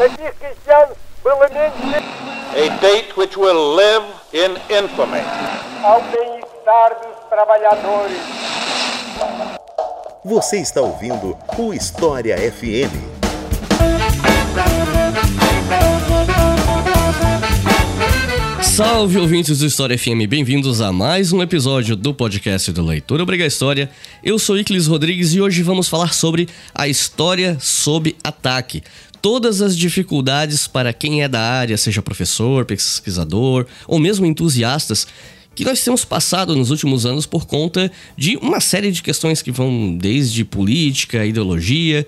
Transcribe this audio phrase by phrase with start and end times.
[0.00, 0.06] A
[2.80, 5.20] date which will live in infamy.
[5.82, 8.16] Ao bem-estar dos trabalhadores.
[10.24, 13.18] Você está ouvindo o História FM.
[18.78, 23.44] Salve ouvintes do História FM, bem-vindos a mais um episódio do podcast do Leitura Obriga
[23.44, 23.90] História.
[24.22, 28.84] Eu sou Iclis Rodrigues e hoje vamos falar sobre a história sob ataque.
[29.20, 35.06] Todas as dificuldades para quem é da área, seja professor, pesquisador ou mesmo entusiastas,
[35.54, 39.50] que nós temos passado nos últimos anos por conta de uma série de questões que
[39.50, 42.06] vão desde política, ideologia,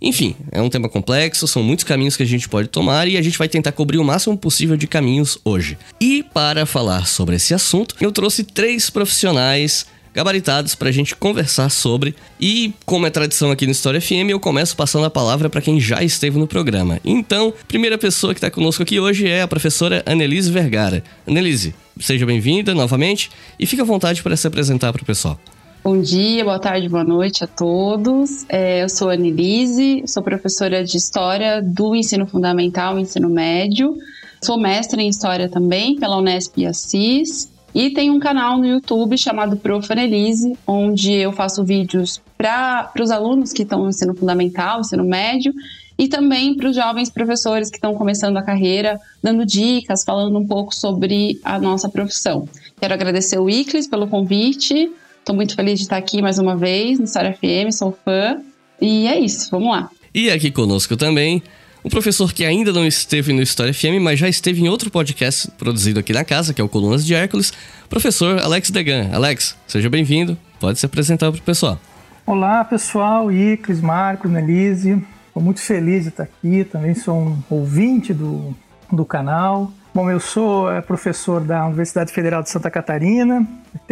[0.00, 3.22] enfim, é um tema complexo, são muitos caminhos que a gente pode tomar e a
[3.22, 5.78] gente vai tentar cobrir o máximo possível de caminhos hoje.
[5.98, 11.68] E para falar sobre esse assunto, eu trouxe três profissionais gabaritados para a gente conversar
[11.68, 12.14] sobre.
[12.40, 15.80] E, como é tradição aqui no História FM, eu começo passando a palavra para quem
[15.80, 17.00] já esteve no programa.
[17.04, 21.02] Então, primeira pessoa que está conosco aqui hoje é a professora Annelise Vergara.
[21.26, 25.38] Annelise, seja bem-vinda novamente e fique à vontade para se apresentar para o pessoal.
[25.82, 28.46] Bom dia, boa tarde, boa noite a todos.
[28.48, 33.94] É, eu sou a Anelise, sou professora de História do Ensino Fundamental e Ensino Médio.
[34.42, 37.52] Sou mestre em História também pela Unesp e Assis.
[37.74, 39.90] E tenho um canal no YouTube chamado Prof.
[39.90, 45.52] Anelise, onde eu faço vídeos para os alunos que estão no ensino fundamental, ensino médio,
[45.98, 50.46] e também para os jovens professores que estão começando a carreira, dando dicas, falando um
[50.46, 52.48] pouco sobre a nossa profissão.
[52.80, 54.90] Quero agradecer o Iclis pelo convite,
[55.24, 58.42] Estou muito feliz de estar aqui mais uma vez no História FM, sou fã.
[58.78, 59.88] E é isso, vamos lá.
[60.14, 61.42] E aqui conosco também,
[61.84, 65.50] um professor que ainda não esteve no História FM, mas já esteve em outro podcast
[65.50, 67.52] produzido aqui na casa, que é o Colunas de Hércules,
[67.90, 69.10] professor Alex Degan.
[69.12, 71.78] Alex, seja bem-vindo, pode se apresentar para o pessoal.
[72.24, 75.04] Olá, pessoal, Iclis, Marcos, Nelise.
[75.26, 78.56] Estou muito feliz de estar aqui, também sou um ouvinte do,
[78.90, 79.70] do canal.
[79.92, 83.46] Bom, eu sou é, professor da Universidade Federal de Santa Catarina,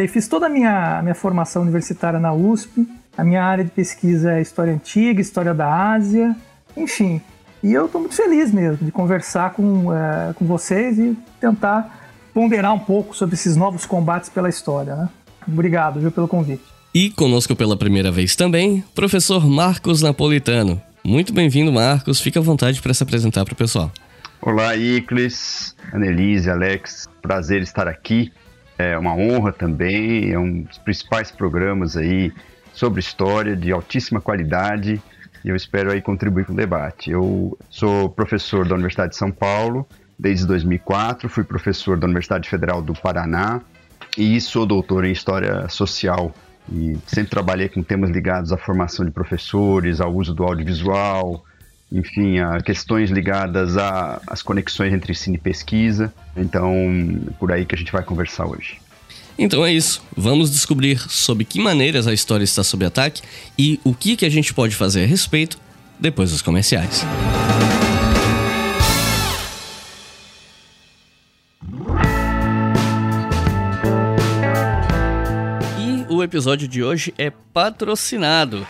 [0.08, 4.40] fiz toda a minha, minha formação universitária na USP, a minha área de pesquisa é
[4.40, 6.34] História Antiga, História da Ásia,
[6.74, 7.20] enfim.
[7.62, 12.74] E eu estou muito feliz mesmo de conversar com, é, com vocês e tentar ponderar
[12.74, 14.96] um pouco sobre esses novos combates pela história.
[14.96, 15.08] Né?
[15.46, 16.62] Obrigado viu, pelo convite.
[16.92, 20.82] E conosco pela primeira vez também, professor Marcos Napolitano.
[21.04, 22.20] Muito bem-vindo, Marcos.
[22.20, 23.92] Fique à vontade para se apresentar para o pessoal.
[24.40, 28.32] Olá, Iclis, Annelise, Alex, prazer estar aqui.
[28.76, 32.32] É uma honra também, é um dos principais programas aí
[32.72, 35.00] sobre história de altíssima qualidade
[35.44, 37.10] e eu espero aí contribuir com o debate.
[37.10, 39.86] Eu sou professor da Universidade de São Paulo
[40.18, 43.60] desde 2004, fui professor da Universidade Federal do Paraná
[44.16, 46.32] e sou doutor em História Social
[46.70, 51.44] e sempre trabalhei com temas ligados à formação de professores, ao uso do audiovisual,
[51.90, 56.12] enfim, a questões ligadas às conexões entre ensino e pesquisa.
[56.36, 56.72] Então,
[57.38, 58.81] por aí que a gente vai conversar hoje.
[59.38, 60.02] Então é isso.
[60.16, 63.22] Vamos descobrir sob que maneiras a história está sob ataque
[63.58, 65.58] e o que, que a gente pode fazer a respeito
[65.98, 67.04] depois dos comerciais.
[75.78, 78.66] E o episódio de hoje é patrocinado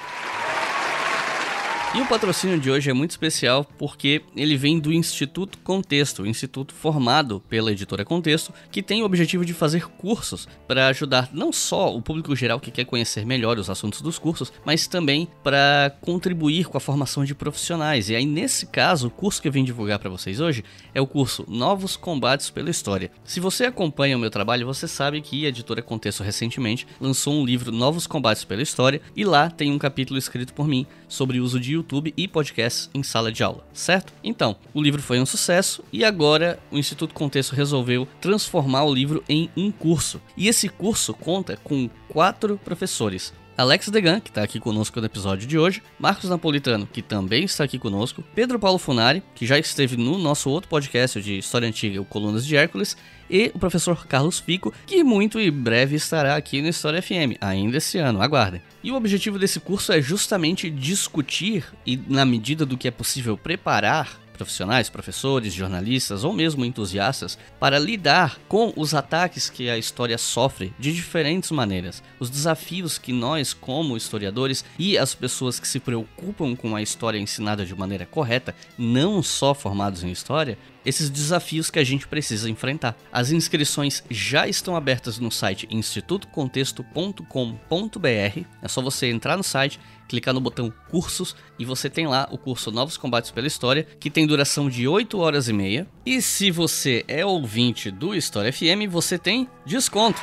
[1.95, 6.27] e o patrocínio de hoje é muito especial porque ele vem do Instituto Contexto, o
[6.27, 11.53] instituto formado pela editora Contexto, que tem o objetivo de fazer cursos para ajudar não
[11.53, 15.95] só o público geral que quer conhecer melhor os assuntos dos cursos, mas também para
[16.01, 18.09] contribuir com a formação de profissionais.
[18.09, 20.65] E aí, nesse caso, o curso que eu vim divulgar para vocês hoje
[20.95, 23.11] é o curso Novos Combates pela História.
[23.23, 27.45] Se você acompanha o meu trabalho, você sabe que a editora Contexto recentemente lançou um
[27.45, 31.45] livro Novos Combates pela História e lá tem um capítulo escrito por mim sobre o
[31.45, 34.13] uso de YouTube e podcasts em sala de aula, certo?
[34.25, 39.23] Então, o livro foi um sucesso e agora o Instituto Contexto resolveu transformar o livro
[39.29, 40.21] em um curso.
[40.37, 43.33] E esse curso conta com quatro professores.
[43.57, 47.65] Alex Degan, que está aqui conosco no episódio de hoje, Marcos Napolitano, que também está
[47.65, 52.01] aqui conosco, Pedro Paulo Funari, que já esteve no nosso outro podcast de História Antiga,
[52.01, 52.97] o Colunas de Hércules,
[53.29, 57.77] e o professor Carlos Fico, que muito em breve estará aqui no História FM, ainda
[57.77, 58.63] esse ano, aguardem.
[58.83, 63.37] E o objetivo desse curso é justamente discutir e, na medida do que é possível,
[63.37, 70.19] preparar profissionais, professores, jornalistas ou mesmo entusiastas para lidar com os ataques que a história
[70.19, 72.03] sofre de diferentes maneiras.
[72.19, 77.19] Os desafios que nós, como historiadores e as pessoas que se preocupam com a história
[77.19, 82.51] ensinada de maneira correta, não só formados em história, esses desafios que a gente precisa
[82.51, 82.97] enfrentar.
[83.13, 88.47] As inscrições já estão abertas no site institutocontexto.com.br.
[88.61, 89.79] É só você entrar no site,
[90.13, 94.11] clicar no botão cursos e você tem lá o curso Novos Combates pela História, que
[94.11, 95.89] tem duração de 8 horas e meia.
[96.05, 100.21] E se você é ouvinte do História FM, você tem desconto.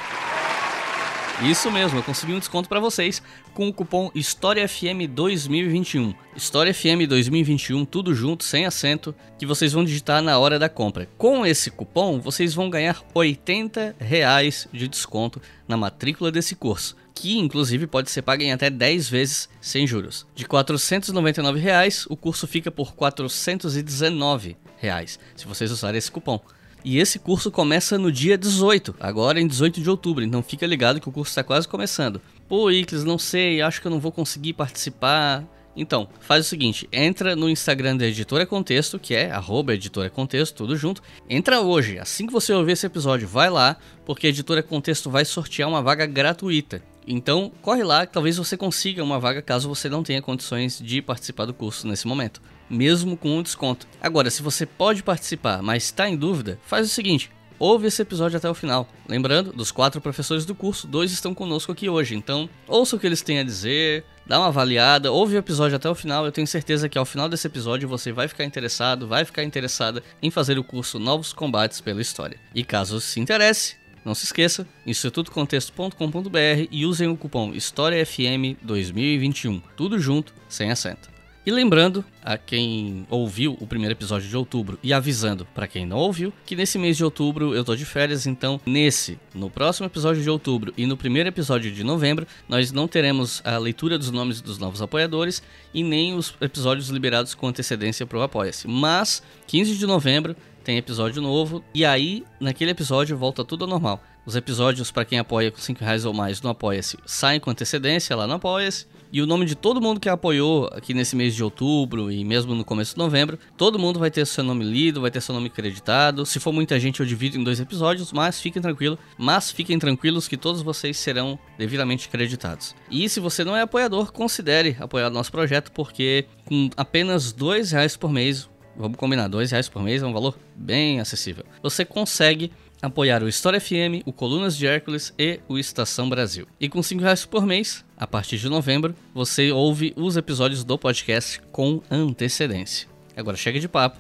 [1.44, 6.14] Isso mesmo, eu consegui um desconto para vocês com o cupom HistóriaFM 2021.
[6.36, 11.08] HistóriaFM 2021, tudo junto, sem acento, que vocês vão digitar na hora da compra.
[11.18, 17.38] Com esse cupom, vocês vão ganhar 80 reais de desconto na matrícula desse curso, que
[17.38, 20.26] inclusive pode ser pago em até 10 vezes sem juros.
[20.34, 26.40] De 499 reais, o curso fica por 419 reais, se vocês usarem esse cupom.
[26.84, 31.02] E esse curso começa no dia 18, agora em 18 de outubro, então fica ligado
[31.02, 32.22] que o curso está quase começando.
[32.48, 35.44] Pô, Iclis, não sei, acho que eu não vou conseguir participar.
[35.76, 40.56] Então, faz o seguinte, entra no Instagram da Editora Contexto, que é arroba Editora Contexto,
[40.56, 41.02] tudo junto.
[41.30, 43.76] Entra hoje, assim que você ouvir esse episódio, vai lá,
[44.06, 46.82] porque a Editora Contexto vai sortear uma vaga gratuita.
[47.12, 51.46] Então, corre lá, talvez você consiga uma vaga caso você não tenha condições de participar
[51.46, 52.40] do curso nesse momento
[52.70, 53.88] mesmo com um desconto.
[54.02, 58.38] Agora, se você pode participar, mas está em dúvida, faz o seguinte: ouve esse episódio
[58.38, 58.88] até o final.
[59.08, 62.16] Lembrando, dos quatro professores do curso, dois estão conosco aqui hoje.
[62.16, 65.90] Então, ouça o que eles têm a dizer, dá uma avaliada, ouve o episódio até
[65.90, 66.26] o final.
[66.26, 70.04] Eu tenho certeza que ao final desse episódio você vai ficar interessado, vai ficar interessada
[70.22, 72.40] em fazer o curso Novos Combates pela História.
[72.54, 80.34] E caso se interesse, não se esqueça, institutocontexto.com.br e usem o cupom HistóriaFM2021, tudo junto,
[80.48, 81.10] sem acento.
[81.46, 85.98] E lembrando a quem ouviu o primeiro episódio de outubro e avisando para quem não
[85.98, 90.22] ouviu que nesse mês de outubro eu tô de férias, então nesse, no próximo episódio
[90.22, 94.42] de outubro e no primeiro episódio de novembro, nós não teremos a leitura dos nomes
[94.42, 95.42] dos novos apoiadores
[95.74, 98.68] e nem os episódios liberados com antecedência para o Apoia-se.
[98.68, 100.36] Mas 15 de novembro
[100.70, 104.04] tem episódio novo e aí naquele episódio volta tudo ao normal.
[104.24, 108.16] Os episódios para quem apoia com 5 reais ou mais no Apoia-se saem com antecedência
[108.16, 108.86] lá no Apoia-se.
[109.12, 112.54] E o nome de todo mundo que apoiou aqui nesse mês de outubro e mesmo
[112.54, 115.50] no começo de novembro, todo mundo vai ter seu nome lido, vai ter seu nome
[115.50, 116.24] creditado.
[116.24, 120.28] Se for muita gente, eu divido em dois episódios, mas fiquem tranquilos, mas fiquem tranquilos
[120.28, 122.76] que todos vocês serão devidamente creditados.
[122.92, 127.98] E se você não é apoiador, considere apoiar nosso projeto, porque com apenas dois reais
[127.98, 131.46] por mês, vamos combinar, dois reais por mês é um valor bem acessível.
[131.62, 132.52] Você consegue
[132.82, 136.48] apoiar o História FM, o Colunas de Hércules e o Estação Brasil.
[136.60, 140.78] E com 5 reais por mês, a partir de novembro, você ouve os episódios do
[140.78, 142.88] podcast com antecedência.
[143.16, 144.00] Agora chega de papo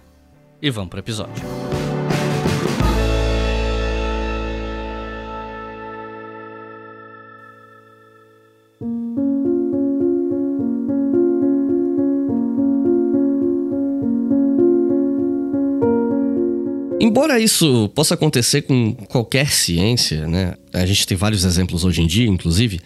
[0.61, 1.68] e vamos para o episódio.
[17.09, 20.53] Embora isso possa acontecer com qualquer ciência, né?
[20.71, 22.79] A gente tem vários exemplos hoje em dia, inclusive.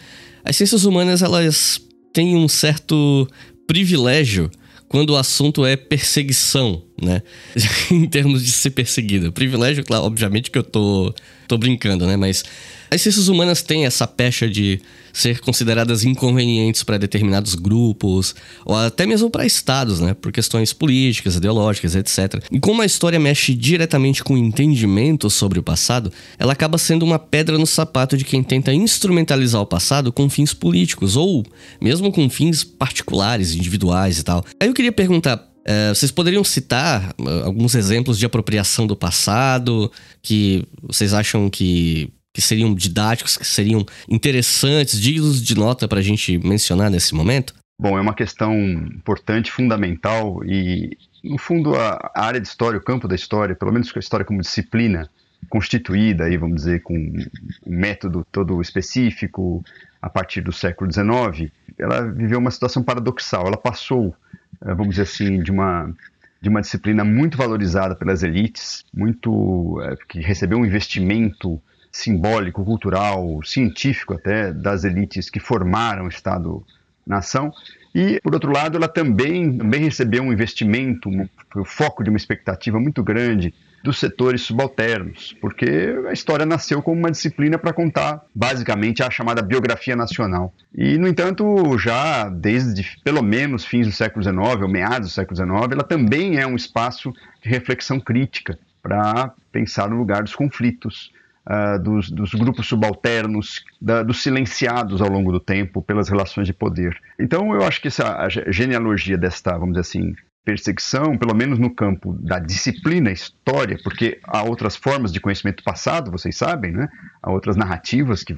[0.46, 1.82] As ciências humanas elas
[2.14, 3.28] têm um certo
[3.68, 4.50] privilégio
[4.88, 7.22] quando o assunto é perseguição, né?
[7.92, 9.30] em termos de ser perseguida.
[9.30, 11.14] Privilégio, claro, obviamente que eu tô,
[11.54, 12.18] tô brincando, né?
[12.18, 12.44] Mas
[12.90, 18.34] as ciências humanas têm essa pecha de ser consideradas inconvenientes para determinados grupos,
[18.66, 20.16] ou até mesmo para estados, né?
[20.16, 22.44] Por questões políticas, ideológicas, etc.
[22.52, 27.04] E como a história mexe diretamente com o entendimento sobre o passado, ela acaba sendo
[27.04, 31.46] uma pedra no sapato de quem tenta instrumentalizar o passado com fins políticos, ou
[31.80, 34.44] mesmo com fins particulares, individuais e tal.
[34.60, 39.92] Aí eu queria perguntar, é, vocês poderiam citar uh, alguns exemplos de apropriação do passado
[40.22, 46.02] que vocês acham que que seriam didáticos, que seriam interessantes, dignos de nota para a
[46.02, 47.54] gente mencionar nesse momento?
[47.80, 53.08] Bom, é uma questão importante, fundamental e, no fundo, a área de história, o campo
[53.08, 55.08] da história, pelo menos a história como disciplina
[55.50, 57.28] constituída, aí, vamos dizer, com um
[57.66, 59.64] método todo específico,
[60.02, 63.48] a partir do século XIX, ela viveu uma situação paradoxal.
[63.48, 65.94] Ela passou, eh, vamos dizer assim, de uma
[66.42, 71.58] de uma disciplina muito valorizada pelas elites, muito é, que recebeu um investimento
[71.90, 77.54] simbólico, cultural, científico até das elites que formaram o Estado-nação.
[77.96, 81.10] E, por outro lado, ela também, também recebeu um investimento,
[81.56, 86.98] o foco de uma expectativa muito grande dos setores subalternos, porque a história nasceu como
[86.98, 90.54] uma disciplina para contar, basicamente, a chamada biografia nacional.
[90.74, 95.36] E, no entanto, já desde pelo menos fins do século XIX, ou meados do século
[95.36, 97.12] XIX, ela também é um espaço
[97.44, 101.12] de reflexão crítica para pensar no lugar dos conflitos,
[101.46, 106.54] uh, dos, dos, grupos subalternos, da, dos silenciados ao longo do tempo pelas relações de
[106.54, 106.98] poder.
[107.20, 111.74] Então, eu acho que essa a genealogia desta, vamos dizer assim, perseguição, pelo menos no
[111.74, 116.90] campo da disciplina história, porque há outras formas de conhecimento passado, vocês sabem, né?
[117.22, 118.36] Há outras narrativas que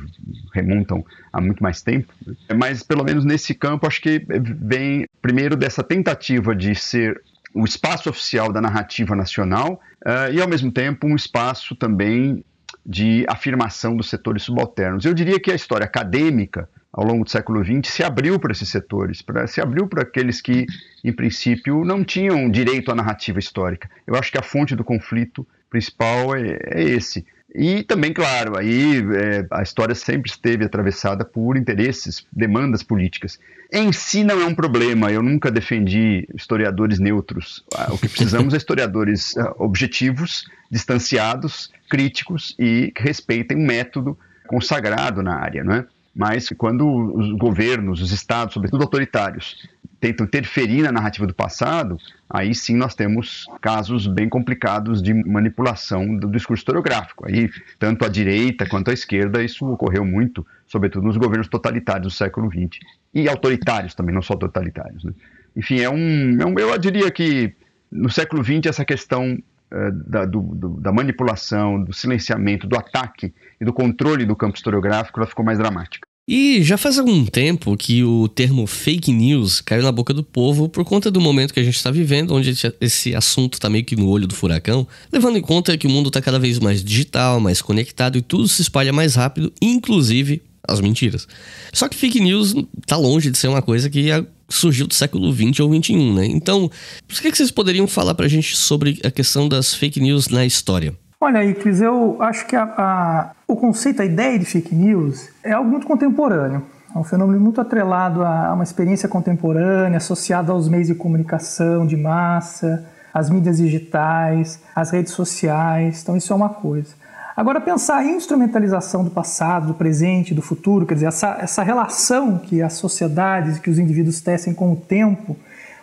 [0.53, 2.13] remontam a muito mais tempo.
[2.25, 2.35] Né?
[2.55, 7.21] Mas pelo menos nesse campo, acho que vem primeiro dessa tentativa de ser
[7.53, 12.43] o espaço oficial da narrativa nacional uh, e ao mesmo tempo um espaço também
[12.85, 15.05] de afirmação dos setores subalternos.
[15.05, 18.69] Eu diria que a história acadêmica ao longo do século XX, se abriu para esses
[18.69, 20.65] setores, pra, se abriu para aqueles que,
[21.03, 23.89] em princípio, não tinham direito à narrativa histórica.
[24.07, 27.25] Eu acho que a fonte do conflito principal é, é esse.
[27.57, 33.39] E também, claro, aí é, a história sempre esteve atravessada por interesses, demandas políticas.
[33.71, 37.63] Em si não é um problema, eu nunca defendi historiadores neutros.
[37.73, 44.17] Ah, o que precisamos é historiadores uh, objetivos, distanciados, críticos e que respeitem um método
[44.47, 45.85] consagrado na área, não é?
[46.15, 49.67] mas quando os governos, os estados, sobretudo autoritários,
[49.99, 51.97] tentam interferir na narrativa do passado,
[52.29, 57.27] aí sim nós temos casos bem complicados de manipulação do discurso historiográfico.
[57.27, 57.49] Aí,
[57.79, 62.49] tanto à direita quanto à esquerda, isso ocorreu muito, sobretudo nos governos totalitários do século
[62.49, 62.79] XX.
[63.13, 65.03] E autoritários também, não só totalitários.
[65.03, 65.13] Né?
[65.55, 67.55] Enfim, é um, é um, eu diria que
[67.91, 69.33] no século XX essa questão
[69.71, 74.57] uh, da, do, do, da manipulação, do silenciamento, do ataque e do controle do campo
[74.57, 76.07] historiográfico, ela ficou mais dramática.
[76.27, 80.67] E já faz algum tempo que o termo fake news caiu na boca do povo
[80.67, 82.51] por conta do momento que a gente está vivendo, onde
[82.81, 86.07] esse assunto está meio que no olho do furacão, levando em conta que o mundo
[86.07, 90.81] está cada vez mais digital, mais conectado e tudo se espalha mais rápido, inclusive as
[90.81, 91.27] mentiras.
[91.71, 94.09] Só que fake news está longe de ser uma coisa que
[94.49, 96.25] surgiu do século 20 ou 21, né?
[96.25, 100.27] Então, o que, vocês poderiam falar para a gente sobre a questão das fake news
[100.27, 100.97] na história?
[101.19, 105.53] Olha, Iclis, eu acho que a, a, o conceito, a ideia de fake news é
[105.53, 106.63] algo muito contemporâneo.
[106.93, 111.95] É um fenômeno muito atrelado a uma experiência contemporânea, associado aos meios de comunicação de
[111.95, 116.01] massa, às mídias digitais, às redes sociais.
[116.03, 116.93] Então, isso é uma coisa.
[117.35, 122.37] Agora, pensar em instrumentalização do passado, do presente, do futuro, quer dizer, essa, essa relação
[122.37, 125.35] que as sociedades, que os indivíduos tecem com o tempo,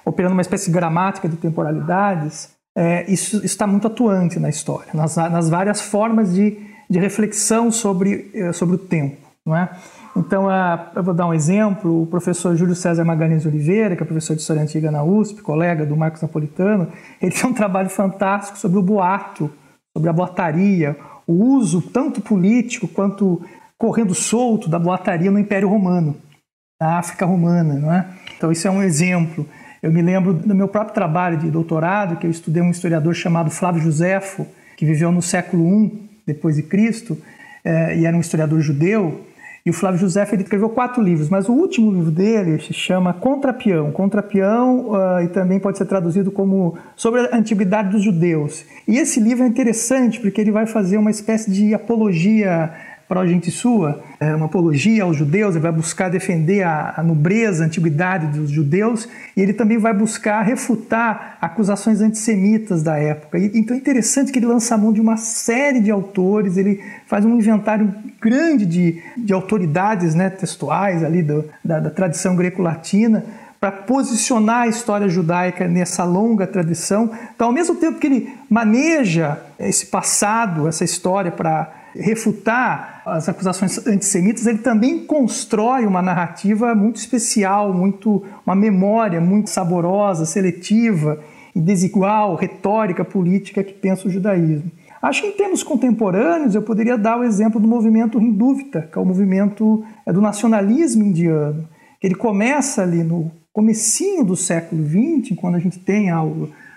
[0.04, 5.16] operando uma espécie de gramática de temporalidades, é, isso está muito atuante na história, nas,
[5.16, 6.56] nas várias formas de,
[6.88, 9.16] de reflexão sobre, eh, sobre o tempo.
[9.44, 9.68] Não é?
[10.16, 10.46] Então,
[10.94, 14.40] eu vou dar um exemplo: o professor Júlio César Magalhães Oliveira, que é professor de
[14.40, 16.88] História Antiga na USP, colega do Marcos Napolitano,
[17.20, 19.50] ele tem um trabalho fantástico sobre o boato,
[19.96, 23.42] sobre a boataria, o uso tanto político quanto
[23.76, 26.16] correndo solto da boataria no Império Romano,
[26.80, 27.74] na África Romana.
[27.74, 28.06] Não é?
[28.36, 29.46] Então, isso é um exemplo.
[29.82, 33.50] Eu me lembro do meu próprio trabalho de doutorado, que eu estudei um historiador chamado
[33.50, 34.46] Flávio Josefo,
[34.76, 37.18] que viveu no século I depois de Cristo,
[37.64, 39.26] eh, e era um historiador judeu.
[39.66, 43.12] E o Flávio José ele escreveu quatro livros, mas o último livro dele se chama
[43.12, 43.92] Contrapião.
[43.92, 48.64] Contrapião uh, e também pode ser traduzido como Sobre a Antiguidade dos Judeus.
[48.88, 52.72] E esse livro é interessante porque ele vai fazer uma espécie de apologia
[53.26, 57.66] gente sua, é uma apologia aos judeus, ele vai buscar defender a, a nobreza, a
[57.66, 63.38] antiguidade dos judeus, e ele também vai buscar refutar acusações antissemitas da época.
[63.38, 66.82] E, então é interessante que ele lança a mão de uma série de autores, ele
[67.06, 73.24] faz um inventário grande de, de autoridades né, textuais ali do, da, da tradição greco-latina,
[73.60, 77.12] para posicionar a história judaica nessa longa tradição.
[77.32, 83.86] Então, ao mesmo tempo que ele maneja esse passado, essa história para refutar as acusações
[83.86, 91.20] antissemitas, ele também constrói uma narrativa muito especial, muito uma memória muito saborosa, seletiva
[91.54, 94.70] e desigual, retórica política que pensa o judaísmo.
[95.02, 99.00] Acho que em termos contemporâneos eu poderia dar o exemplo do movimento hindúvita, que é
[99.00, 101.68] o movimento é, do nacionalismo indiano.
[102.00, 106.08] Ele começa ali no comecinho do século XX, quando a gente tem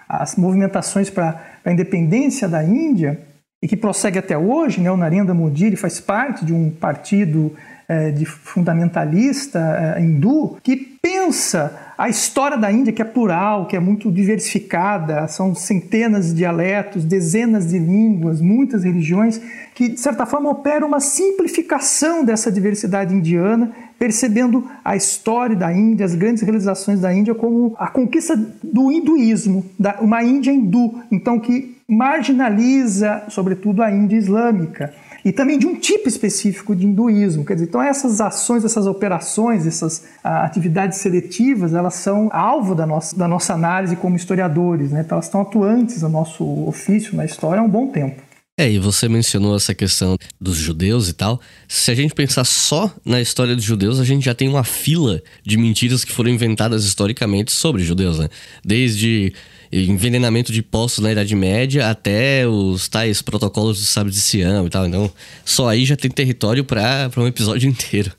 [0.09, 3.19] as movimentações para a independência da Índia,
[3.65, 4.91] e que prossegue até hoje, né?
[4.91, 7.51] o Narendra Modi faz parte de um partido
[7.87, 13.75] é, de fundamentalista é, hindu que pensa a história da Índia, que é plural, que
[13.75, 19.41] é muito diversificada, são centenas de dialetos, dezenas de línguas, muitas religiões,
[19.73, 26.05] que de certa forma opera uma simplificação dessa diversidade indiana, percebendo a história da Índia,
[26.05, 29.65] as grandes realizações da Índia como a conquista do hinduísmo,
[30.01, 34.93] uma Índia hindu, então que marginaliza, sobretudo, a Índia islâmica
[35.25, 37.43] e também de um tipo específico de hinduísmo.
[37.43, 42.85] Quer dizer, então essas ações, essas operações, essas ah, atividades seletivas, elas são alvo da
[42.85, 45.01] nossa, da nossa análise como historiadores, né?
[45.03, 48.21] então, elas estão atuantes no nosso ofício, na história, há um bom tempo.
[48.57, 51.41] É, e você mencionou essa questão dos judeus e tal.
[51.67, 55.21] Se a gente pensar só na história dos judeus, a gente já tem uma fila
[55.43, 58.29] de mentiras que foram inventadas historicamente sobre judeus, né?
[58.63, 59.33] Desde
[59.73, 64.69] envenenamento de postos na Idade Média até os tais protocolos do sábio de Sião e
[64.69, 64.87] tal.
[64.87, 65.11] Então,
[65.43, 68.13] só aí já tem território para um episódio inteiro.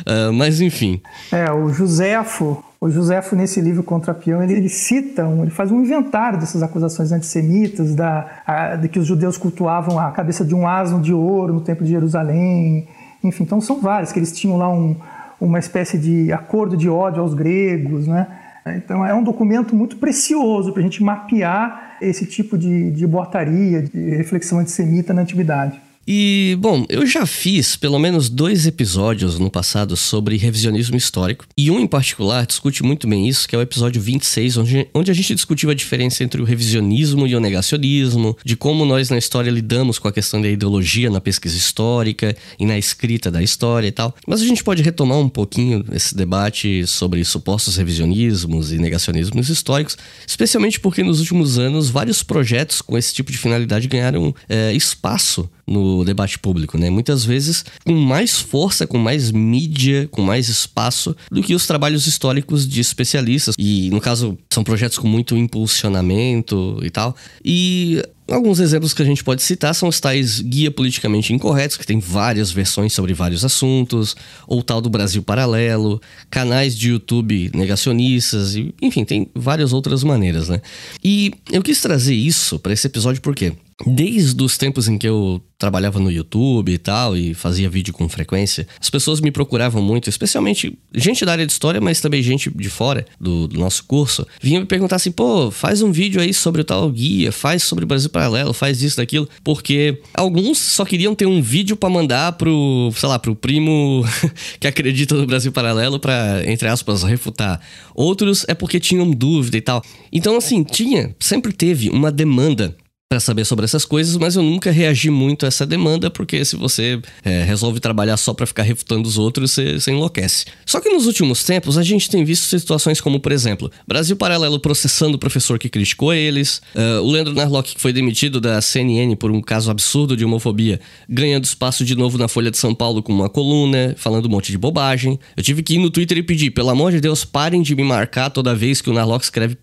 [0.00, 0.98] Uh, mas, enfim.
[1.30, 5.72] É, o Joséfo, o Joséfo, nesse livro Contra Pião, ele, ele cita, um, ele faz
[5.72, 10.54] um inventário dessas acusações antissemitas, da, a, de que os judeus cultuavam a cabeça de
[10.54, 12.86] um asno de ouro no Templo de Jerusalém.
[13.22, 14.96] Enfim, então são vários, que eles tinham lá um,
[15.40, 18.26] uma espécie de acordo de ódio aos gregos, né?
[18.66, 23.80] Então é um documento muito precioso para a gente mapear esse tipo de, de botaria,
[23.80, 25.80] de reflexão antissemita na antiguidade.
[26.06, 31.70] E, bom, eu já fiz pelo menos dois episódios no passado sobre revisionismo histórico, e
[31.70, 35.14] um em particular discute muito bem isso, que é o episódio 26, onde, onde a
[35.14, 39.50] gente discutiu a diferença entre o revisionismo e o negacionismo, de como nós na história
[39.50, 43.92] lidamos com a questão da ideologia na pesquisa histórica e na escrita da história e
[43.92, 44.14] tal.
[44.26, 49.96] Mas a gente pode retomar um pouquinho esse debate sobre supostos revisionismos e negacionismos históricos,
[50.26, 55.48] especialmente porque nos últimos anos vários projetos com esse tipo de finalidade ganharam é, espaço
[55.66, 56.90] no debate público, né?
[56.90, 62.06] Muitas vezes com mais força, com mais mídia, com mais espaço do que os trabalhos
[62.06, 63.54] históricos de especialistas.
[63.58, 67.16] E, no caso, são projetos com muito impulsionamento e tal.
[67.44, 71.86] E Alguns exemplos que a gente pode citar são os tais guia politicamente incorretos, que
[71.86, 74.16] tem várias versões sobre vários assuntos,
[74.46, 76.00] ou tal do Brasil Paralelo,
[76.30, 80.62] canais de YouTube negacionistas, e, enfim, tem várias outras maneiras, né?
[81.02, 83.52] E eu quis trazer isso para esse episódio porque
[83.86, 88.08] Desde os tempos em que eu trabalhava no YouTube e tal, e fazia vídeo com
[88.08, 92.50] frequência, as pessoas me procuravam muito, especialmente gente da área de história, mas também gente
[92.54, 96.32] de fora do, do nosso curso, vinha me perguntar assim: pô, faz um vídeo aí
[96.32, 100.84] sobre o tal guia, faz sobre o Brasil Paralelo, faz isso, daquilo, porque alguns só
[100.84, 104.04] queriam ter um vídeo para mandar pro, sei lá, pro primo
[104.60, 107.60] que acredita no Brasil Paralelo para entre aspas, refutar.
[107.94, 109.82] Outros é porque tinham dúvida e tal.
[110.12, 112.76] Então, assim, tinha, sempre teve uma demanda
[113.14, 116.56] para saber sobre essas coisas, mas eu nunca reagi muito a essa demanda, porque se
[116.56, 120.46] você é, resolve trabalhar só para ficar refutando os outros, você, você, enlouquece.
[120.66, 124.58] Só que nos últimos tempos a gente tem visto situações como, por exemplo, Brasil Paralelo
[124.58, 129.14] processando o professor que criticou eles, uh, o Leandro Narlock que foi demitido da CNN
[129.14, 133.00] por um caso absurdo de homofobia, ganhando espaço de novo na Folha de São Paulo
[133.00, 135.20] com uma coluna, falando um monte de bobagem.
[135.36, 137.84] Eu tive que ir no Twitter e pedir, pelo amor de Deus, parem de me
[137.84, 139.56] marcar toda vez que o Narlock escreve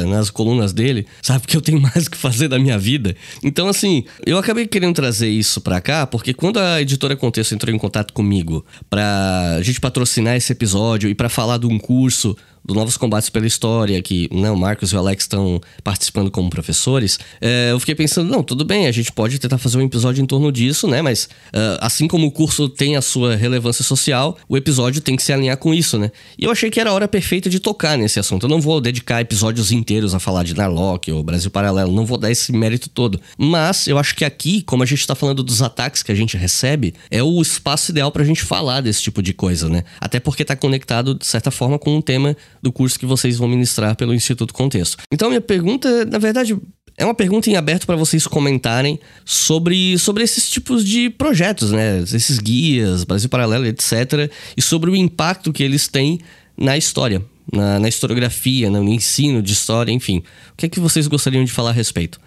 [0.00, 1.46] nas colunas dele, sabe?
[1.46, 3.14] que eu tenho mais o que fazer da minha vida.
[3.42, 7.74] Então, assim, eu acabei querendo trazer isso pra cá, porque quando a editora Contexto entrou
[7.74, 12.74] em contato comigo pra gente patrocinar esse episódio e para falar de um curso do
[12.74, 17.18] Novos Combates pela História, que né, o Marcos e o Alex estão participando como professores,
[17.40, 20.26] é, eu fiquei pensando, não, tudo bem, a gente pode tentar fazer um episódio em
[20.26, 21.02] torno disso, né?
[21.02, 25.22] Mas uh, assim como o curso tem a sua relevância social, o episódio tem que
[25.22, 26.10] se alinhar com isso, né?
[26.38, 28.44] E eu achei que era a hora perfeita de tocar nesse assunto.
[28.44, 32.18] Eu não vou dedicar episódios inteiros a falar de Narlock ou Brasil Paralelo, não vou
[32.18, 33.20] dar esse mérito todo.
[33.36, 36.36] Mas eu acho que aqui, como a gente tá falando dos ataques que a gente
[36.36, 39.84] recebe, é o espaço ideal pra gente falar desse tipo de coisa, né?
[40.00, 43.48] Até porque tá conectado, de certa forma, com um tema do curso que vocês vão
[43.48, 44.98] ministrar pelo Instituto Contexto.
[45.12, 46.56] Então, minha pergunta, na verdade,
[46.96, 52.00] é uma pergunta em aberto para vocês comentarem sobre, sobre esses tipos de projetos, né?
[52.00, 54.30] Esses guias, Brasil Paralelo, etc.
[54.56, 56.20] E sobre o impacto que eles têm
[56.56, 60.22] na história, na, na historiografia, no ensino de história, enfim.
[60.52, 62.20] O que é que vocês gostariam de falar a respeito?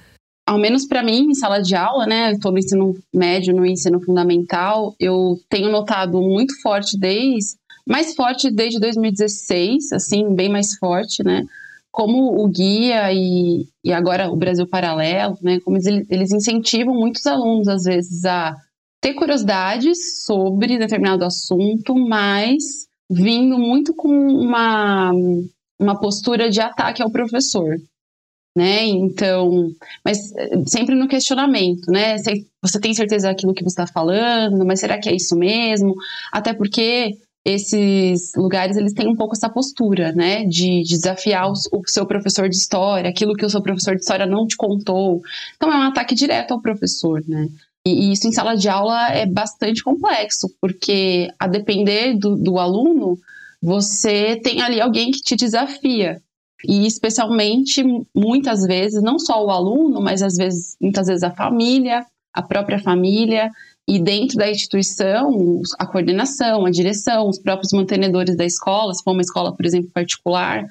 [0.48, 2.32] Ao menos para mim, em sala de aula, né?
[2.32, 7.56] Eu no ensino médio, no ensino fundamental, eu tenho notado muito forte desde
[7.88, 11.46] mais forte desde 2016, assim, bem mais forte, né?
[11.92, 15.60] Como o guia e, e agora o Brasil Paralelo, né?
[15.60, 18.56] Como eles, eles incentivam muitos alunos, às vezes, a
[19.00, 25.12] ter curiosidades sobre determinado assunto, mas vindo muito com uma,
[25.80, 27.78] uma postura de ataque ao professor,
[28.58, 28.84] né?
[28.86, 29.70] Então,
[30.04, 30.34] mas
[30.66, 32.18] sempre no questionamento, né?
[32.64, 35.94] Você tem certeza daquilo que você está falando, mas será que é isso mesmo?
[36.32, 41.82] Até porque esses lugares eles têm um pouco essa postura, né, de, desafiar o, o,
[41.86, 45.22] seu professor de história, aquilo que o seu professor de história não te contou.
[45.56, 47.48] Então é um ataque direto ao professor, né?
[47.86, 52.58] E, e isso em sala de aula é bastante complexo, porque a depender do, do
[52.58, 53.16] aluno,
[53.62, 56.20] você tem ali alguém que te desafia.
[56.68, 57.84] E especialmente,
[58.16, 62.04] muitas vezes, não só o aluno, mas às vezes, muitas vezes a família,
[62.34, 63.52] a própria família,
[63.88, 69.12] e dentro da instituição, a coordenação, a direção, os próprios mantenedores da escola, se for
[69.12, 70.66] uma escola, por exemplo, particular,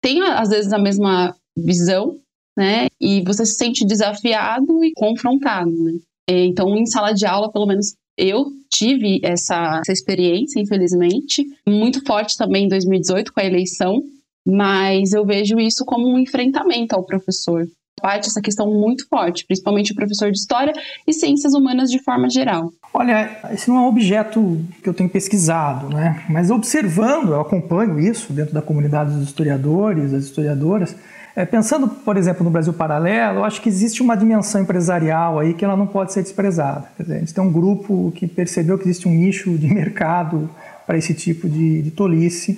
[0.00, 2.18] tem às vezes a mesma visão,
[2.56, 2.86] né?
[3.00, 5.98] E você se sente desafiado e confrontado, né?
[6.28, 12.36] Então, em sala de aula, pelo menos eu tive essa, essa experiência, infelizmente, muito forte
[12.36, 14.02] também em 2018 com a eleição,
[14.46, 17.66] mas eu vejo isso como um enfrentamento ao professor.
[18.06, 20.72] Parte essa questão muito forte, principalmente o professor de história
[21.04, 22.72] e ciências humanas de forma geral.
[22.94, 26.22] Olha, esse não é um objeto que eu tenho pesquisado, né?
[26.30, 30.94] Mas observando, eu acompanho isso dentro da comunidade dos historiadores, das historiadoras.
[31.34, 35.52] É, pensando, por exemplo, no Brasil Paralelo, eu acho que existe uma dimensão empresarial aí
[35.52, 36.84] que ela não pode ser desprezada.
[36.96, 40.48] Quer dizer, a gente tem um grupo que percebeu que existe um nicho de mercado
[40.86, 42.56] para esse tipo de, de tolice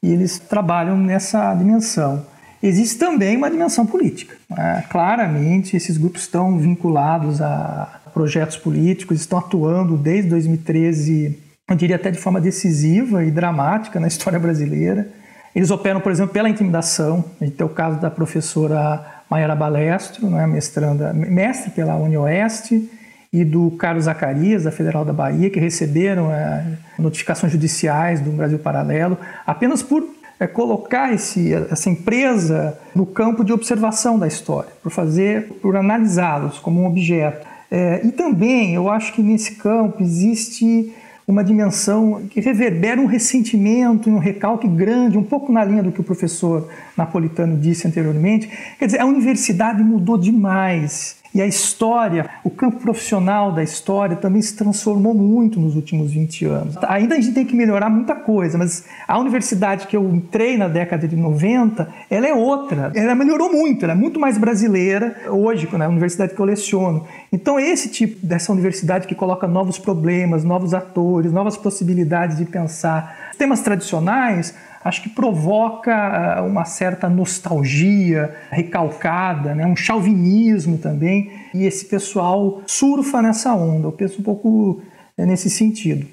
[0.00, 2.32] e eles trabalham nessa dimensão.
[2.66, 4.34] Existe também uma dimensão política.
[4.48, 4.82] Né?
[4.88, 12.10] Claramente, esses grupos estão vinculados a projetos políticos, estão atuando desde 2013, eu diria até
[12.10, 15.06] de forma decisiva e dramática na história brasileira.
[15.54, 17.22] Eles operam, por exemplo, pela intimidação.
[17.38, 22.88] A gente tem o caso da professora Mayara Balestro, né, mestranda, mestre pela UniOeste,
[23.30, 26.64] e do Carlos Zacarias, da Federal da Bahia, que receberam é,
[26.98, 33.52] notificações judiciais do Brasil Paralelo, apenas por é, colocar esse, essa empresa no campo de
[33.52, 37.46] observação da história, por fazer, por analisá-los como um objeto.
[37.70, 40.92] É, e também eu acho que nesse campo existe
[41.26, 45.90] uma dimensão que reverbera um ressentimento e um recalque grande, um pouco na linha do
[45.90, 48.50] que o professor Napolitano disse anteriormente.
[48.78, 51.16] Quer dizer, a universidade mudou demais.
[51.34, 56.44] E a história, o campo profissional da história também se transformou muito nos últimos 20
[56.44, 56.76] anos.
[56.84, 60.68] Ainda a gente tem que melhorar muita coisa, mas a universidade que eu entrei na
[60.68, 62.92] década de 90, ela é outra.
[62.94, 67.04] Ela melhorou muito, ela é muito mais brasileira hoje, na universidade que eu leciono.
[67.32, 73.32] Então, esse tipo dessa universidade que coloca novos problemas, novos atores, novas possibilidades de pensar
[73.36, 79.66] temas tradicionais, acho que provoca ah, uma certa nostalgia recalcada, né?
[79.66, 83.88] um chauvinismo também, e esse pessoal surfa nessa onda.
[83.88, 84.82] Eu penso um pouco
[85.16, 86.06] eh, nesse sentido.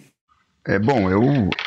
[0.64, 1.22] É bom, eu,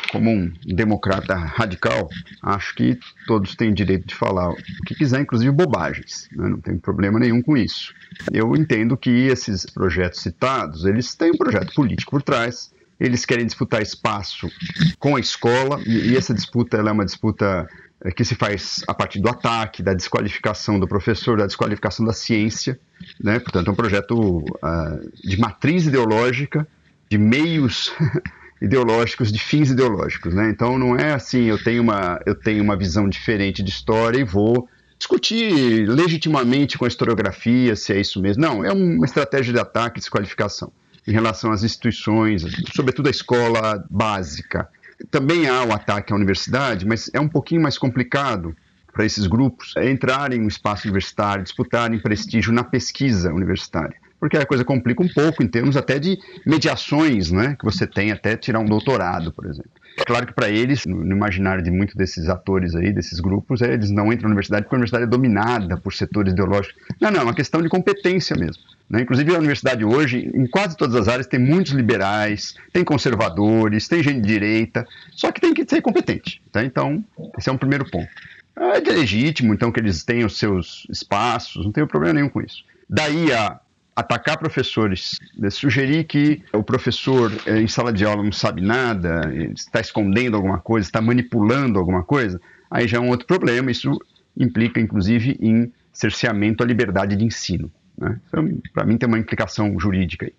[0.09, 2.07] como um democrata radical,
[2.41, 4.55] acho que todos têm direito de falar o
[4.87, 6.29] que quiser, inclusive bobagens.
[6.31, 6.47] Né?
[6.47, 7.93] Não tem problema nenhum com isso.
[8.31, 13.45] Eu entendo que esses projetos citados, eles têm um projeto político por trás, eles querem
[13.45, 14.49] disputar espaço
[14.97, 17.67] com a escola, e, essa disputa é uma disputa
[18.03, 22.13] eh, que se faz a partir do ataque, da desqualificação do professor, da desqualificação da
[22.13, 22.79] ciência.
[23.21, 23.39] Né?
[23.39, 26.67] Portanto, é um projeto uh, de matriz ideológica,
[27.09, 27.93] de meios
[28.61, 30.33] ideológicos, de fins ideológicos.
[30.33, 30.49] Né?
[30.49, 34.23] Então, não é assim, eu tenho, uma, eu tenho uma visão diferente de história e
[34.23, 38.41] vou discutir legitimamente com a historiografia se é isso mesmo.
[38.41, 40.71] Não, é uma estratégia de ataque e desqualificação
[41.07, 42.43] em relação às instituições,
[42.75, 44.67] sobretudo a escola básica.
[45.11, 48.55] Também há o ataque à universidade, mas é um pouquinho mais complicado
[48.93, 53.95] para esses grupos entrarem no espaço universitário, disputarem prestígio na pesquisa universitária.
[54.17, 58.11] Porque a coisa complica um pouco em termos até de mediações, né, que você tem
[58.11, 59.69] até tirar um doutorado, por exemplo.
[60.05, 63.89] Claro que para eles, no imaginário de muitos desses atores aí, desses grupos, é, eles
[63.89, 66.75] não entram na universidade porque a universidade é dominada por setores ideológicos.
[66.99, 68.61] Não, não, é uma questão de competência mesmo.
[68.89, 69.01] Né?
[69.01, 74.03] Inclusive, a universidade hoje, em quase todas as áreas, tem muitos liberais, tem conservadores, tem
[74.03, 76.41] gente de direita, só que tem que ser competente.
[76.51, 76.63] Tá?
[76.63, 77.03] Então,
[77.37, 78.09] esse é um primeiro ponto.
[78.57, 82.63] É legítimo, então, que eles tenham os seus espaços, não tenho problema nenhum com isso.
[82.89, 83.59] Daí a
[83.95, 89.21] atacar professores, né, sugerir que o professor eh, em sala de aula não sabe nada,
[89.55, 93.71] está escondendo alguma coisa, está manipulando alguma coisa, aí já é um outro problema.
[93.71, 93.97] Isso
[94.37, 97.71] implica, inclusive, em cerceamento à liberdade de ensino.
[97.97, 98.19] Né?
[98.27, 100.33] Então, para mim, tem uma implicação jurídica aí.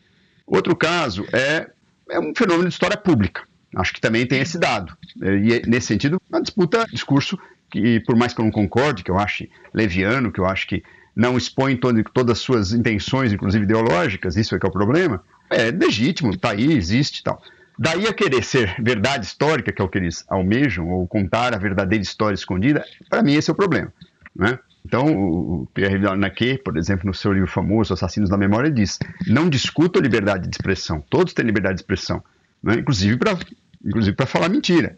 [0.46, 1.68] Outro caso é,
[2.10, 3.42] é um fenômeno de história pública.
[3.74, 4.96] Acho que também tem esse dado.
[5.16, 7.38] E, nesse sentido, uma disputa, discurso
[7.70, 10.84] que, por mais que eu não concorde, que eu ache leviano, que eu acho que
[11.16, 11.76] não expõe
[12.12, 16.50] todas as suas intenções, inclusive ideológicas, isso é que é o problema, é legítimo, está
[16.50, 17.42] aí, existe e tal.
[17.78, 21.58] Daí a querer ser verdade histórica, que é o que eles almejam, ou contar a
[21.58, 23.92] verdadeira história escondida, para mim esse é o problema.
[24.34, 24.58] Né?
[24.84, 29.48] Então, o Pierre Naquet, por exemplo, no seu livro famoso, Assassinos da Memória, diz: não
[29.48, 32.22] discuta a liberdade de expressão, todos têm liberdade de expressão,
[32.62, 32.74] né?
[32.74, 33.36] inclusive para
[33.84, 34.96] inclusive falar mentira.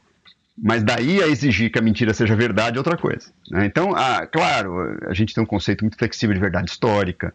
[0.61, 3.31] Mas daí a exigir que a mentira seja verdade é outra coisa.
[3.51, 3.67] Né?
[3.67, 7.33] Então, ah, claro, a gente tem um conceito muito flexível de verdade histórica.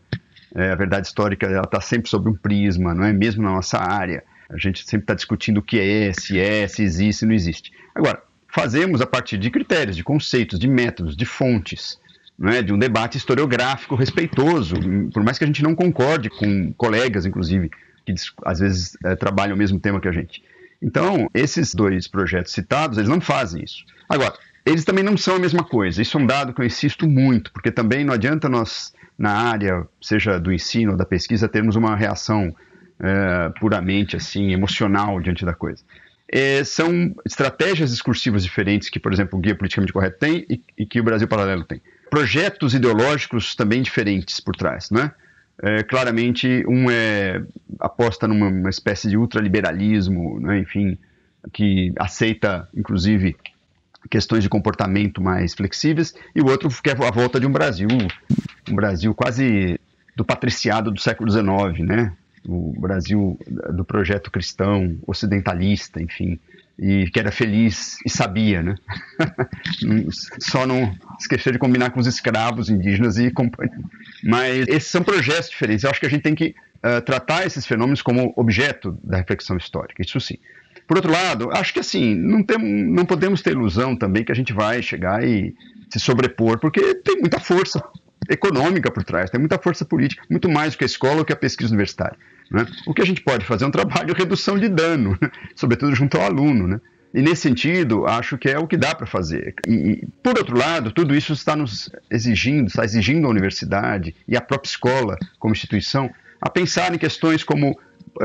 [0.53, 3.77] É, a verdade histórica ela está sempre sobre um prisma, não é mesmo na nossa
[3.77, 4.23] área.
[4.49, 7.71] A gente sempre está discutindo o que é, se é, se existe, se não existe.
[7.95, 11.99] Agora, fazemos a partir de critérios, de conceitos, de métodos, de fontes,
[12.43, 12.61] é?
[12.61, 14.75] de um debate historiográfico respeitoso,
[15.11, 17.71] por mais que a gente não concorde com colegas, inclusive,
[18.05, 18.13] que
[18.45, 20.43] às vezes é, trabalham o mesmo tema que a gente.
[20.83, 23.85] Então, esses dois projetos citados, eles não fazem isso.
[24.09, 24.33] Agora,
[24.65, 26.01] eles também não são a mesma coisa.
[26.01, 29.87] Isso é um dado que eu insisto muito, porque também não adianta nós, na área,
[30.01, 32.53] seja do ensino ou da pesquisa, termos uma reação
[32.99, 35.81] é, puramente assim emocional diante da coisa.
[36.27, 40.85] É, são estratégias discursivas diferentes que, por exemplo, o Guia Politicamente Correto tem e, e
[40.85, 41.81] que o Brasil Paralelo tem.
[42.09, 45.11] Projetos ideológicos também diferentes por trás, né?
[45.61, 47.41] É, claramente, um é
[47.79, 50.97] aposta numa espécie de ultraliberalismo, né, enfim,
[51.51, 53.35] que aceita, inclusive,
[54.09, 57.87] questões de comportamento mais flexíveis, e o outro quer a volta de um Brasil,
[58.69, 59.79] um Brasil quase
[60.15, 62.13] do patriciado do século XIX, né?
[62.45, 66.39] O Brasil do projeto cristão, ocidentalista, enfim,
[66.77, 68.75] e que era feliz e sabia, né?
[70.39, 73.77] Só não esquecer de combinar com os escravos indígenas e companhia.
[74.23, 75.83] Mas esses são projetos diferentes.
[75.83, 79.57] Eu acho que a gente tem que uh, tratar esses fenômenos como objeto da reflexão
[79.57, 80.37] histórica, isso sim.
[80.87, 84.35] Por outro lado, acho que assim, não, tem, não podemos ter ilusão também que a
[84.35, 85.55] gente vai chegar e
[85.89, 87.81] se sobrepor, porque tem muita força
[88.29, 91.33] econômica por trás, tem muita força política, muito mais do que a escola ou que
[91.33, 92.17] a pesquisa universitária.
[92.51, 92.65] Né?
[92.85, 95.31] O que a gente pode fazer é um trabalho de redução de dano, né?
[95.55, 96.67] sobretudo junto ao aluno.
[96.67, 96.79] Né?
[97.13, 99.53] E nesse sentido, acho que é o que dá para fazer.
[99.67, 104.41] E, por outro lado, tudo isso está nos exigindo, está exigindo a universidade e a
[104.41, 106.09] própria escola, como instituição,
[106.41, 107.79] a pensar em questões como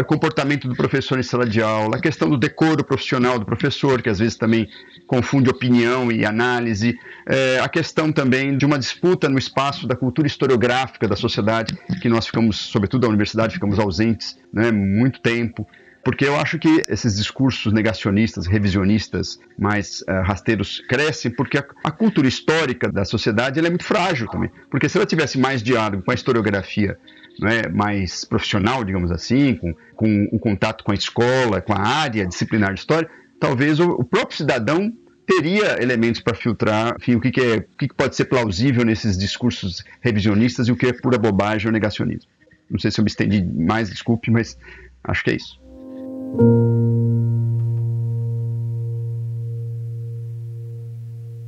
[0.04, 4.08] comportamento do professor em sala de aula, a questão do decoro profissional do professor, que
[4.08, 4.68] às vezes também
[5.06, 10.26] confunde opinião e análise, é, a questão também de uma disputa no espaço da cultura
[10.26, 15.66] historiográfica da sociedade, que nós ficamos, sobretudo da universidade, ficamos ausentes né, muito tempo.
[16.04, 21.90] Porque eu acho que esses discursos negacionistas, revisionistas, mais uh, rasteiros crescem porque a, a,
[21.90, 24.50] cultura histórica da sociedade é muito frágil também.
[24.70, 26.96] Porque se ela tivesse mais diálogo com a historiografia
[27.40, 32.26] né, mais profissional, digamos assim, com, com o contato com a escola, com a área
[32.26, 33.08] disciplinar de história,
[33.40, 34.92] talvez o, o próprio cidadão
[35.26, 38.84] teria elementos para filtrar enfim, o, que, que, é, o que, que pode ser plausível
[38.84, 42.30] nesses discursos revisionistas e o que é pura bobagem ou negacionismo.
[42.70, 44.58] Não sei se eu me estendi mais, desculpe, mas
[45.04, 45.60] acho que é isso.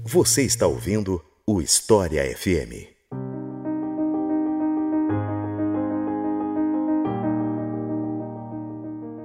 [0.05, 3.00] Você está ouvindo o História FM.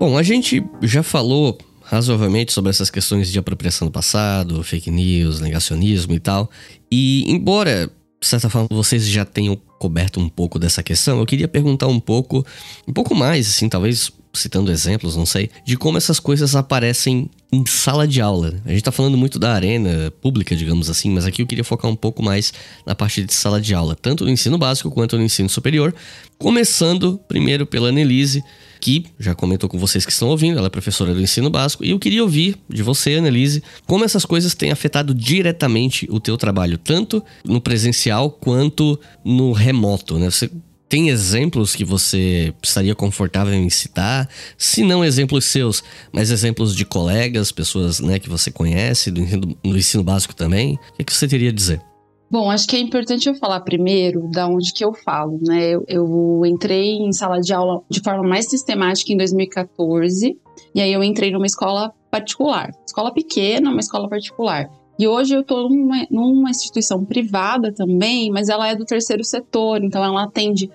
[0.06, 5.40] Bom, a gente já falou razoavelmente sobre essas questões de apropriação do passado, fake news,
[5.40, 6.48] negacionismo e tal.
[6.92, 7.90] E embora,
[8.22, 12.00] de certa forma, vocês já tenham coberto um pouco dessa questão, eu queria perguntar um
[12.00, 12.46] pouco,
[12.88, 17.66] um pouco mais, assim, talvez citando exemplos, não sei, de como essas coisas aparecem em
[17.66, 18.54] sala de aula.
[18.66, 21.90] A gente tá falando muito da arena pública, digamos assim, mas aqui eu queria focar
[21.90, 22.54] um pouco mais
[22.86, 25.94] na parte de sala de aula, tanto no ensino básico quanto no ensino superior,
[26.38, 28.44] começando primeiro pela Annelise,
[28.82, 31.92] que já comentou com vocês que estão ouvindo, ela é professora do ensino básico, e
[31.92, 36.78] eu queria ouvir de você, Annelise, como essas coisas têm afetado diretamente o teu trabalho,
[36.78, 40.30] tanto no presencial quanto no remoto, né?
[40.30, 40.52] Você
[40.88, 44.30] tem exemplos que você estaria confortável em citar?
[44.58, 49.58] Se não exemplos seus, mas exemplos de colegas, pessoas né, que você conhece, do ensino,
[49.64, 50.76] do ensino básico também?
[50.76, 51.82] O que, é que você teria a dizer?
[52.30, 55.70] Bom, acho que é importante eu falar primeiro da onde que eu falo, né?
[55.70, 60.38] Eu, eu, entrei em sala de aula de forma mais sistemática em 2014,
[60.74, 62.72] e aí eu entrei numa escola particular.
[62.86, 64.70] Escola pequena, uma escola particular.
[64.98, 69.84] E hoje eu estou numa, numa instituição privada também, mas ela é do terceiro setor,
[69.84, 70.70] então ela atende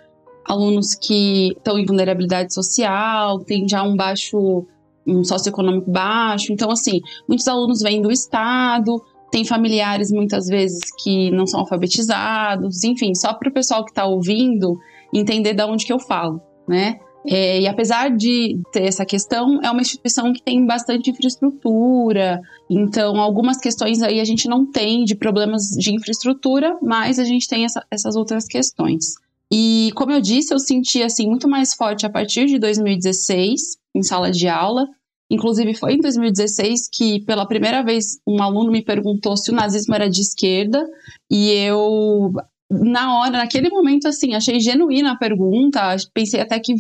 [0.44, 4.66] alunos que estão em vulnerabilidade social, tem já um baixo,
[5.06, 6.52] um socioeconômico baixo.
[6.52, 12.85] Então, assim, muitos alunos vêm do Estado, tem familiares muitas vezes que não são alfabetizados,
[12.85, 14.76] enfim, só para o pessoal que está ouvindo
[15.14, 16.98] entender de onde que eu falo, né?
[17.26, 23.20] É, e apesar de ter essa questão, é uma instituição que tem bastante infraestrutura, então
[23.20, 27.64] algumas questões aí a gente não tem de problemas de infraestrutura, mas a gente tem
[27.64, 29.14] essa, essas outras questões.
[29.52, 34.02] E como eu disse, eu senti assim muito mais forte a partir de 2016 em
[34.02, 34.88] sala de aula.
[35.28, 39.94] Inclusive foi em 2016 que pela primeira vez um aluno me perguntou se o nazismo
[39.94, 40.85] era de esquerda
[41.30, 42.33] e eu
[42.70, 45.96] na hora, naquele momento, assim, achei genuína a pergunta.
[46.14, 46.74] Pensei até que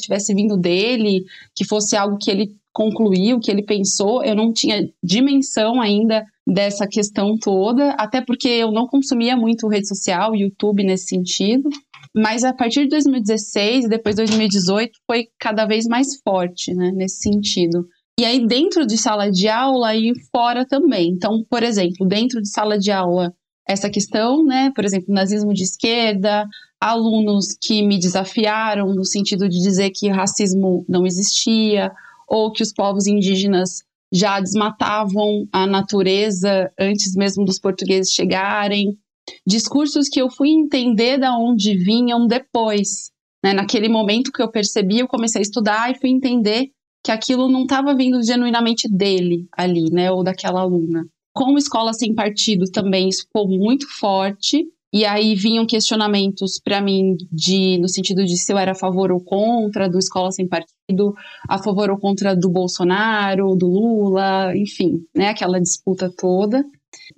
[0.00, 1.24] tivesse vindo dele,
[1.54, 4.22] que fosse algo que ele concluiu, que ele pensou.
[4.24, 9.88] Eu não tinha dimensão ainda dessa questão toda, até porque eu não consumia muito rede
[9.88, 11.68] social, YouTube nesse sentido.
[12.14, 17.20] Mas a partir de 2016 e depois 2018 foi cada vez mais forte, né, nesse
[17.22, 17.86] sentido.
[18.20, 21.08] E aí dentro de sala de aula e fora também.
[21.08, 23.32] Então, por exemplo, dentro de sala de aula
[23.66, 24.72] essa questão, né?
[24.74, 26.48] Por exemplo, nazismo de esquerda,
[26.80, 31.92] alunos que me desafiaram no sentido de dizer que racismo não existia
[32.28, 38.96] ou que os povos indígenas já desmatavam a natureza antes mesmo dos portugueses chegarem.
[39.46, 43.10] Discursos que eu fui entender da onde vinham depois.
[43.42, 43.52] Né?
[43.52, 46.70] Naquele momento que eu percebi, eu comecei a estudar e fui entender
[47.02, 51.04] que aquilo não estava vindo genuinamente dele ali, né, ou daquela aluna.
[51.32, 57.16] Com Escola Sem Partido também isso ficou muito forte, e aí vinham questionamentos para mim
[57.32, 61.14] de no sentido de se eu era a favor ou contra do Escola Sem Partido,
[61.48, 66.62] a favor ou contra do Bolsonaro, do Lula, enfim, né, aquela disputa toda.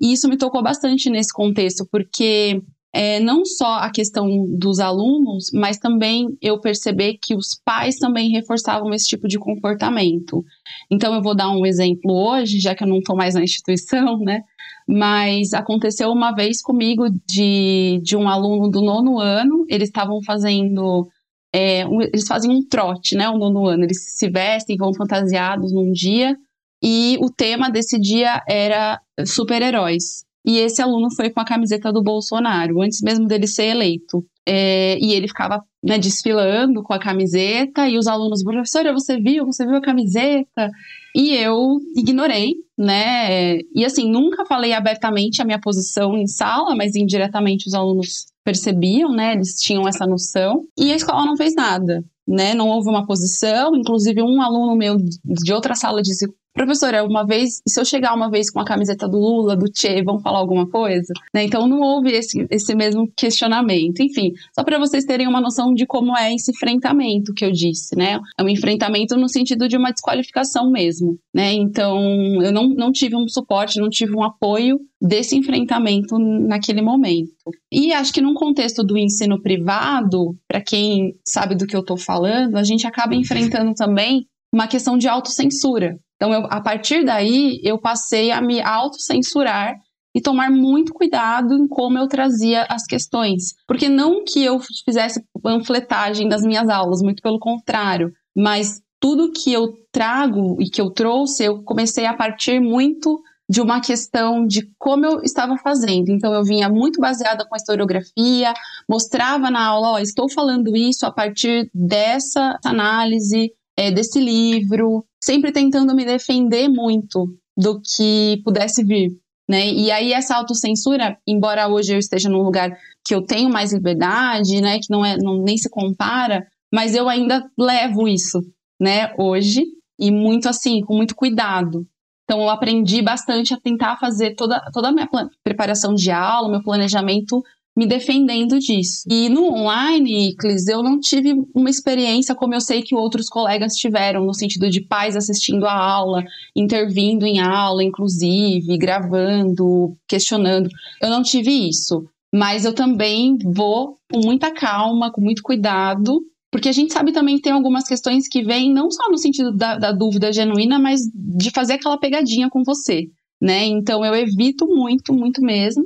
[0.01, 2.63] E isso me tocou bastante nesse contexto, porque
[2.95, 8.31] é, não só a questão dos alunos, mas também eu perceber que os pais também
[8.31, 10.45] reforçavam esse tipo de comportamento.
[10.89, 14.19] Então, eu vou dar um exemplo hoje, já que eu não estou mais na instituição,
[14.23, 14.43] né?
[14.87, 21.09] Mas aconteceu uma vez comigo de, de um aluno do nono ano, eles estavam fazendo.
[21.53, 23.29] É, um, eles fazem um trote, né?
[23.29, 23.83] O nono ano.
[23.83, 26.37] Eles se vestem, vão fantasiados num dia,
[26.81, 30.24] e o tema desse dia era super-heróis.
[30.45, 34.25] E esse aluno foi com a camiseta do Bolsonaro, antes mesmo dele ser eleito.
[34.47, 39.47] É, e ele ficava né, desfilando com a camiseta, e os alunos, professora, você viu?
[39.47, 40.71] Você viu a camiseta?
[41.15, 43.59] E eu ignorei, né?
[43.75, 49.13] E assim, nunca falei abertamente a minha posição em sala, mas indiretamente os alunos percebiam,
[49.13, 49.33] né?
[49.33, 50.65] Eles tinham essa noção.
[50.77, 52.53] E a escola não fez nada, né?
[52.53, 53.75] Não houve uma posição.
[53.75, 58.31] Inclusive, um aluno meu de outra sala disse: professora, uma vez, se eu chegar uma
[58.31, 61.13] vez com a camiseta do Lula, do Che, vão falar alguma coisa?
[61.35, 61.45] Né?
[61.45, 64.01] Então não houve esse, esse mesmo questionamento.
[64.01, 67.97] Enfim, só para vocês terem uma noção de como é esse enfrentamento que eu disse,
[67.97, 68.21] né?
[68.39, 71.53] É um enfrentamento no sentido de uma desqualificação mesmo, né?
[71.53, 72.01] Então
[72.41, 77.35] eu não, não tive um suporte, não tive um apoio desse enfrentamento naquele momento.
[77.71, 81.97] E acho que num contexto do ensino privado, para quem sabe do que eu estou
[81.97, 87.61] falando, a gente acaba enfrentando também uma questão de autocensura, então, eu, a partir daí,
[87.63, 89.77] eu passei a me autocensurar
[90.15, 93.53] e tomar muito cuidado em como eu trazia as questões.
[93.67, 99.53] Porque não que eu fizesse panfletagem das minhas aulas, muito pelo contrário, mas tudo que
[99.53, 104.67] eu trago e que eu trouxe, eu comecei a partir muito de uma questão de
[104.79, 106.09] como eu estava fazendo.
[106.09, 108.55] Então, eu vinha muito baseada com a historiografia,
[108.89, 115.95] mostrava na aula, estou falando isso a partir dessa análise, é, desse livro, sempre tentando
[115.95, 119.11] me defender muito do que pudesse vir.
[119.49, 119.67] Né?
[119.71, 124.61] E aí essa autocensura, embora hoje eu esteja num lugar que eu tenho mais liberdade,
[124.61, 128.41] né, que não é não, nem se compara, mas eu ainda levo isso,
[128.81, 129.65] né, hoje
[130.01, 131.87] e muito assim, com muito cuidado.
[132.25, 135.09] Então eu aprendi bastante a tentar fazer toda toda a minha
[135.43, 137.43] preparação de aula, meu planejamento
[137.77, 139.03] me defendendo disso.
[139.09, 143.75] E no online, Iclis, eu não tive uma experiência como eu sei que outros colegas
[143.75, 146.23] tiveram, no sentido de pais assistindo a aula,
[146.55, 150.69] intervindo em aula, inclusive, gravando, questionando.
[151.03, 152.07] Eu não tive isso.
[152.33, 157.37] Mas eu também vou com muita calma, com muito cuidado, porque a gente sabe também
[157.37, 161.01] que tem algumas questões que vêm não só no sentido da, da dúvida genuína, mas
[161.13, 163.09] de fazer aquela pegadinha com você.
[163.41, 163.65] Né?
[163.67, 165.85] Então eu evito muito, muito mesmo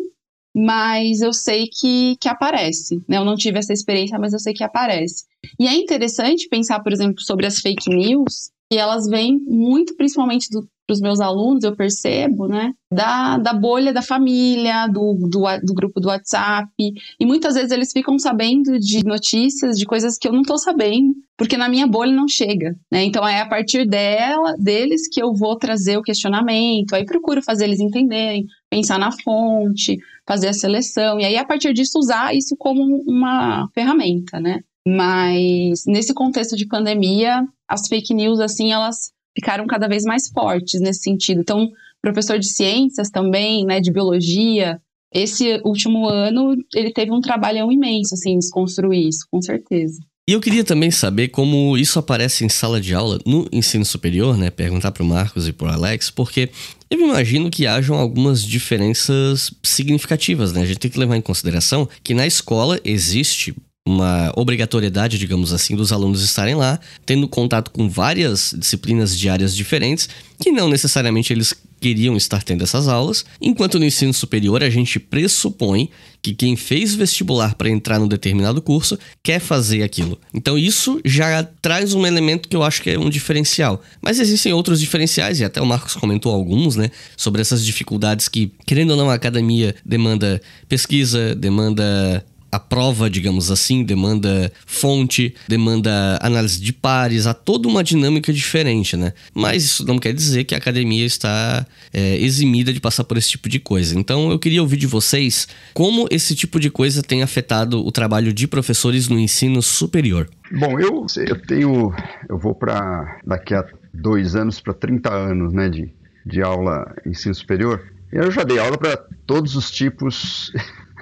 [0.54, 3.02] mas eu sei que, que aparece.
[3.08, 3.16] Né?
[3.16, 5.24] Eu não tive essa experiência, mas eu sei que aparece.
[5.58, 10.48] E é interessante pensar, por exemplo, sobre as fake news, que elas vêm muito, principalmente
[10.50, 15.74] do, dos meus alunos, eu percebo, né, da, da bolha da família, do, do, do,
[15.74, 16.70] grupo do WhatsApp.
[16.78, 21.14] E muitas vezes eles ficam sabendo de notícias, de coisas que eu não estou sabendo,
[21.36, 22.74] porque na minha bolha não chega.
[22.90, 23.04] Né?
[23.04, 27.64] Então é a partir dela, deles que eu vou trazer o questionamento, aí procuro fazer
[27.64, 29.98] eles entenderem, pensar na fonte,
[30.28, 34.60] fazer a seleção, e aí a partir disso usar isso como uma ferramenta, né?
[34.86, 40.82] Mas nesse contexto de pandemia, as fake news, assim, elas ficaram cada vez mais fortes
[40.82, 41.40] nesse sentido.
[41.40, 41.70] Então,
[42.02, 44.78] professor de ciências também, né, de biologia,
[45.12, 49.98] esse último ano ele teve um trabalhão imenso, assim, desconstruir isso, com certeza.
[50.28, 54.36] E eu queria também saber como isso aparece em sala de aula no ensino superior,
[54.36, 54.50] né?
[54.50, 56.50] Perguntar para o Marcos e para o Alex, porque
[56.90, 60.60] eu imagino que hajam algumas diferenças significativas, né?
[60.60, 63.54] A gente tem que levar em consideração que na escola existe
[63.88, 69.56] uma obrigatoriedade, digamos assim, dos alunos estarem lá, tendo contato com várias disciplinas de áreas
[69.56, 74.70] diferentes, que não necessariamente eles queriam estar tendo essas aulas, enquanto no ensino superior a
[74.70, 75.88] gente pressupõe
[76.20, 80.18] que quem fez vestibular para entrar num determinado curso quer fazer aquilo.
[80.34, 83.80] Então isso já traz um elemento que eu acho que é um diferencial.
[84.02, 88.52] Mas existem outros diferenciais, e até o Marcos comentou alguns, né, sobre essas dificuldades que,
[88.66, 96.18] querendo ou não, a academia demanda pesquisa, demanda a prova, digamos assim, demanda fonte, demanda
[96.22, 99.12] análise de pares, há toda uma dinâmica diferente, né?
[99.34, 103.30] Mas isso não quer dizer que a academia está é, eximida de passar por esse
[103.30, 103.98] tipo de coisa.
[103.98, 108.32] Então eu queria ouvir de vocês como esse tipo de coisa tem afetado o trabalho
[108.32, 110.28] de professores no ensino superior.
[110.50, 111.94] Bom, eu, eu tenho.
[112.28, 115.92] Eu vou para daqui a dois anos para 30 anos né, de,
[116.24, 117.92] de aula ensino superior.
[118.10, 118.96] Eu já dei aula para
[119.26, 120.50] todos os tipos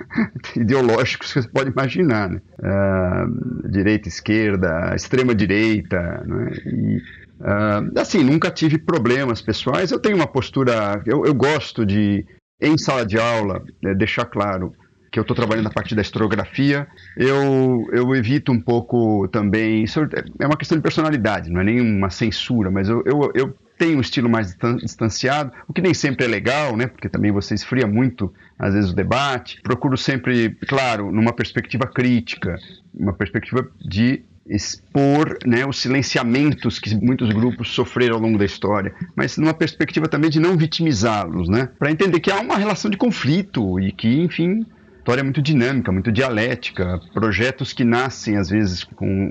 [0.56, 2.40] ideológicos que você pode imaginar, né?
[2.60, 6.52] Uh, direita, esquerda, extrema direita, né?
[6.66, 6.96] E,
[7.40, 9.90] uh, assim, nunca tive problemas pessoais.
[9.90, 12.24] Eu tenho uma postura, eu, eu gosto de,
[12.60, 14.72] em sala de aula, né, deixar claro
[15.16, 16.86] que eu estou trabalhando a partir da historiografia,
[17.16, 19.82] eu, eu evito um pouco também.
[19.82, 20.00] Isso
[20.38, 24.00] é uma questão de personalidade, não é nenhuma censura, mas eu, eu, eu tenho um
[24.02, 26.86] estilo mais distanciado, o que nem sempre é legal, né?
[26.86, 29.58] Porque também você esfria muito, às vezes, o debate.
[29.62, 32.58] Procuro sempre, claro, numa perspectiva crítica,
[32.94, 38.94] uma perspectiva de expor né, os silenciamentos que muitos grupos sofreram ao longo da história,
[39.14, 41.68] mas numa perspectiva também de não vitimizá-los, né?
[41.78, 44.64] Para entender que há uma relação de conflito e que, enfim,
[45.06, 49.30] história é muito dinâmica, muito dialética, projetos que nascem às vezes com,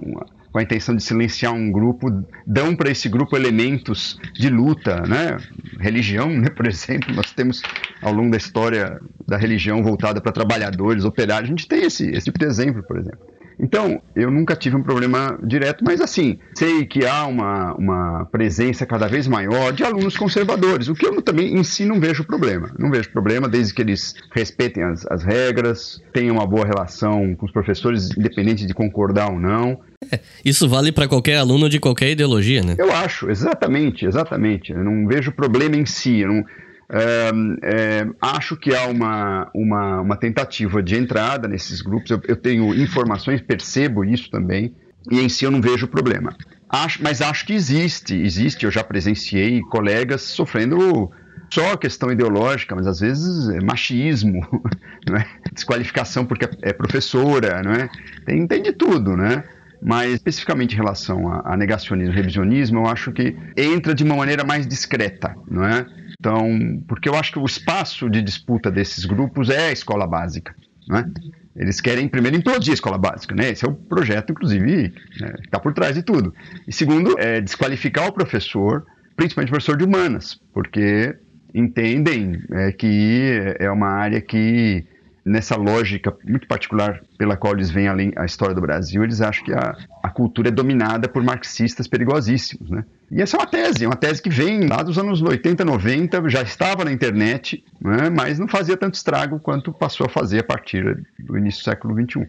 [0.50, 2.08] com a intenção de silenciar um grupo
[2.48, 5.36] dão para esse grupo elementos de luta, né?
[5.78, 7.62] Religião, né, por exemplo, nós temos
[8.02, 8.98] ao longo da história
[9.28, 12.98] da religião voltada para trabalhadores, operários, a gente tem esse, esse tipo de exemplo, por
[12.98, 13.35] exemplo.
[13.60, 18.86] Então, eu nunca tive um problema direto, mas assim, sei que há uma, uma presença
[18.86, 22.74] cada vez maior de alunos conservadores, o que eu também em si não vejo problema.
[22.78, 27.46] Não vejo problema desde que eles respeitem as, as regras, tenham uma boa relação com
[27.46, 29.80] os professores, independente de concordar ou não.
[30.12, 32.76] É, isso vale para qualquer aluno de qualquer ideologia, né?
[32.78, 34.72] Eu acho, exatamente, exatamente.
[34.72, 36.20] Eu não vejo problema em si.
[36.20, 36.46] Eu não,
[36.90, 42.12] é, acho que há uma, uma, uma, tentativa de entrada nesses grupos.
[42.12, 44.74] Eu, eu, tenho informações, percebo isso também,
[45.12, 46.36] e em si eu não vejo problema.
[46.70, 48.66] Acho, mas acho que existe, existe.
[48.66, 51.12] Eu já presenciei colegas sofrendo
[51.50, 54.42] só questão ideológica, mas às vezes é machismo,
[55.18, 55.26] é?
[55.54, 57.90] desqualificação porque é professora, não é?
[58.26, 59.44] Tem, tem de tudo, né?
[59.82, 64.44] Mas especificamente em relação a, a negacionismo revisionismo, eu acho que entra de uma maneira
[64.44, 65.86] mais discreta, não é?
[66.20, 70.56] Então, porque eu acho que o espaço de disputa desses grupos é a escola básica,
[70.88, 71.10] né?
[71.56, 73.52] Eles querem, primeiro, implodir a escola básica, né?
[73.52, 76.34] Esse é o projeto, inclusive, né, que está por trás de tudo.
[76.68, 78.86] E segundo, é desqualificar o professor,
[79.16, 81.16] principalmente o professor de humanas, porque
[81.54, 84.86] entendem é, que é uma área que
[85.26, 89.44] nessa lógica muito particular pela qual eles veem além a história do Brasil, eles acham
[89.44, 92.86] que a, a cultura é dominada por marxistas perigosíssimos, né?
[93.10, 96.30] E essa é uma tese, é uma tese que vem lá dos anos 80, 90,
[96.30, 98.10] já estava na internet, né?
[98.10, 101.94] mas não fazia tanto estrago quanto passou a fazer a partir do início do século
[101.94, 102.28] XXI.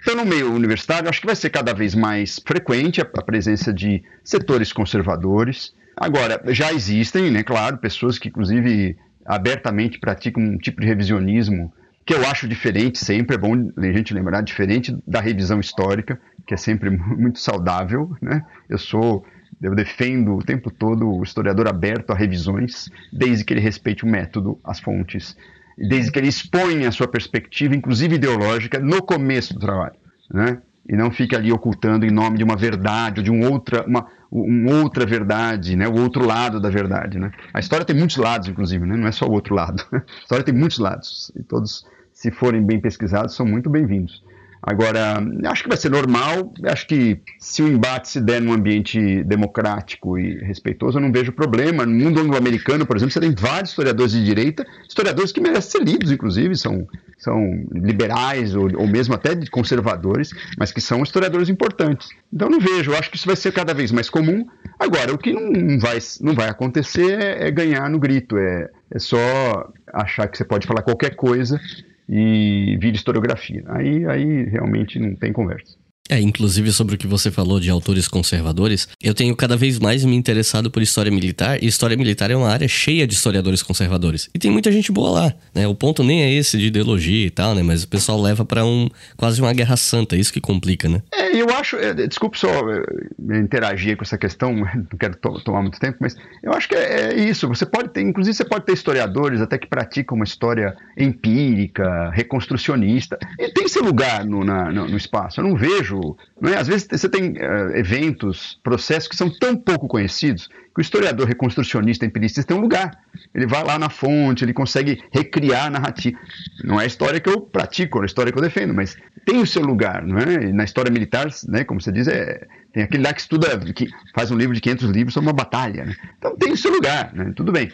[0.00, 3.72] Então, no meio universitário, acho que vai ser cada vez mais frequente a, a presença
[3.72, 5.74] de setores conservadores.
[5.96, 8.96] Agora, já existem, né, claro, pessoas que, inclusive,
[9.26, 11.72] abertamente praticam um tipo de revisionismo
[12.08, 16.54] que eu acho diferente sempre, é bom a gente lembrar, diferente da revisão histórica, que
[16.54, 18.42] é sempre muito saudável, né?
[18.66, 19.26] Eu sou,
[19.60, 24.08] eu defendo o tempo todo o historiador aberto a revisões, desde que ele respeite o
[24.08, 25.36] método, as fontes,
[25.76, 29.96] desde que ele exponha a sua perspectiva, inclusive ideológica, no começo do trabalho,
[30.32, 30.62] né?
[30.88, 34.06] E não fique ali ocultando em nome de uma verdade ou de um outra, uma,
[34.32, 35.86] um outra verdade, né?
[35.86, 37.18] o outro lado da verdade.
[37.18, 37.30] Né?
[37.52, 38.96] A história tem muitos lados, inclusive, né?
[38.96, 39.84] não é só o outro lado.
[39.92, 41.84] A história tem muitos lados, e todos
[42.18, 44.24] se forem bem pesquisados, são muito bem-vindos.
[44.60, 46.52] Agora, acho que vai ser normal.
[46.64, 51.30] Acho que se o embate se der num ambiente democrático e respeitoso, eu não vejo
[51.30, 51.86] problema.
[51.86, 55.84] No mundo anglo-americano, por exemplo, você tem vários historiadores de direita, historiadores que merecem ser
[55.84, 62.08] lidos, inclusive, são, são liberais ou, ou mesmo até conservadores, mas que são historiadores importantes.
[62.32, 62.96] Então, não vejo.
[62.96, 64.44] Acho que isso vai ser cada vez mais comum.
[64.76, 68.98] Agora, o que não vai, não vai acontecer é, é ganhar no grito, é, é
[68.98, 71.60] só achar que você pode falar qualquer coisa
[72.08, 73.62] e vira historiografia.
[73.66, 75.76] Aí, aí realmente não tem conversa.
[76.08, 80.04] É, inclusive sobre o que você falou de autores conservadores, eu tenho cada vez mais
[80.04, 84.30] me interessado por história militar, e história militar é uma área cheia de historiadores conservadores.
[84.34, 85.66] E tem muita gente boa lá, né?
[85.68, 87.62] O ponto nem é esse de ideologia e tal, né?
[87.62, 91.02] Mas o pessoal leva para um quase uma guerra santa, é isso que complica, né?
[91.12, 95.60] É, eu acho, é, desculpe só é, interagir com essa questão, não quero to tomar
[95.60, 97.46] muito tempo, mas eu acho que é, é, isso.
[97.48, 103.18] Você pode ter, inclusive você pode ter historiadores até que praticam uma história empírica, reconstrucionista,
[103.38, 105.40] e tem seu lugar no, na, no, no espaço.
[105.40, 105.97] Eu não vejo
[106.40, 106.56] Não é?
[106.56, 111.26] Às vezes você tem uh, eventos, processos que são tão pouco conhecidos que o historiador
[111.26, 112.96] reconstrucionista, empiricista, tem um lugar.
[113.34, 116.16] Ele vai lá na fonte, ele consegue recriar a narrativa.
[116.62, 118.96] Não é a história que eu pratico, é a história que eu defendo, mas
[119.26, 120.06] tem o seu lugar.
[120.06, 120.44] Não é?
[120.44, 123.88] E na história militar, né, como você diz, é, tem aquele lá que estuda, que
[124.14, 125.84] faz um livro de 500 livros sobre uma batalha.
[125.84, 125.96] Né?
[126.16, 127.32] Então tem o seu lugar, né?
[127.34, 127.72] tudo bem.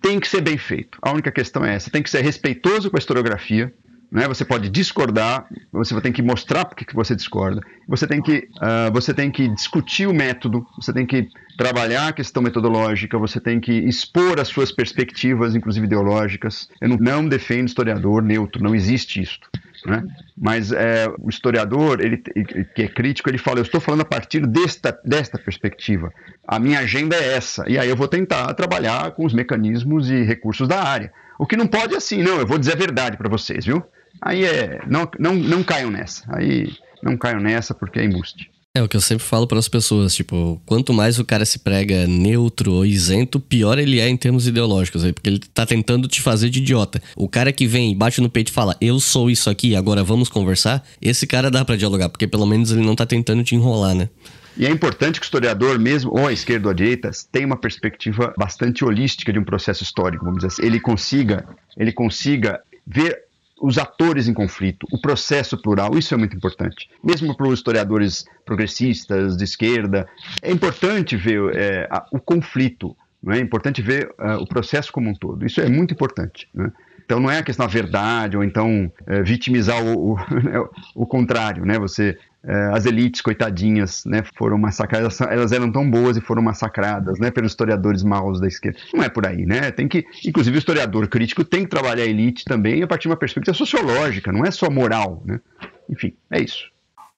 [0.00, 0.98] Tem que ser bem feito.
[1.02, 3.74] A única questão é essa: tem que ser respeitoso com a historiografia
[4.10, 4.28] né?
[4.28, 7.60] Você pode discordar, você tem que mostrar porque que você discorda.
[7.88, 12.12] Você tem que, uh, você tem que discutir o método, você tem que trabalhar a
[12.12, 16.68] questão metodológica, você tem que expor as suas perspectivas, inclusive ideológicas.
[16.80, 19.38] Eu não, não defendo historiador neutro, não existe isso.
[19.84, 20.02] Né?
[20.36, 24.46] Mas é, o historiador, ele, que é crítico, ele fala: eu estou falando a partir
[24.46, 26.12] desta, desta perspectiva.
[26.46, 27.64] A minha agenda é essa.
[27.68, 31.12] E aí eu vou tentar trabalhar com os mecanismos e recursos da área.
[31.38, 33.82] O que não pode é assim, não, eu vou dizer a verdade para vocês, viu?
[34.20, 34.80] Aí é.
[34.86, 36.24] Não, não, não caiam nessa.
[36.28, 36.72] Aí
[37.02, 38.50] não caiam nessa porque é embuste.
[38.76, 41.58] É o que eu sempre falo para as pessoas, tipo, quanto mais o cara se
[41.58, 46.20] prega neutro ou isento, pior ele é em termos ideológicos, porque ele tá tentando te
[46.20, 47.02] fazer de idiota.
[47.16, 50.28] O cara que vem, bate no peito e fala, eu sou isso aqui, agora vamos
[50.28, 53.94] conversar, esse cara dá para dialogar, porque pelo menos ele não tá tentando te enrolar,
[53.94, 54.10] né?
[54.56, 57.58] E é importante que o historiador, mesmo ou à esquerda ou à direita, tenha uma
[57.58, 60.62] perspectiva bastante holística de um processo histórico, vamos dizer assim.
[60.64, 61.46] Ele consiga,
[61.76, 63.26] ele consiga ver
[63.60, 66.88] os atores em conflito, o processo plural, isso é muito importante.
[67.02, 70.06] Mesmo para os historiadores progressistas, de esquerda,
[70.42, 72.96] é importante ver é, o conflito,
[73.28, 73.38] é?
[73.38, 76.48] é importante ver uh, o processo como um todo, isso é muito importante.
[76.54, 76.70] Né?
[77.04, 80.18] Então não é a questão da verdade ou então é, vitimizar o, o,
[81.02, 81.78] o, contrário, né?
[81.78, 82.18] Você é,
[82.72, 87.52] as elites coitadinhas, né, foram massacradas, elas eram tão boas e foram massacradas, né, pelos
[87.52, 88.78] historiadores maus da esquerda.
[88.94, 89.70] Não é por aí, né?
[89.72, 93.08] Tem que, inclusive o historiador crítico tem que trabalhar a elite também a partir de
[93.08, 95.40] uma perspectiva sociológica, não é só moral, né?
[95.90, 96.70] Enfim, é isso.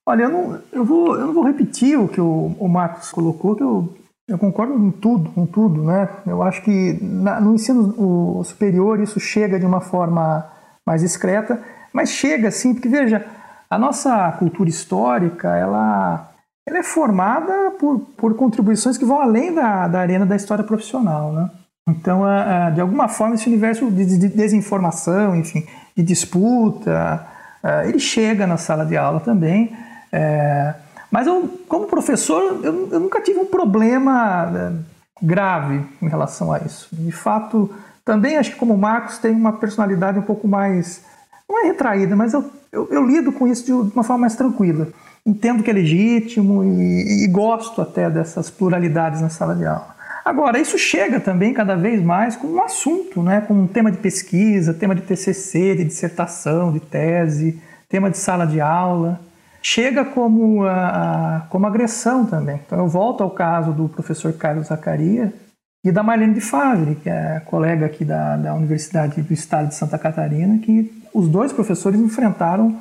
[0.07, 3.55] Olha, eu não, eu vou, eu não vou repetir o que o, o Marcos colocou,
[3.55, 3.95] que eu,
[4.27, 6.09] eu concordo com tudo, com tudo, né?
[6.27, 10.51] Eu acho que na, no ensino o superior isso chega de uma forma
[10.87, 11.63] mais discreta,
[11.93, 13.27] mas chega sim, porque veja,
[13.71, 16.31] a nossa cultura histórica, ela,
[16.67, 21.33] ela é formada por, por contribuições que vão além da, da arena da história profissional,
[21.33, 21.51] né?
[21.89, 22.23] Então,
[22.75, 25.67] de alguma forma, esse universo de desinformação, enfim,
[25.97, 27.27] de disputa,
[27.87, 29.75] ele chega na sala de aula também.
[30.13, 30.75] É,
[31.11, 34.73] mas eu, como professor, eu, eu, nunca tive um problema é,
[35.23, 36.89] grave em relação a isso.
[36.93, 41.03] De fato, também acho que como o Marcos tem uma personalidade um pouco mais,
[41.49, 44.89] não é retraída, mas eu eu, eu, lido com isso de uma forma mais tranquila.
[45.25, 49.97] Entendo que é legítimo e, e gosto até dessas pluralidades na sala de aula.
[50.25, 53.41] Agora, isso chega também cada vez mais com um assunto, né?
[53.41, 58.47] com um tema de pesquisa, tema de TCC, de dissertação, de tese, tema de sala
[58.47, 59.19] de aula.
[59.63, 62.61] Chega como, a, como agressão também.
[62.67, 65.33] Então, eu volto ao caso do professor Carlos Zacaria
[65.83, 69.77] e da Marlene de Favre, que é colega aqui da, da Universidade do Estado de
[69.77, 72.77] Santa Catarina, que os dois professores enfrentaram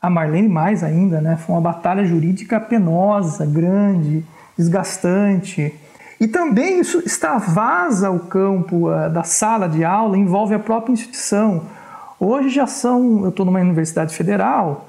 [0.00, 1.36] a Marlene mais ainda, né?
[1.36, 4.24] Foi uma batalha jurídica penosa, grande,
[4.58, 5.74] desgastante.
[6.20, 11.62] E também isso extravasa o campo uh, da sala de aula, envolve a própria instituição.
[12.18, 14.88] Hoje já são, eu estou numa universidade federal,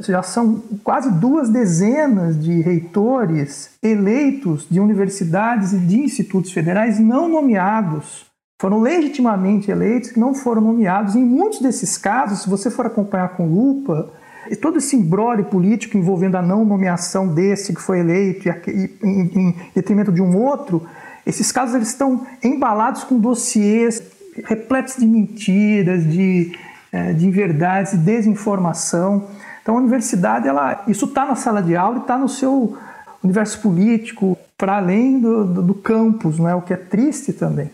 [0.00, 7.28] já são quase duas dezenas de reitores eleitos de universidades e de institutos federais não
[7.28, 8.27] nomeados
[8.58, 11.14] foram legitimamente eleitos que não foram nomeados.
[11.14, 14.12] Em muitos desses casos, se você for acompanhar com lupa,
[14.60, 19.56] todo esse embrólio político envolvendo a não nomeação desse que foi eleito e, em, em
[19.74, 20.84] detrimento de um outro,
[21.24, 24.02] esses casos eles estão embalados com dossiês
[24.44, 26.52] repletos de mentiras, de,
[26.90, 29.28] é, de inverdades, de desinformação.
[29.62, 32.76] Então a universidade, ela, isso está na sala de aula e está no seu
[33.22, 36.54] universo político, para além do, do, do campus, não é?
[36.54, 37.70] o que é triste também.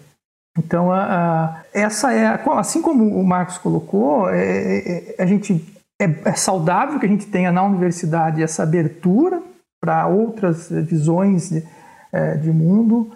[0.57, 5.65] Então, a, a, essa é, assim como o Marcos colocou, é, é, é a gente
[6.01, 9.43] é, é, saudável que a gente tenha na universidade essa abertura
[9.81, 11.65] para outras visões de,
[12.13, 13.13] é, de mundo,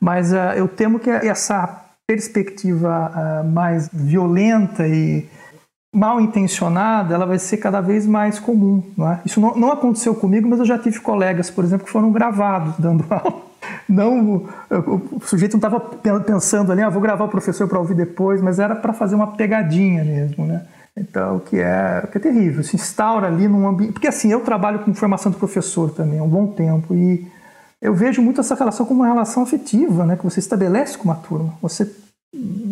[0.00, 5.28] mas uh, eu temo que essa perspectiva mais violenta e
[5.94, 8.82] mal intencionada, ela vai ser cada vez mais comum.
[8.96, 9.20] Não é?
[9.24, 12.74] Isso não, não aconteceu comigo, mas eu já tive colegas, por exemplo, que foram gravados
[12.78, 13.49] dando aula
[13.88, 15.80] não o sujeito não estava
[16.20, 19.28] pensando ali, ah, vou gravar o professor para ouvir depois, mas era para fazer uma
[19.28, 20.62] pegadinha mesmo, né?
[20.96, 23.92] Então, o que é, que é terrível, se instaura ali num ambiente.
[23.92, 27.26] Porque assim, eu trabalho com formação de professor também há um bom tempo e
[27.80, 30.16] eu vejo muito essa relação como uma relação afetiva, né?
[30.16, 31.54] Que você estabelece com uma turma.
[31.62, 31.90] Você,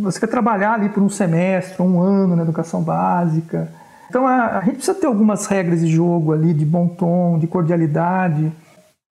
[0.02, 3.72] você quer trabalhar ali por um semestre, um ano na educação básica.
[4.10, 7.46] Então a, a gente precisa ter algumas regras de jogo ali, de bom tom, de
[7.46, 8.52] cordialidade,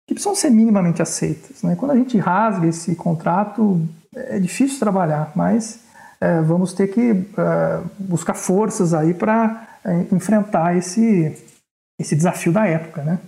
[0.08, 1.64] que precisam ser minimamente aceitas.
[1.64, 1.76] Né?
[1.76, 3.82] Quando a gente rasga esse contrato,
[4.16, 5.80] é difícil trabalhar, mas
[6.22, 11.36] é, vamos ter que é, buscar forças aí para é, enfrentar esse,
[11.99, 13.20] esse desafio da época, né?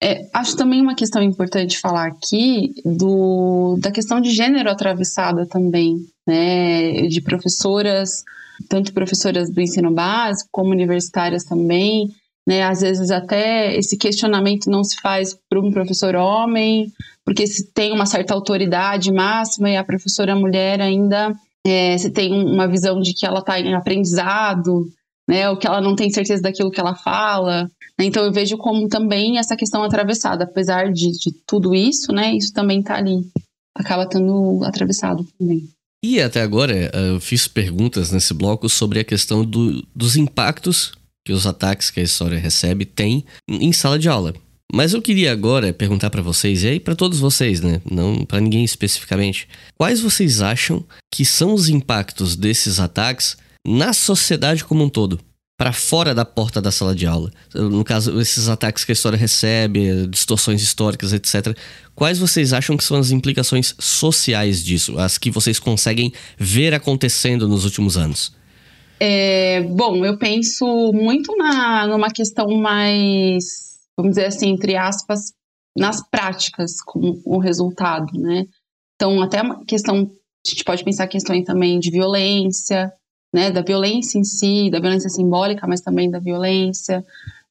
[0.00, 5.96] É, acho também uma questão importante falar aqui do, da questão de gênero atravessada também,
[6.26, 7.02] né?
[7.08, 8.22] De professoras,
[8.68, 12.14] tanto professoras do ensino básico como universitárias também,
[12.48, 12.62] né?
[12.62, 16.90] Às vezes até esse questionamento não se faz para um professor homem,
[17.22, 21.36] porque se tem uma certa autoridade máxima e a professora mulher ainda
[21.66, 24.90] é, se tem uma visão de que ela está em aprendizado,
[25.28, 25.50] né?
[25.50, 27.70] Ou que ela não tem certeza daquilo que ela fala.
[28.00, 32.34] Então eu vejo como também essa questão atravessada, apesar de, de tudo isso, né?
[32.34, 33.26] Isso também está ali,
[33.76, 35.68] acaba estando atravessado também.
[36.02, 40.96] E até agora eh, eu fiz perguntas nesse bloco sobre a questão do, dos impactos
[41.28, 44.32] que os ataques que a história recebe têm em sala de aula.
[44.72, 47.82] Mas eu queria agora perguntar para vocês, e aí para todos vocês, né?
[47.90, 49.46] Não para ninguém especificamente.
[49.76, 55.20] Quais vocês acham que são os impactos desses ataques na sociedade como um todo?
[55.58, 57.32] para fora da porta da sala de aula.
[57.52, 61.52] No caso, esses ataques que a história recebe, distorções históricas, etc.
[61.96, 64.96] Quais vocês acham que são as implicações sociais disso?
[65.00, 68.37] As que vocês conseguem ver acontecendo nos últimos anos?
[69.00, 75.32] É, bom, eu penso muito na, numa questão mais, vamos dizer assim, entre aspas,
[75.76, 78.46] nas práticas com o resultado, né?
[78.96, 80.10] Então, até uma questão,
[80.44, 82.92] a gente pode pensar questões também de violência,
[83.32, 87.04] né, da violência em si, da violência simbólica, mas também da violência,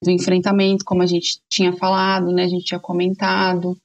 [0.04, 3.78] do enfrentamento, como a gente tinha falado, né, a gente tinha comentado.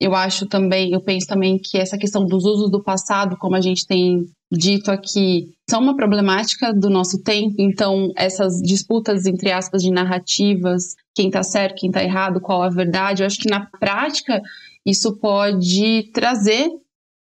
[0.00, 3.60] Eu acho também, eu penso também que essa questão dos usos do passado, como a
[3.60, 7.56] gente tem dito aqui, são uma problemática do nosso tempo.
[7.58, 12.68] Então, essas disputas, entre aspas, de narrativas, quem está certo, quem está errado, qual a
[12.68, 14.40] verdade, eu acho que na prática
[14.86, 16.68] isso pode trazer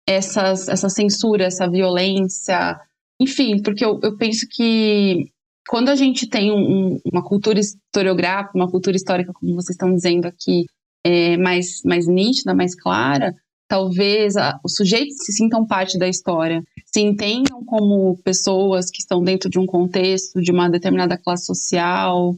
[0.07, 2.80] essas, essa censura, essa violência,
[3.19, 5.30] enfim, porque eu, eu penso que
[5.67, 10.26] quando a gente tem um, uma cultura historiográfica, uma cultura histórica, como vocês estão dizendo
[10.26, 10.65] aqui,
[11.05, 13.34] é, mais, mais nítida, mais clara,
[13.72, 19.24] talvez a, os sujeitos se sintam parte da história, se entendam como pessoas que estão
[19.24, 22.36] dentro de um contexto, de uma determinada classe social,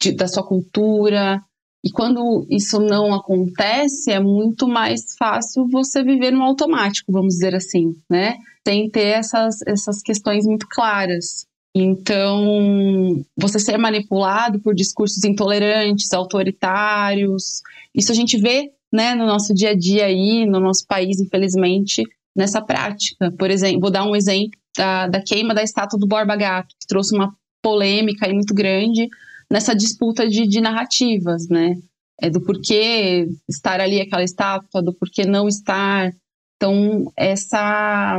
[0.00, 1.40] de, da sua cultura.
[1.84, 7.54] E quando isso não acontece, é muito mais fácil você viver no automático, vamos dizer
[7.54, 8.38] assim, né?
[8.66, 11.46] sem ter essas, essas questões muito claras.
[11.72, 17.62] Então, você ser manipulado por discursos intolerantes, autoritários,
[17.94, 22.02] isso a gente vê né, no nosso dia a dia aí, no nosso país, infelizmente,
[22.36, 23.32] nessa prática.
[23.38, 26.86] Por exemplo, vou dar um exemplo da, da queima da estátua do Borba Gato, que
[26.86, 29.08] trouxe uma polêmica aí muito grande
[29.50, 31.74] nessa disputa de, de narrativas, né?
[32.20, 36.12] É do porquê estar ali aquela estátua, do porquê não estar.
[36.56, 38.18] Então, essa,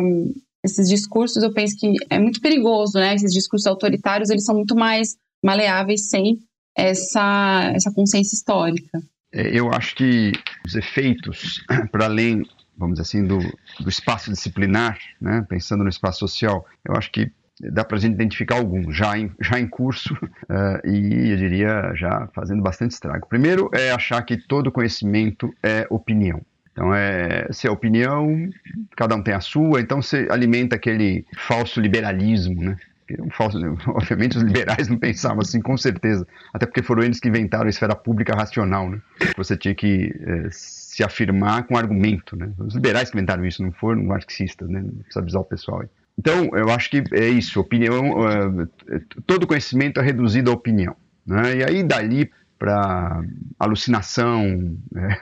[0.63, 3.15] esses discursos, eu penso que é muito perigoso, né?
[3.15, 6.39] Esses discursos autoritários, eles são muito mais maleáveis sem
[6.75, 9.01] essa, essa consciência histórica.
[9.33, 10.31] É, eu acho que
[10.65, 12.43] os efeitos, para além,
[12.77, 13.39] vamos dizer assim, do,
[13.79, 15.45] do espaço disciplinar, né?
[15.49, 19.31] pensando no espaço social, eu acho que dá para a gente identificar alguns já em,
[19.41, 23.27] já em curso uh, e eu diria já fazendo bastante estrago.
[23.27, 26.41] Primeiro é achar que todo conhecimento é opinião.
[26.71, 28.49] Então, é, se é opinião,
[28.95, 32.77] cada um tem a sua, então você alimenta aquele falso liberalismo, né?
[33.87, 36.27] Obviamente os liberais não pensavam assim, com certeza.
[36.53, 38.99] Até porque foram eles que inventaram a esfera pública racional, né?
[39.37, 42.51] Você tinha que é, se afirmar com argumento, né?
[42.57, 44.83] Os liberais que inventaram isso, não foram marxistas, né?
[45.01, 45.87] Precisa avisar o pessoal aí.
[46.17, 50.95] Então, eu acho que é isso, opinião, é, todo conhecimento é reduzido à opinião.
[51.25, 51.57] Né?
[51.57, 52.29] E aí, dali
[52.59, 53.21] para
[53.59, 55.17] alucinação, né?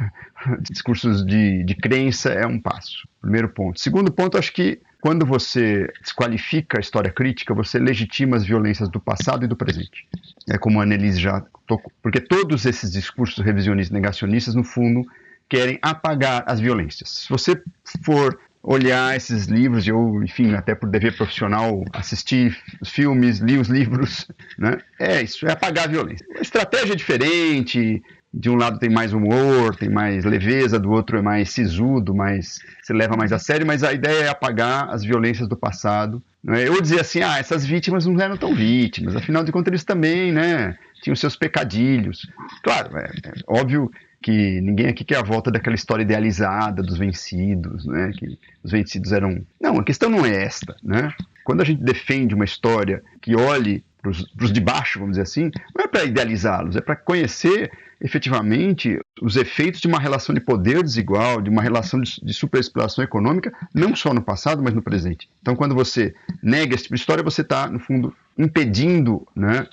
[0.62, 3.08] discursos de, de crença é um passo.
[3.22, 3.80] Primeiro ponto.
[3.80, 9.00] Segundo ponto, acho que quando você desqualifica a história crítica, você legitima as violências do
[9.00, 10.08] passado e do presente.
[10.48, 11.92] É como a Annelise já tocou.
[12.04, 15.04] Porque todos esses discursos revisionistas negacionistas, no fundo,
[15.50, 17.10] querem apagar as violências.
[17.10, 17.60] Se você
[18.06, 23.70] for olhar esses livros, eu, enfim, até por dever profissional, assistir os filmes, li os
[23.70, 24.28] livros,
[24.58, 24.78] né?
[25.00, 26.26] É isso, é apagar a violência.
[26.30, 28.04] Uma estratégia diferente,
[28.34, 32.60] de um lado tem mais humor, tem mais leveza, do outro é mais sisudo, mais
[32.82, 36.22] se leva mais a sério, mas a ideia é apagar as violências do passado.
[36.44, 36.70] Né?
[36.70, 40.32] Ou dizer assim, ah, essas vítimas não eram tão vítimas, afinal de contas eles também,
[40.32, 42.26] né, tinham seus pecadilhos.
[42.64, 47.86] Claro, é, é óbvio que ninguém aqui quer a volta daquela história idealizada dos vencidos,
[47.86, 48.12] né?
[48.16, 49.42] Que os vencidos eram.
[49.60, 51.12] Não, a questão não é esta, né?
[51.44, 55.86] Quando a gente defende uma história que olhe os de baixo, vamos dizer assim, não
[55.86, 61.40] é para idealizá-los, é para conhecer efetivamente os efeitos de uma relação de poder desigual,
[61.40, 65.30] de uma relação de, de superexploração econômica, não só no passado, mas no presente.
[65.42, 69.68] Então, quando você nega esse tipo de história, você está, no fundo, impedindo né,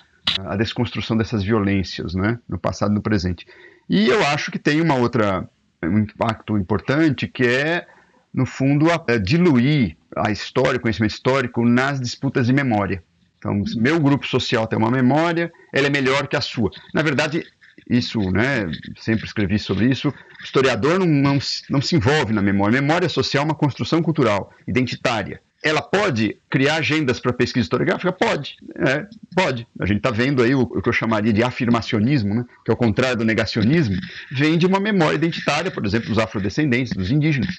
[0.45, 3.47] a desconstrução dessas violências né, no passado e no presente.
[3.89, 5.49] E eu acho que tem uma outra
[5.83, 7.87] um impacto importante que é
[8.35, 13.03] no fundo a, a diluir a história, o conhecimento histórico nas disputas de memória.
[13.39, 16.71] Então, meu grupo social tem uma memória, ela é melhor que a sua.
[16.93, 17.45] Na verdade,
[17.89, 21.39] isso, né, sempre escrevi sobre isso, o historiador não, não,
[21.71, 22.81] não se envolve na memória.
[22.81, 25.41] Memória social é uma construção cultural, identitária.
[25.63, 28.13] Ela pode criar agendas para pesquisa historiográfica?
[28.13, 29.67] Pode, é, pode.
[29.81, 32.75] A gente está vendo aí o, o, que eu chamaria de afirmacionismo, né, que é
[32.75, 33.97] o contrário do negacionismo,
[34.31, 37.57] vem de uma memória identitária, por exemplo, dos afrodescendentes, dos indígenas.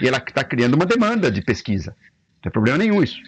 [0.00, 1.90] E ela está criando uma demanda de pesquisa.
[2.36, 3.18] Não tem problema nenhum isso.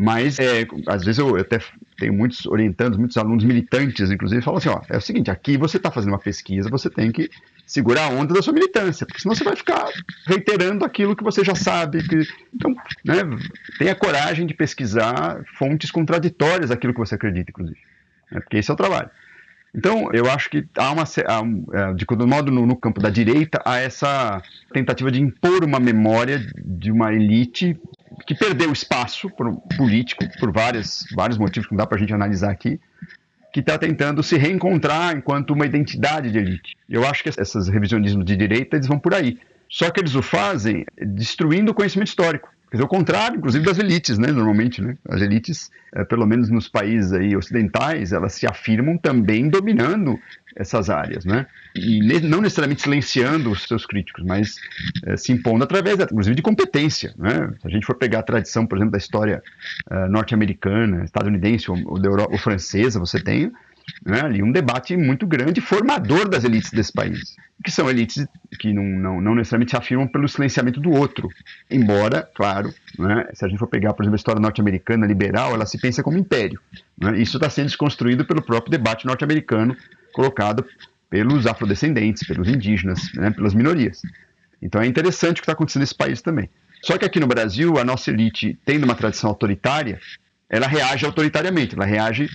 [0.00, 1.58] Mas, é, às vezes, eu até
[1.98, 5.76] tenho muitos orientandos, muitos alunos militantes, inclusive, falam assim: ó, é o seguinte, aqui você
[5.76, 7.28] está fazendo uma pesquisa, você tem que
[7.66, 9.90] segurar a onda da sua militância, porque senão você vai ficar
[10.24, 12.06] reiterando aquilo que você já sabe.
[12.06, 12.22] Que...
[12.54, 13.16] Então, né,
[13.76, 17.80] tenha coragem de pesquisar fontes contraditórias daquilo que você acredita, inclusive.
[18.30, 19.10] Né, porque esse é o trabalho.
[19.74, 23.10] Então, eu acho que há uma, há é, de todo modo, no, no, campo da
[23.10, 24.40] direita, há essa
[24.72, 27.76] tentativa de impor uma memória de uma elite
[28.26, 32.12] que perdeu espaço por, político por várias, vários motivos que não dá para a gente
[32.12, 32.80] analisar aqui,
[33.52, 36.76] que está tentando se reencontrar enquanto uma identidade de elite.
[36.88, 39.38] Eu acho que esses revisionismos de direita eles vão por aí.
[39.68, 42.48] Só que eles o fazem destruindo o conhecimento histórico.
[42.70, 44.82] Quer dizer, o contrário, inclusive, das elites, né, normalmente.
[44.82, 44.96] Né?
[45.08, 50.18] As elites, é, pelo menos nos países aí ocidentais, elas se afirmam também dominando
[50.58, 51.46] essas áreas, né?
[51.74, 54.56] E não necessariamente silenciando os seus críticos, mas
[55.04, 57.50] é, se impondo através, inclusive, de competência, né?
[57.62, 59.42] Se a gente for pegar a tradição, por exemplo, da história
[59.90, 62.00] uh, norte-americana, estadunidense ou, ou,
[62.30, 63.52] ou francesa, você tem
[64.04, 68.26] né, ali um debate muito grande, formador das elites desse país, que são elites
[68.58, 71.28] que não, não, não necessariamente se afirmam pelo silenciamento do outro,
[71.70, 75.66] embora, claro, né, se a gente for pegar, por exemplo, a história norte-americana liberal, ela
[75.66, 76.60] se pensa como império.
[77.00, 79.76] Né, isso está sendo desconstruído pelo próprio debate norte-americano
[80.12, 80.64] colocado
[81.10, 84.02] pelos afrodescendentes, pelos indígenas, né, pelas minorias.
[84.60, 86.50] Então é interessante o que está acontecendo nesse país também.
[86.82, 90.00] Só que aqui no Brasil, a nossa elite, tendo uma tradição autoritária,
[90.48, 92.28] ela reage autoritariamente, ela reage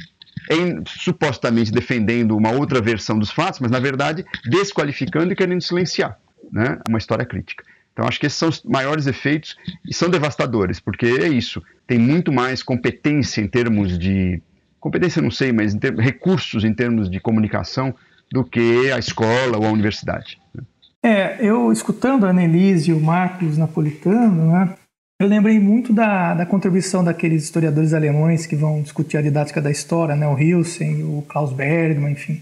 [0.50, 6.18] em, supostamente defendendo uma outra versão dos fatos, mas na verdade desqualificando e querendo silenciar
[6.52, 7.64] né, uma história crítica.
[7.94, 9.56] Então acho que esses são os maiores efeitos
[9.88, 14.42] e são devastadores, porque é isso, tem muito mais competência em termos de
[14.84, 17.96] competência não sei, mas em recursos em termos de comunicação
[18.30, 20.38] do que a escola ou a universidade.
[20.54, 20.64] Né.
[21.02, 24.74] É, eu escutando a Annelise e o Marcos Napolitano, né,
[25.22, 29.72] eu lembrei muito da, da contribuição daqueles historiadores alemães que vão discutir a didática da
[29.72, 32.42] história, né, o Hilsen, o Klaus Bergmann, enfim,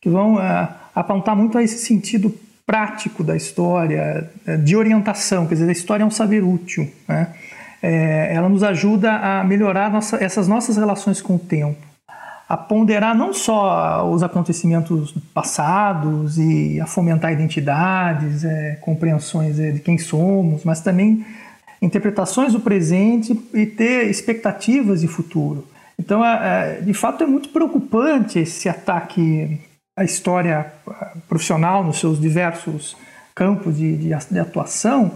[0.00, 2.34] que vão uh, apontar muito a esse sentido
[2.66, 7.32] prático da história, eh, de orientação, quer dizer, a história é um saber útil, né?
[7.82, 11.78] É, ela nos ajuda a melhorar nossa, essas nossas relações com o tempo,
[12.48, 19.80] a ponderar não só os acontecimentos passados e a fomentar identidades, é, compreensões é, de
[19.80, 21.24] quem somos, mas também
[21.82, 25.66] interpretações do presente e ter expectativas de futuro.
[25.98, 29.58] Então, é, é, de fato, é muito preocupante esse ataque
[29.96, 30.66] à história
[31.28, 32.96] profissional nos seus diversos
[33.34, 35.12] campos de, de, de atuação,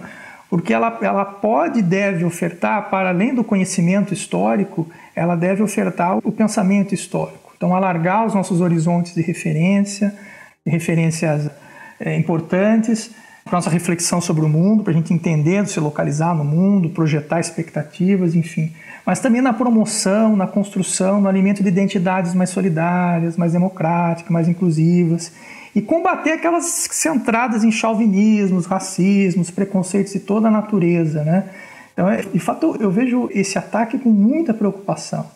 [0.50, 6.18] porque ela, ela pode e deve ofertar, para além do conhecimento histórico, ela deve ofertar
[6.18, 7.52] o pensamento histórico.
[7.56, 10.12] Então, alargar os nossos horizontes de referência,
[10.66, 11.48] de referências
[12.00, 13.12] é, importantes,
[13.44, 17.38] para nossa reflexão sobre o mundo, para a gente entender, se localizar no mundo, projetar
[17.38, 18.72] expectativas, enfim.
[19.06, 24.48] Mas também na promoção, na construção, no alimento de identidades mais solidárias, mais democráticas, mais
[24.48, 25.32] inclusivas.
[25.74, 31.22] E combater aquelas centradas em chauvinismos, racismos, preconceitos de toda a natureza.
[31.22, 31.48] Né?
[31.92, 35.26] Então, é, de fato, eu vejo esse ataque com muita preocupação.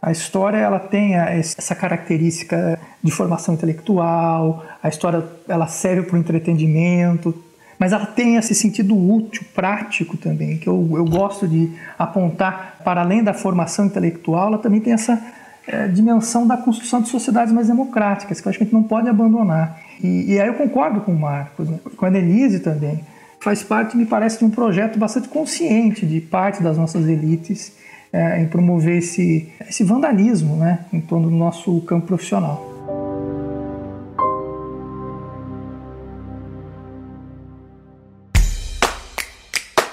[0.00, 6.18] A história ela tem essa característica de formação intelectual, a história ela serve para o
[6.18, 7.34] entretenimento,
[7.78, 13.00] mas ela tem esse sentido útil, prático também, que eu, eu gosto de apontar para
[13.00, 15.20] além da formação intelectual, ela também tem essa
[15.66, 18.82] é, dimensão da construção de sociedades mais democráticas, que eu acho que a gente não
[18.82, 19.80] pode abandonar.
[20.02, 21.78] E, e aí eu concordo com o Marcos, né?
[21.96, 23.00] com a Denise também.
[23.40, 27.72] Faz parte, me parece, de um projeto bastante consciente de parte das nossas elites
[28.12, 32.75] é, em promover esse, esse vandalismo né, em torno do nosso campo profissional.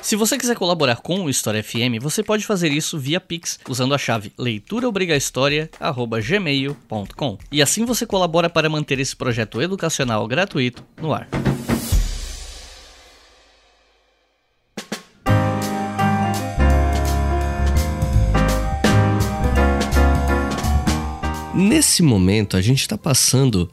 [0.04, 3.96] Se você quiser colaborar com o História FM, você pode fazer isso via Pix usando
[3.96, 7.38] a chave leituraobrigahistoria@gmail.com.
[7.50, 11.30] E assim você colabora para manter esse projeto educacional gratuito no ar.
[21.56, 23.72] Nesse momento, a gente está passando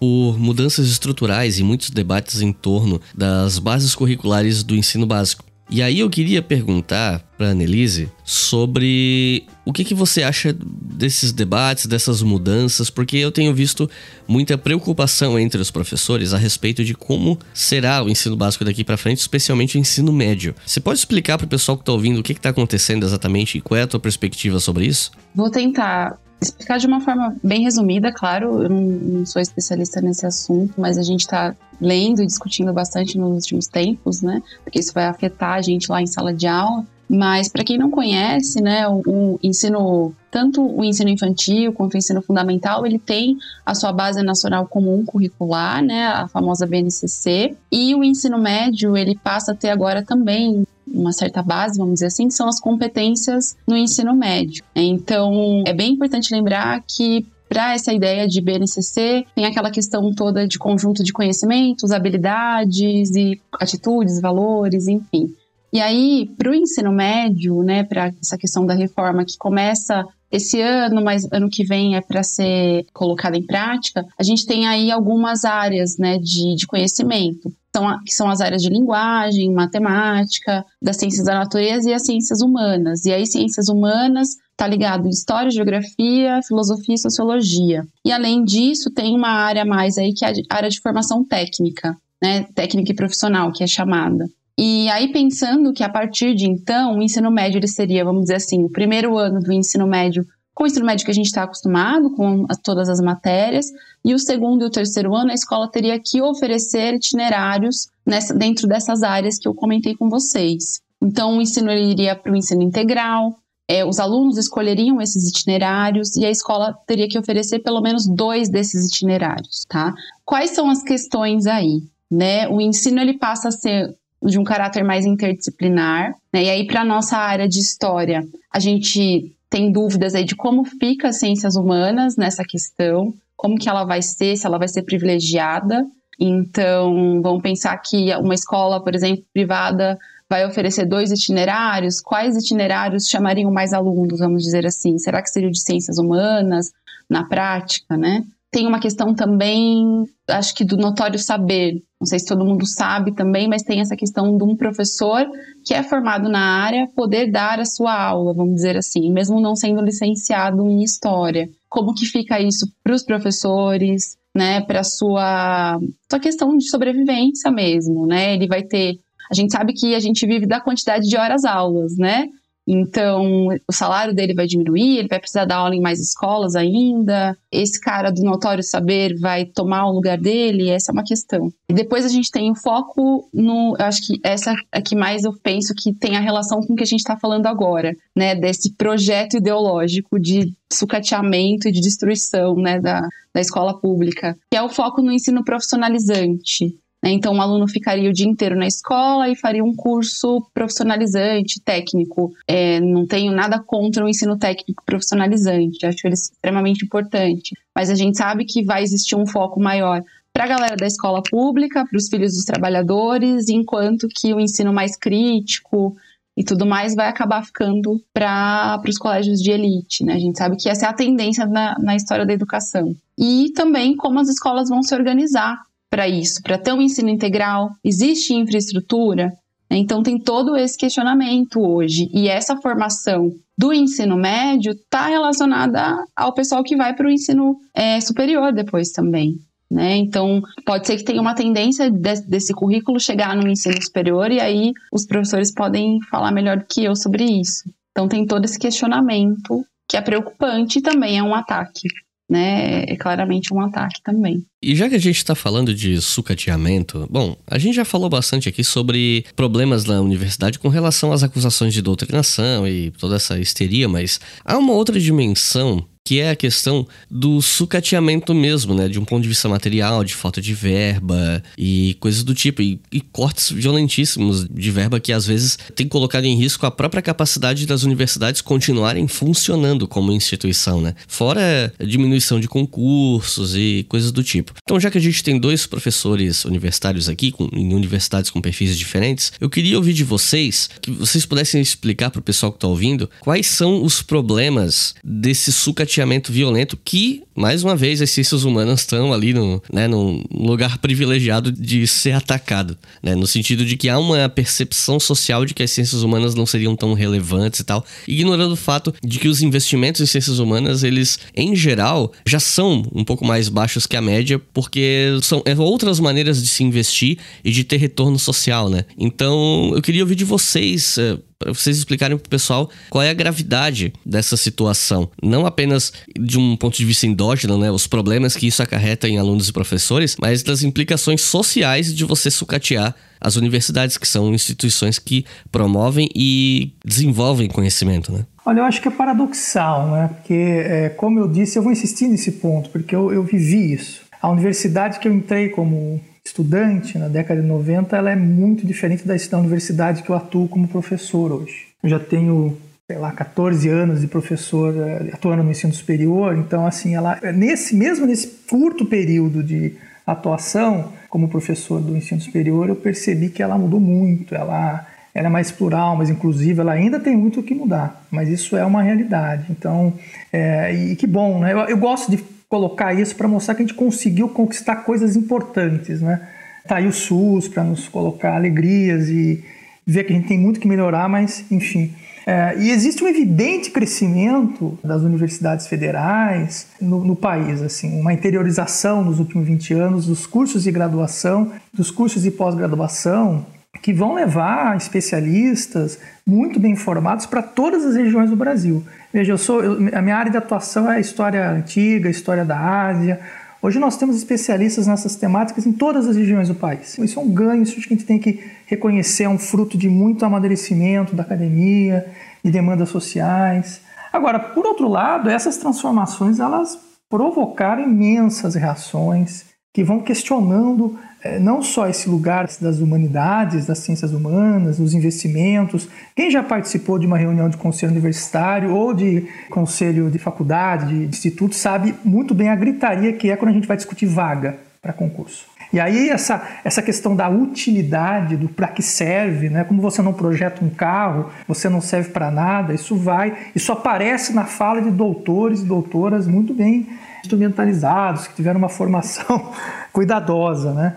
[0.00, 5.46] por mudanças estruturais e muitos debates em torno das bases curriculares do ensino básico.
[5.70, 11.84] E aí eu queria perguntar para Annelise sobre o que, que você acha desses debates,
[11.84, 13.88] dessas mudanças, porque eu tenho visto
[14.26, 18.96] muita preocupação entre os professores a respeito de como será o ensino básico daqui para
[18.96, 20.54] frente, especialmente o ensino médio.
[20.64, 23.60] Você pode explicar para o pessoal que está ouvindo o que está acontecendo exatamente e
[23.60, 25.10] qual é a tua perspectiva sobre isso?
[25.34, 30.74] Vou tentar explicar de uma forma bem resumida, claro, eu não, sou especialista nesse assunto,
[30.78, 34.42] mas a gente está lendo e discutindo bastante nos últimos tempos, né?
[34.64, 36.84] Porque isso vai afetar a gente lá em sala de aula.
[37.08, 41.96] Mas para quem não conhece, né, o, o, ensino, tanto o ensino infantil quanto o
[41.96, 47.94] ensino fundamental, ele tem a sua base nacional comum curricular, né, a famosa BNCC, e
[47.94, 52.28] o ensino médio, ele passa a ter agora também uma certa base, vamos dizer assim,
[52.28, 54.64] que são as competências no ensino médio.
[54.74, 60.46] Então, é bem importante lembrar que para essa ideia de BNCC, tem aquela questão toda
[60.46, 65.34] de conjunto de conhecimentos, habilidades e atitudes, valores, enfim.
[65.72, 70.60] E aí, para o ensino médio, né, para essa questão da reforma que começa esse
[70.60, 74.90] ano, mas ano que vem é para ser colocada em prática, a gente tem aí
[74.90, 80.96] algumas áreas né, de, de conhecimento são, que são as áreas de linguagem, matemática, das
[80.96, 83.04] ciências da natureza e as ciências humanas.
[83.04, 87.86] E aí, ciências humanas está ligado em história, geografia, filosofia e sociologia.
[88.04, 91.96] E além disso, tem uma área mais aí que é a área de formação técnica,
[92.20, 92.44] né?
[92.54, 94.26] Técnica e profissional, que é chamada.
[94.60, 98.34] E aí, pensando que a partir de então, o ensino médio ele seria, vamos dizer
[98.34, 100.26] assim, o primeiro ano do ensino médio
[100.58, 103.66] com o ensino médio que a gente está acostumado, com as, todas as matérias,
[104.04, 108.66] e o segundo e o terceiro ano a escola teria que oferecer itinerários nessa, dentro
[108.66, 110.80] dessas áreas que eu comentei com vocês.
[111.00, 113.38] Então, o ensino iria para o ensino integral,
[113.68, 118.48] é, os alunos escolheriam esses itinerários e a escola teria que oferecer pelo menos dois
[118.48, 119.94] desses itinerários, tá?
[120.24, 121.84] Quais são as questões aí?
[122.10, 122.48] Né?
[122.48, 126.44] O ensino ele passa a ser de um caráter mais interdisciplinar, né?
[126.44, 131.08] E aí para nossa área de história, a gente tem dúvidas aí de como fica
[131.08, 135.86] as ciências humanas nessa questão, como que ela vai ser, se ela vai ser privilegiada.
[136.20, 143.08] Então, vamos pensar que uma escola, por exemplo, privada vai oferecer dois itinerários, quais itinerários
[143.08, 144.98] chamariam mais alunos, vamos dizer assim?
[144.98, 146.72] Será que seria de ciências humanas
[147.08, 148.26] na prática, né?
[148.50, 151.82] Tem uma questão também, acho que do notório saber.
[152.00, 155.26] Não sei se todo mundo sabe também, mas tem essa questão de um professor
[155.64, 159.54] que é formado na área poder dar a sua aula, vamos dizer assim, mesmo não
[159.54, 161.48] sendo licenciado em história.
[161.68, 165.78] Como que fica isso para os professores, né, para sua
[166.10, 168.34] sua questão de sobrevivência mesmo, né?
[168.34, 168.98] Ele vai ter
[169.30, 172.28] a gente sabe que a gente vive da quantidade de horas aulas, né?
[172.70, 177.34] Então, o salário dele vai diminuir, ele vai precisar dar aula em mais escolas ainda.
[177.50, 180.68] Esse cara do notório saber vai tomar o lugar dele?
[180.68, 181.50] Essa é uma questão.
[181.70, 183.74] E depois a gente tem o foco no.
[183.78, 186.76] Eu acho que essa é que mais eu penso que tem a relação com o
[186.76, 188.34] que a gente está falando agora, né?
[188.34, 193.00] Desse projeto ideológico de sucateamento e de destruição né, da,
[193.34, 196.76] da escola pública, que é o foco no ensino profissionalizante.
[197.02, 197.12] Né?
[197.12, 202.32] Então, o aluno ficaria o dia inteiro na escola e faria um curso profissionalizante, técnico.
[202.46, 207.54] É, não tenho nada contra o ensino técnico profissionalizante, acho ele extremamente importante.
[207.74, 211.22] Mas a gente sabe que vai existir um foco maior para a galera da escola
[211.22, 215.96] pública, para os filhos dos trabalhadores, enquanto que o ensino mais crítico
[216.36, 220.04] e tudo mais vai acabar ficando para os colégios de elite.
[220.04, 220.14] Né?
[220.14, 222.94] A gente sabe que essa é a tendência na, na história da educação.
[223.18, 225.60] E também como as escolas vão se organizar
[225.90, 227.70] para isso, para ter um ensino integral?
[227.84, 229.32] Existe infraestrutura?
[229.70, 232.08] Então tem todo esse questionamento hoje.
[232.12, 237.56] E essa formação do ensino médio está relacionada ao pessoal que vai para o ensino
[237.74, 239.36] é, superior depois também.
[239.70, 239.96] Né?
[239.96, 244.40] Então, pode ser que tenha uma tendência de, desse currículo chegar no ensino superior e
[244.40, 247.64] aí os professores podem falar melhor do que eu sobre isso.
[247.90, 251.88] Então, tem todo esse questionamento que é preocupante e também é um ataque
[252.28, 254.44] né, é claramente um ataque também.
[254.62, 258.48] E já que a gente está falando de sucateamento, bom, a gente já falou bastante
[258.48, 263.88] aqui sobre problemas na universidade com relação às acusações de doutrinação e toda essa histeria,
[263.88, 268.88] mas há uma outra dimensão que é a questão do sucateamento mesmo, né?
[268.88, 272.62] De um ponto de vista material, de falta de verba e coisas do tipo.
[272.62, 277.02] E, e cortes violentíssimos de verba que às vezes tem colocado em risco a própria
[277.02, 280.94] capacidade das universidades continuarem funcionando como instituição, né?
[281.06, 284.54] Fora a diminuição de concursos e coisas do tipo.
[284.62, 288.78] Então, já que a gente tem dois professores universitários aqui, com, em universidades com perfis
[288.78, 292.66] diferentes, eu queria ouvir de vocês, que vocês pudessem explicar para o pessoal que está
[292.66, 295.97] ouvindo, quais são os problemas desse sucateamento
[296.32, 301.52] violento que, mais uma vez, as ciências humanas estão ali no, né, num lugar privilegiado
[301.52, 303.14] de ser atacado, né?
[303.14, 306.74] No sentido de que há uma percepção social de que as ciências humanas não seriam
[306.74, 311.18] tão relevantes e tal, ignorando o fato de que os investimentos em ciências humanas, eles,
[311.34, 316.00] em geral, já são um pouco mais baixos que a média, porque são é outras
[316.00, 318.84] maneiras de se investir e de ter retorno social, né?
[318.98, 323.14] Então, eu queria ouvir de vocês, eh, para vocês explicarem pro pessoal qual é a
[323.14, 325.08] gravidade dessa situação.
[325.22, 327.27] Não apenas de um ponto de vista endógeno,
[327.58, 327.70] né?
[327.70, 332.30] Os problemas que isso acarreta em alunos e professores, mas das implicações sociais de você
[332.30, 338.24] sucatear as universidades, que são instituições que promovem e desenvolvem conhecimento, né?
[338.46, 340.08] Olha, eu acho que é paradoxal, né?
[340.08, 344.02] Porque, é, como eu disse, eu vou insistir nesse ponto, porque eu, eu vivi isso.
[344.22, 349.06] A universidade que eu entrei como estudante na década de 90, ela é muito diferente
[349.06, 351.68] da, da universidade que eu atuo como professor hoje.
[351.82, 352.56] Eu já tenho,
[352.90, 357.76] sei lá, 14 anos de professor eh, atuando no ensino superior, então assim, ela nesse
[357.76, 359.74] mesmo nesse curto período de
[360.06, 365.30] atuação como professor do ensino superior, eu percebi que ela mudou muito, ela ela é
[365.30, 368.82] mais plural, mais inclusiva, ela ainda tem muito o que mudar, mas isso é uma
[368.82, 369.46] realidade.
[369.50, 369.92] Então,
[370.32, 371.52] é, e que bom, né?
[371.52, 372.18] Eu, eu gosto de
[372.48, 376.26] colocar isso para mostrar que a gente conseguiu conquistar coisas importantes, né?
[376.66, 379.44] Tá aí o SUS para nos colocar alegrias e
[379.86, 381.92] ver que a gente tem muito que melhorar, mas enfim.
[382.28, 389.02] É, e existe um evidente crescimento das universidades federais no, no, país, assim, uma interiorização
[389.02, 393.46] nos últimos 20 anos dos cursos de graduação, dos cursos de pós-graduação,
[393.80, 398.84] que vão levar especialistas muito bem formados para todas as regiões do Brasil.
[399.10, 402.44] Veja, eu sou, eu, a minha área de atuação é a história antiga, a história
[402.44, 403.20] da Ásia.
[403.60, 406.96] Hoje nós temos especialistas nessas temáticas em todas as regiões do país.
[406.96, 409.88] Isso é um ganho, isso que a gente tem que reconhecer, é um fruto de
[409.88, 412.06] muito amadurecimento da academia,
[412.44, 413.80] de demandas sociais.
[414.12, 416.78] Agora, por outro lado, essas transformações elas
[417.10, 420.96] provocaram imensas reações que vão questionando
[421.40, 425.88] não só esse lugar das humanidades, das ciências humanas, os investimentos.
[426.14, 431.06] Quem já participou de uma reunião de conselho universitário ou de conselho de faculdade, de
[431.06, 434.92] instituto, sabe muito bem a gritaria que é quando a gente vai discutir vaga para
[434.92, 435.46] concurso.
[435.72, 439.64] E aí essa, essa questão da utilidade, do para que serve, né?
[439.64, 444.32] como você não projeta um carro, você não serve para nada, isso vai, isso aparece
[444.32, 446.86] na fala de doutores e doutoras muito bem
[447.20, 449.52] instrumentalizados, que tiveram uma formação
[449.92, 450.94] cuidadosa, né?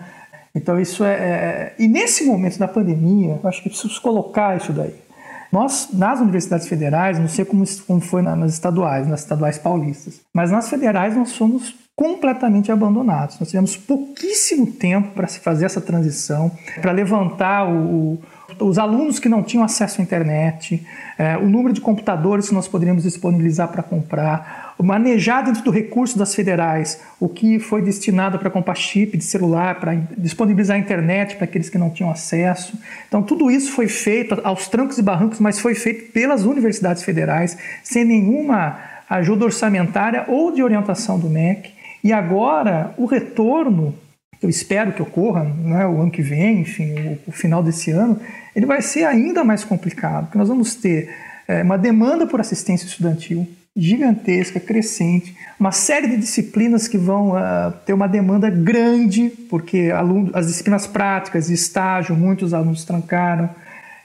[0.54, 4.72] Então isso é, é, E nesse momento da pandemia, eu acho que preciso colocar isso
[4.72, 4.94] daí.
[5.50, 10.50] Nós, nas universidades federais, não sei como, como foi nas estaduais, nas estaduais paulistas, mas
[10.50, 13.38] nas federais nós fomos completamente abandonados.
[13.38, 16.50] Nós tivemos pouquíssimo tempo para se fazer essa transição,
[16.80, 18.18] para levantar o,
[18.58, 20.84] os alunos que não tinham acesso à internet,
[21.18, 26.18] é, o número de computadores que nós poderíamos disponibilizar para comprar, manejar dentro do recurso
[26.18, 31.36] das federais o que foi destinado para comprar chip de celular, para disponibilizar a internet
[31.36, 32.78] para aqueles que não tinham acesso.
[33.08, 37.56] Então, tudo isso foi feito aos trancos e barrancos, mas foi feito pelas universidades federais,
[37.82, 41.70] sem nenhuma ajuda orçamentária ou de orientação do MEC.
[42.02, 43.94] E agora, o retorno,
[44.42, 48.18] eu espero que ocorra né, o ano que vem, enfim, o, o final desse ano,
[48.56, 51.14] ele vai ser ainda mais complicado, porque nós vamos ter
[51.46, 57.72] é, uma demanda por assistência estudantil, gigantesca, crescente, uma série de disciplinas que vão uh,
[57.86, 63.48] ter uma demanda grande, porque aluno, as disciplinas práticas estágio, muitos alunos trancaram.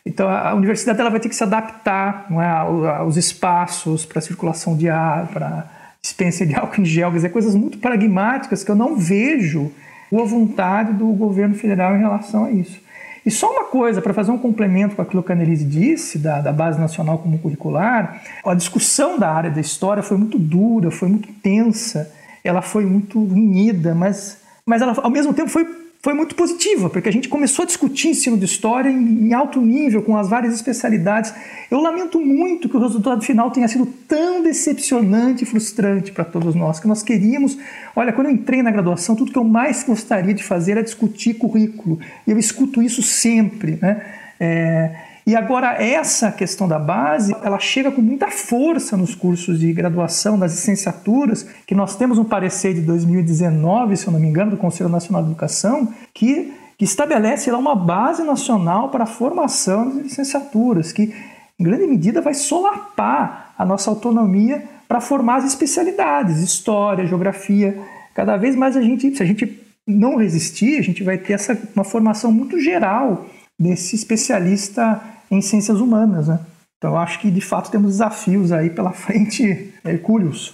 [0.06, 4.78] Então a, a universidade ela vai ter que se adaptar é, aos espaços para circulação
[4.78, 5.70] de ar, para
[6.02, 9.72] dispensa de álcool em gel, quer dizer, coisas muito pragmáticas que eu não vejo
[10.10, 12.80] boa vontade do governo federal em relação a isso.
[13.28, 16.40] E só uma coisa, para fazer um complemento com aquilo que a Annelise disse, da,
[16.40, 21.10] da Base Nacional Comum Curricular, a discussão da área da história foi muito dura, foi
[21.10, 22.10] muito tensa,
[22.42, 25.68] ela foi muito unida, mas, mas ela, ao mesmo tempo foi
[26.08, 29.60] foi muito positiva, porque a gente começou a discutir ensino de história em, em, alto
[29.60, 31.34] nível, com as várias especialidades.
[31.70, 36.56] Eu lamento muito que o resultado final tenha sido tão decepcionante e frustrante para todos
[36.56, 37.58] nós, que nós queríamos.
[37.94, 41.34] Olha, quando eu entrei na graduação, tudo que eu mais gostaria de fazer era discutir
[41.34, 44.02] currículo, e eu escuto isso sempre, né?
[44.40, 49.74] É, E agora essa questão da base, ela chega com muita força nos cursos de
[49.74, 54.52] graduação, das licenciaturas, que nós temos um parecer de 2019, se eu não me engano,
[54.52, 59.90] do Conselho Nacional de Educação, que, que estabelece lá uma base nacional para a formação
[59.90, 61.14] de licenciaturas, que
[61.60, 67.78] em grande medida vai solapar a nossa autonomia para formar as especialidades, história, geografia.
[68.16, 71.60] Cada vez mais a gente, se a gente não resistir, a gente vai ter essa,
[71.76, 73.26] uma formação muito geral
[73.60, 76.40] desse especialista em ciências humanas, né?
[76.78, 80.54] Então acho que de fato temos desafios aí pela frente, Hercúleos.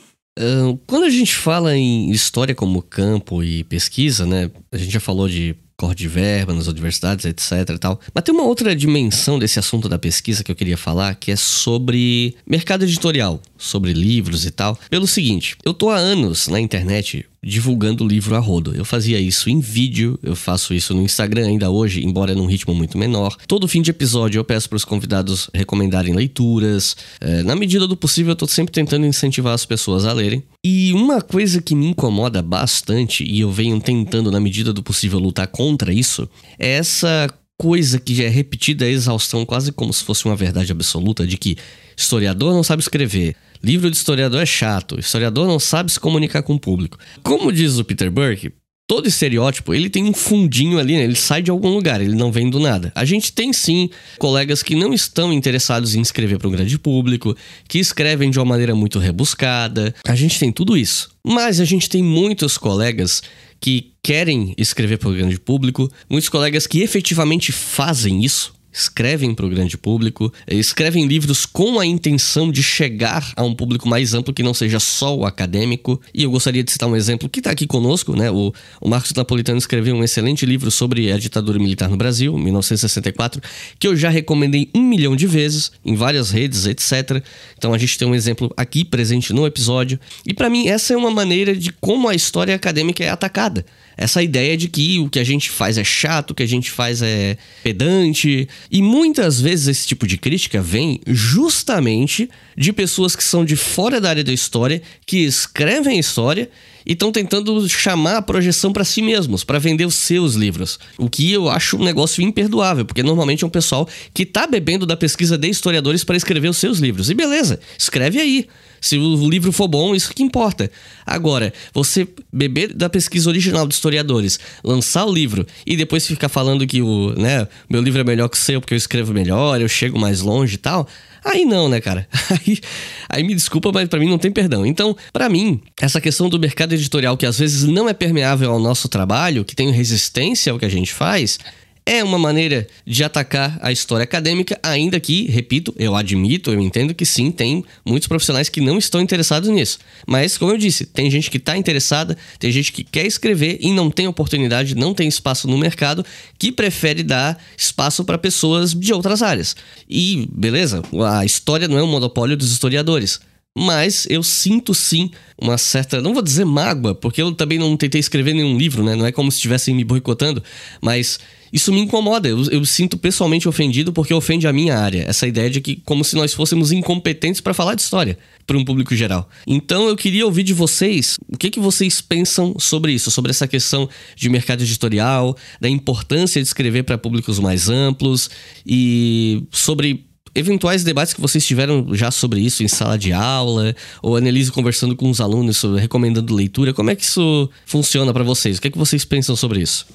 [0.87, 4.49] quando a gente fala em história como campo e pesquisa, né?
[4.71, 7.99] A gente já falou de corte de verba nas universidades, etc tal.
[8.13, 11.35] Mas tem uma outra dimensão desse assunto da pesquisa que eu queria falar, que é
[11.35, 14.79] sobre mercado editorial, sobre livros e tal.
[14.89, 18.75] Pelo seguinte, eu tô há anos na internet divulgando o livro a rodo.
[18.75, 22.73] Eu fazia isso em vídeo, eu faço isso no Instagram ainda hoje, embora num ritmo
[22.73, 23.35] muito menor.
[23.47, 26.95] Todo fim de episódio eu peço para os convidados recomendarem leituras.
[27.19, 30.43] É, na medida do possível, eu tô sempre tentando incentivar as pessoas a lerem.
[30.63, 35.19] E uma coisa que me incomoda bastante, e eu venho tentando, na medida do possível,
[35.19, 40.03] lutar contra isso, é essa coisa que já é repetida a exaustão, quase como se
[40.03, 41.57] fosse uma verdade absoluta, de que
[41.95, 43.35] historiador não sabe escrever,
[43.65, 46.97] Livro de historiador é chato, historiador não sabe se comunicar com o público.
[47.23, 48.51] Como diz o Peter Burke,
[48.85, 51.05] todo estereótipo ele tem um fundinho ali, né?
[51.05, 52.91] ele sai de algum lugar, ele não vem do nada.
[52.93, 53.89] A gente tem sim
[54.19, 58.43] colegas que não estão interessados em escrever para um grande público, que escrevem de uma
[58.43, 59.95] maneira muito rebuscada.
[60.05, 61.11] A gente tem tudo isso.
[61.25, 63.23] Mas a gente tem muitos colegas
[63.61, 69.45] que querem escrever para o grande público, muitos colegas que efetivamente fazem isso escrevem para
[69.45, 74.33] o grande público, escrevem livros com a intenção de chegar a um público mais amplo
[74.33, 76.01] que não seja só o acadêmico.
[76.13, 78.31] E eu gostaria de citar um exemplo que está aqui conosco, né?
[78.31, 78.51] O,
[78.81, 83.41] o Marcos Napolitano escreveu um excelente livro sobre a ditadura militar no Brasil, 1964,
[83.77, 87.23] que eu já recomendei um milhão de vezes em várias redes, etc.
[87.57, 89.99] Então a gente tem um exemplo aqui presente no episódio.
[90.25, 93.63] E para mim essa é uma maneira de como a história acadêmica é atacada
[93.97, 96.71] essa ideia de que o que a gente faz é chato, o que a gente
[96.71, 98.47] faz é pedante.
[98.71, 103.99] E muitas vezes esse tipo de crítica vem justamente de pessoas que são de fora
[103.99, 106.49] da área da história, que escrevem história
[106.85, 110.79] e estão tentando chamar a projeção para si mesmos, para vender os seus livros.
[110.97, 114.85] O que eu acho um negócio imperdoável, porque normalmente é um pessoal que está bebendo
[114.85, 117.09] da pesquisa de historiadores para escrever os seus livros.
[117.09, 118.47] E beleza, escreve aí.
[118.83, 120.69] Se o livro for bom, isso que importa.
[121.05, 126.67] Agora, você beber da pesquisa original dos historiadores, lançar o livro e depois ficar falando
[126.67, 129.69] que o, né, meu livro é melhor que o seu porque eu escrevo melhor, eu
[129.69, 130.85] chego mais longe e tal.
[131.23, 132.05] Aí não, né, cara?
[132.29, 132.59] Aí,
[133.07, 134.65] aí me desculpa, mas para mim não tem perdão.
[134.65, 138.59] Então, para mim, essa questão do mercado editorial que às vezes não é permeável ao
[138.59, 141.39] nosso trabalho, que tem resistência ao que a gente faz,
[141.85, 146.93] é uma maneira de atacar a história acadêmica, ainda que, repito, eu admito, eu entendo
[146.93, 149.79] que sim, tem muitos profissionais que não estão interessados nisso.
[150.07, 153.71] Mas, como eu disse, tem gente que está interessada, tem gente que quer escrever e
[153.71, 156.05] não tem oportunidade, não tem espaço no mercado,
[156.37, 159.55] que prefere dar espaço para pessoas de outras áreas.
[159.89, 160.81] E, beleza,
[161.11, 163.19] a história não é um monopólio dos historiadores.
[163.55, 167.99] Mas eu sinto sim uma certa, não vou dizer mágoa, porque eu também não tentei
[167.99, 168.95] escrever nenhum livro, né?
[168.95, 170.41] Não é como se estivessem me boicotando,
[170.81, 171.19] mas
[171.53, 172.27] isso me incomoda.
[172.27, 175.05] Eu, eu sinto pessoalmente ofendido porque ofende a minha área.
[175.07, 178.65] Essa ideia de que, como se nós fôssemos incompetentes para falar de história para um
[178.65, 179.29] público geral.
[179.45, 183.47] Então eu queria ouvir de vocês o que, que vocês pensam sobre isso, sobre essa
[183.47, 188.31] questão de mercado editorial, da importância de escrever para públicos mais amplos
[188.65, 194.15] e sobre eventuais debates que vocês tiveram já sobre isso em sala de aula, ou
[194.15, 196.73] a Annelise conversando com os alunos, sobre, recomendando leitura.
[196.73, 198.57] Como é que isso funciona para vocês?
[198.57, 199.85] O que, é que vocês pensam sobre isso?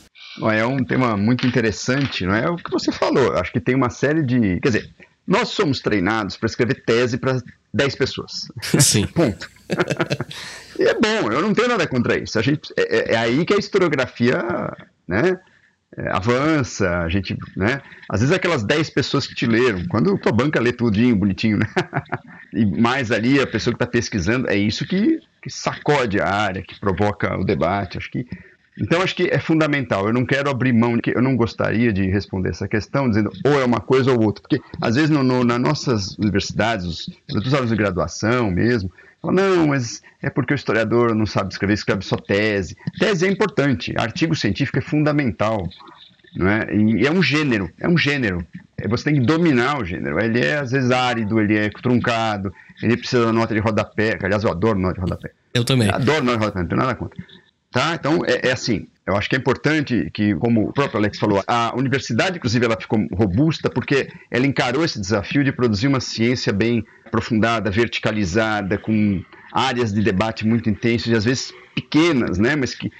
[0.52, 2.44] É um tema muito interessante, não é?
[2.44, 2.48] é?
[2.48, 4.60] O que você falou, acho que tem uma série de.
[4.60, 4.90] Quer dizer,
[5.26, 7.40] nós somos treinados para escrever tese para
[7.72, 8.48] 10 pessoas.
[8.80, 9.06] Sim.
[9.14, 9.50] Ponto.
[10.78, 12.38] e é bom, eu não tenho nada contra isso.
[12.38, 14.42] A gente, é, é, é aí que a historiografia
[15.06, 15.38] né,
[15.96, 17.82] é, avança, a gente, né?
[18.08, 21.58] Às vezes aquelas 10 pessoas que te leram, quando a tua banca lê tudinho, bonitinho,
[21.58, 21.66] né?
[22.54, 26.62] e mais ali a pessoa que está pesquisando, é isso que, que sacode a área,
[26.62, 27.98] que provoca o debate.
[27.98, 28.26] Acho que
[28.80, 30.06] então, acho que é fundamental.
[30.06, 33.64] Eu não quero abrir mão, eu não gostaria de responder essa questão dizendo ou é
[33.64, 34.40] uma coisa ou outra.
[34.40, 39.36] Porque, às vezes, no, no, nas nossas universidades, os, os alunos de graduação mesmo, falam,
[39.36, 42.76] não, mas é porque o historiador não sabe escrever, escreve só tese.
[42.98, 45.68] Tese é importante, artigo científico é fundamental.
[46.36, 46.68] Não é?
[46.72, 48.46] E é um gênero, é um gênero.
[48.76, 50.20] É, você tem que dominar o gênero.
[50.20, 54.16] Ele é, às vezes, árido, ele é truncado, ele precisa da nota de rodapé.
[54.22, 55.32] Aliás, eu adoro nota de rodapé.
[55.52, 55.88] Eu também.
[55.90, 57.18] Adoro nota de rodapé, não tenho nada contra
[57.78, 57.94] Tá?
[57.94, 61.44] Então, é, é assim, eu acho que é importante que, como o próprio Alex falou,
[61.46, 66.52] a universidade, inclusive, ela ficou robusta porque ela encarou esse desafio de produzir uma ciência
[66.52, 69.22] bem aprofundada, verticalizada, com
[69.52, 72.56] áreas de debate muito intensas e às vezes pequenas, né?
[72.56, 72.90] Mas que,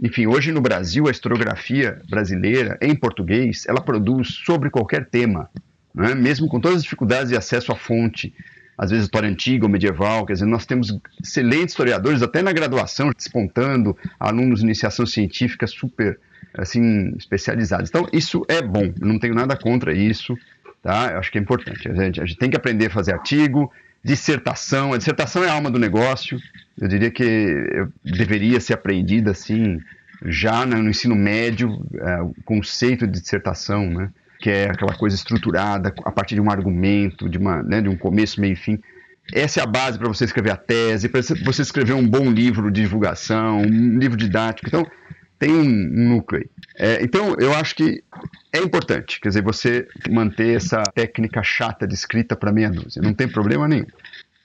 [0.00, 5.50] enfim, hoje no Brasil a historiografia brasileira em português ela produz sobre qualquer tema,
[5.92, 6.14] né?
[6.14, 8.32] mesmo com todas as dificuldades de acesso à fonte,
[8.78, 13.10] às vezes história antiga ou medieval, quer dizer, nós temos excelentes historiadores, até na graduação,
[13.10, 16.18] despontando alunos de iniciação científica super,
[16.54, 17.90] assim, especializados.
[17.90, 20.38] Então, isso é bom, não tenho nada contra isso,
[20.80, 21.10] tá?
[21.10, 21.88] Eu acho que é importante.
[21.88, 23.72] A gente, a gente tem que aprender a fazer artigo,
[24.04, 26.38] dissertação, a dissertação é a alma do negócio,
[26.80, 29.80] eu diria que deveria ser aprendida, assim,
[30.24, 34.08] já no ensino médio, é, o conceito de dissertação, né?
[34.38, 37.96] Que é aquela coisa estruturada a partir de um argumento, de, uma, né, de um
[37.96, 38.78] começo, meio e fim.
[39.32, 42.70] Essa é a base para você escrever a tese, para você escrever um bom livro
[42.70, 44.68] de divulgação, um livro didático.
[44.68, 44.86] Então,
[45.38, 46.48] tem um, núcleo.
[46.76, 48.02] É, então, eu acho que
[48.52, 53.14] é importante, quer dizer, você manter essa técnica chata de escrita para meia dúzia, não
[53.14, 53.86] tem problema nenhum.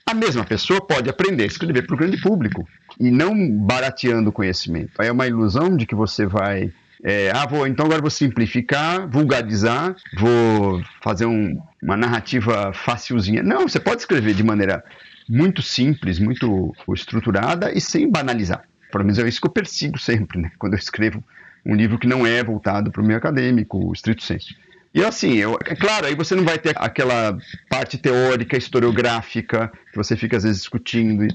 [0.05, 2.67] A mesma pessoa pode aprender a escrever para o grande público
[2.99, 4.91] e não barateando o conhecimento.
[4.99, 6.71] Aí é uma ilusão de que você vai
[7.03, 13.43] é, ah, vou, então agora vou simplificar, vulgarizar, vou fazer um, uma narrativa facilzinha.
[13.43, 14.81] Não, você pode escrever de maneira
[15.27, 18.63] muito simples, muito estruturada e sem banalizar.
[18.89, 20.51] Pelo menos é isso que eu persigo sempre, né?
[20.57, 21.21] Quando eu escrevo
[21.65, 24.55] um livro que não é voltado para o meio acadêmico, o estrito senso.
[24.93, 27.35] E assim, eu, é claro, aí você não vai ter aquela
[27.67, 31.25] parte teórica, historiográfica, que você fica às vezes discutindo.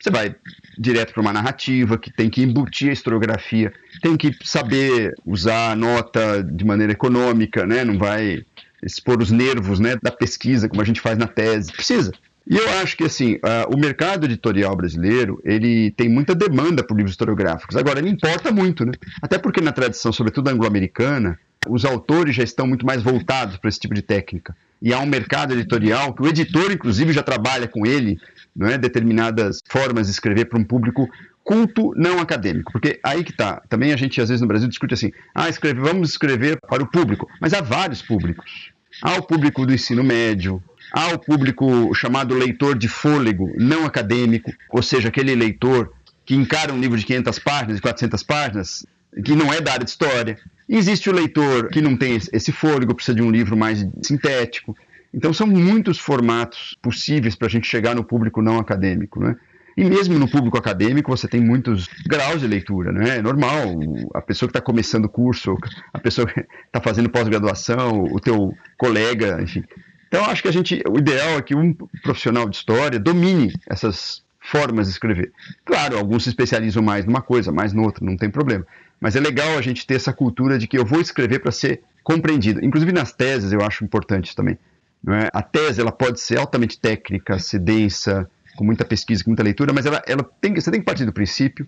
[0.00, 0.36] Você vai
[0.78, 5.76] direto para uma narrativa que tem que embutir a historiografia, tem que saber usar a
[5.76, 7.84] nota de maneira econômica, né?
[7.84, 8.44] Não vai
[8.80, 11.72] expor os nervos né, da pesquisa, como a gente faz na tese.
[11.72, 12.12] Precisa.
[12.48, 16.96] E eu acho que assim, uh, o mercado editorial brasileiro, ele tem muita demanda por
[16.96, 17.76] livros historiográficos.
[17.76, 18.92] Agora, ele importa muito, né?
[19.20, 23.80] Até porque na tradição, sobretudo anglo-americana, os autores já estão muito mais voltados para esse
[23.80, 24.56] tipo de técnica.
[24.80, 28.18] E há um mercado editorial que o editor, inclusive, já trabalha com ele,
[28.54, 28.78] não é?
[28.78, 31.08] determinadas formas de escrever para um público
[31.42, 32.70] culto não acadêmico.
[32.70, 33.62] Porque aí que está.
[33.68, 36.86] Também a gente, às vezes, no Brasil discute assim: ah, escreve, vamos escrever para o
[36.86, 37.28] público.
[37.40, 38.70] Mas há vários públicos.
[39.02, 40.62] Há o público do ensino médio,
[40.92, 45.92] há o público chamado leitor de fôlego não acadêmico, ou seja, aquele leitor
[46.26, 48.86] que encara um livro de 500 páginas, de 400 páginas,
[49.24, 50.36] que não é da área de história.
[50.68, 54.76] Existe o leitor que não tem esse fôlego, precisa de um livro mais sintético.
[55.14, 59.18] Então, são muitos formatos possíveis para a gente chegar no público não acadêmico.
[59.18, 59.34] Né?
[59.76, 62.92] E mesmo no público acadêmico, você tem muitos graus de leitura.
[62.92, 63.16] Né?
[63.16, 63.80] É normal,
[64.12, 65.56] a pessoa que está começando o curso,
[65.92, 69.64] a pessoa que está fazendo pós-graduação, o teu colega, enfim.
[70.08, 71.72] Então, acho que a gente, o ideal é que um
[72.02, 75.30] profissional de história domine essas formas de escrever.
[75.64, 78.66] Claro, alguns se especializam mais numa coisa, mais noutra, não tem problema.
[79.00, 81.82] Mas é legal a gente ter essa cultura de que eu vou escrever para ser
[82.02, 82.64] compreendido.
[82.64, 84.58] Inclusive nas teses eu acho importante também.
[85.06, 85.28] É?
[85.32, 89.72] A tese ela pode ser altamente técnica, ser densa, com muita pesquisa, com muita leitura,
[89.72, 91.64] mas ela, ela tem, você tem que partir do princípio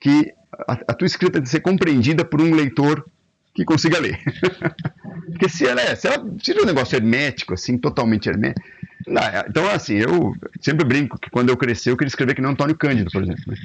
[0.00, 0.32] que
[0.66, 3.04] a, a tua escrita tem que ser compreendida por um leitor
[3.54, 4.18] que consiga ler.
[5.28, 8.66] Porque se ela é, se ela é um negócio hermético, assim, totalmente hermético.
[9.06, 12.50] Não, então, assim, eu sempre brinco que quando eu cresci eu queria escrever que nem
[12.50, 13.42] Antônio Cândido, por exemplo.
[13.46, 13.56] Né?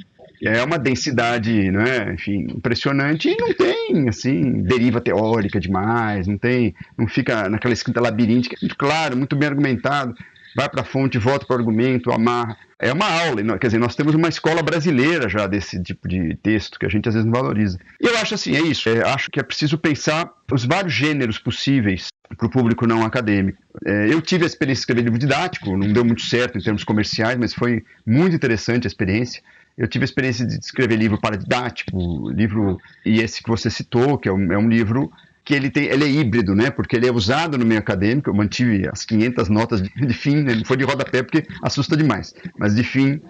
[0.44, 6.74] é uma densidade, né, enfim, impressionante e não tem, assim, deriva teórica demais, não tem,
[6.98, 10.14] não fica naquela escrita labiríntica, claro, muito bem argumentado,
[10.56, 12.56] vai para a fonte, volta para o argumento, amarra.
[12.78, 16.78] É uma aula, quer dizer, nós temos uma escola brasileira já desse tipo de texto
[16.78, 17.78] que a gente às vezes não valoriza.
[18.00, 21.38] E eu acho assim, é isso, é, acho que é preciso pensar os vários gêneros
[21.38, 23.58] possíveis para o público não acadêmico.
[23.86, 26.82] É, eu tive a experiência de escrever livro didático, não deu muito certo em termos
[26.82, 29.42] comerciais, mas foi muito interessante a experiência.
[29.76, 34.28] Eu tive a experiência de escrever livro didático, livro, e esse que você citou, que
[34.28, 35.10] é um, é um livro
[35.44, 36.70] que ele, tem, ele é híbrido, né?
[36.70, 38.30] Porque ele é usado no meio acadêmico.
[38.30, 40.54] Eu mantive as 500 notas de, de fim, né?
[40.54, 43.20] não foi de rodapé porque assusta demais, mas de fim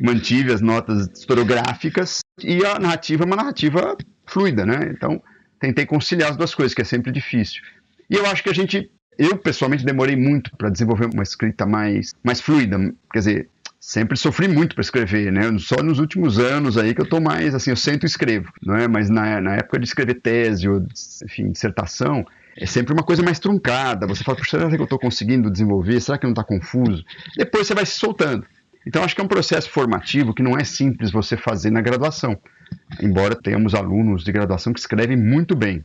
[0.00, 3.96] mantive as notas historiográficas e a narrativa é uma narrativa
[4.26, 4.92] fluida, né?
[4.94, 5.22] Então
[5.58, 7.62] tentei conciliar as duas coisas, que é sempre difícil.
[8.10, 12.12] E eu acho que a gente, eu pessoalmente demorei muito para desenvolver uma escrita mais,
[12.22, 12.78] mais fluida,
[13.12, 13.48] quer dizer,
[13.82, 15.42] sempre sofri muito para escrever, né?
[15.58, 18.76] Só nos últimos anos aí que eu tô mais assim, eu sento e escrevo, não
[18.76, 18.86] é?
[18.86, 20.86] Mas na, na época de escrever tese ou,
[21.24, 22.24] enfim, dissertação,
[22.56, 24.06] é sempre uma coisa mais truncada.
[24.06, 26.00] Você fala, será que eu estou conseguindo desenvolver?
[26.00, 27.02] Será que não está confuso?
[27.36, 28.46] Depois você vai se soltando.
[28.86, 32.38] Então, acho que é um processo formativo que não é simples você fazer na graduação.
[33.00, 35.84] Embora tenhamos alunos de graduação que escrevem muito bem.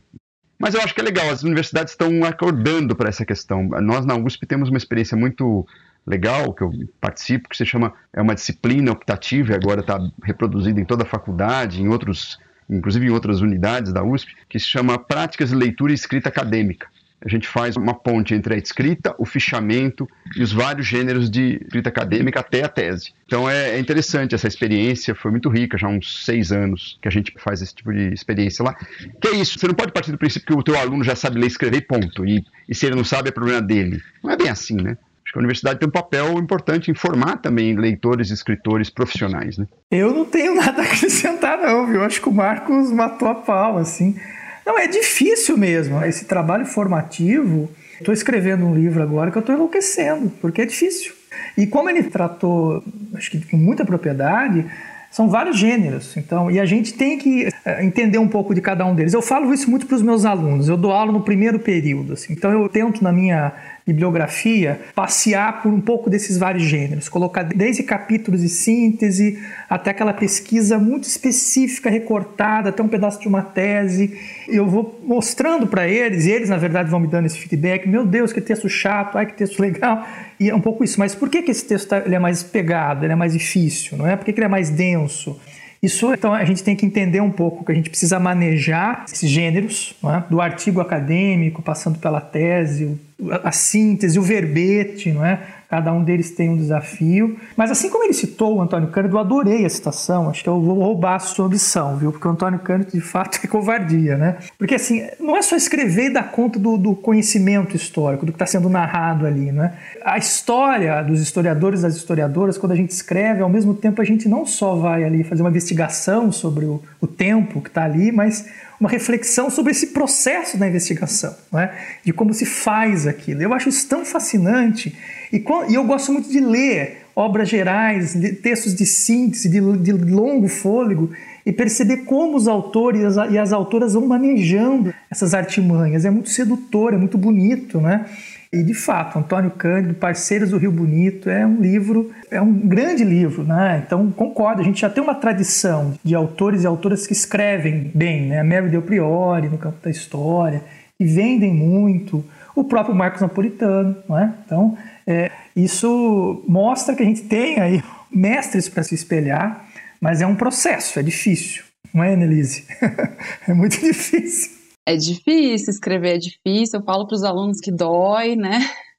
[0.58, 3.68] Mas eu acho que é legal, as universidades estão acordando para essa questão.
[3.80, 5.64] Nós na USP temos uma experiência muito
[6.08, 10.84] legal que eu participo, que se chama é uma disciplina optativa agora está reproduzida em
[10.84, 15.50] toda a faculdade, em outros inclusive em outras unidades da USP, que se chama Práticas
[15.50, 16.86] de Leitura e Escrita Acadêmica.
[17.24, 20.06] A gente faz uma ponte entre a escrita, o fichamento
[20.36, 23.12] e os vários gêneros de escrita acadêmica até a tese.
[23.26, 27.08] Então é, é interessante essa experiência, foi muito rica, já há uns seis anos que
[27.08, 28.74] a gente faz esse tipo de experiência lá.
[29.20, 31.40] Que é isso, você não pode partir do princípio que o teu aluno já sabe
[31.40, 32.24] ler e escrever, ponto.
[32.24, 34.00] E, e se ele não sabe, é problema dele.
[34.22, 34.96] Não é bem assim, né?
[35.28, 39.58] Acho que a universidade tem um papel importante em formar também leitores e escritores profissionais,
[39.58, 39.66] né?
[39.90, 42.02] Eu não tenho nada a acrescentar, não, viu?
[42.02, 44.16] Acho que o Marcos matou a pau, assim.
[44.64, 46.02] Não, é difícil mesmo.
[46.02, 47.70] Esse trabalho formativo.
[47.98, 51.12] Estou escrevendo um livro agora que eu estou enlouquecendo, porque é difícil.
[51.58, 52.82] E como ele tratou,
[53.12, 54.64] acho que com muita propriedade,
[55.10, 56.16] são vários gêneros.
[56.16, 59.12] Então, e a gente tem que eh, entender um pouco de cada um deles.
[59.12, 60.68] Eu falo isso muito para os meus alunos.
[60.68, 62.32] Eu dou aula no primeiro período, assim.
[62.32, 63.52] então eu tento na minha
[63.88, 70.12] bibliografia, passear por um pouco desses vários gêneros, colocar desde capítulos de síntese até aquela
[70.12, 74.14] pesquisa muito específica, recortada, até um pedaço de uma tese.
[74.46, 78.04] Eu vou mostrando para eles, e eles, na verdade, vão me dando esse feedback: meu
[78.04, 80.06] Deus, que texto chato, ai, que texto legal.
[80.38, 81.00] E é um pouco isso.
[81.00, 83.96] Mas por que, que esse texto tá, ele é mais pegado, ele é mais difícil?
[83.96, 84.16] Não é?
[84.16, 85.40] Por que, que ele é mais denso?
[85.82, 89.30] Isso, então, a gente tem que entender um pouco que a gente precisa manejar esses
[89.30, 90.22] gêneros, é?
[90.28, 93.00] do artigo acadêmico, passando pela tese,
[93.44, 95.40] a síntese, o verbete, não é?
[95.68, 97.38] Cada um deles tem um desafio.
[97.54, 100.30] Mas assim como ele citou o Antônio Cândido, eu adorei a citação.
[100.30, 102.10] Acho que eu vou roubar a sua ambição, viu?
[102.10, 104.38] Porque o Antônio Cândido, de fato, é covardia, né?
[104.56, 108.36] Porque assim, não é só escrever e dar conta do, do conhecimento histórico, do que
[108.36, 109.74] está sendo narrado ali, né?
[110.02, 114.04] A história dos historiadores e das historiadoras, quando a gente escreve, ao mesmo tempo a
[114.06, 118.10] gente não só vai ali fazer uma investigação sobre o, o tempo que está ali,
[118.10, 118.46] mas
[118.80, 121.70] uma reflexão sobre esse processo da investigação, né?
[122.04, 123.42] de como se faz aquilo.
[123.42, 124.96] Eu acho isso tão fascinante
[125.32, 130.46] e, e eu gosto muito de ler obras gerais, textos de síntese, de, de longo
[130.46, 131.10] fôlego
[131.44, 136.04] e perceber como os autores e as autoras vão manejando essas artimanhas.
[136.04, 138.06] É muito sedutor, é muito bonito, né?
[138.52, 143.04] E de fato, Antônio Cândido, Parceiros do Rio Bonito, é um livro, é um grande
[143.04, 143.82] livro, né?
[143.84, 148.26] Então concordo, a gente já tem uma tradição de autores e autoras que escrevem bem,
[148.26, 148.40] né?
[148.40, 150.62] A Mary Del Priori, no campo da história,
[150.96, 152.24] que vendem muito,
[152.54, 154.32] o próprio Marcos Napolitano, não é?
[154.46, 154.76] Então,
[155.08, 159.66] é, isso mostra que a gente tem aí mestres para se espelhar,
[160.00, 161.64] mas é um processo, é difícil,
[161.94, 162.66] não é, Annelise?
[163.48, 164.58] é muito difícil
[164.88, 166.80] é difícil, escrever é difícil.
[166.80, 168.58] Eu falo para os alunos que dói, né?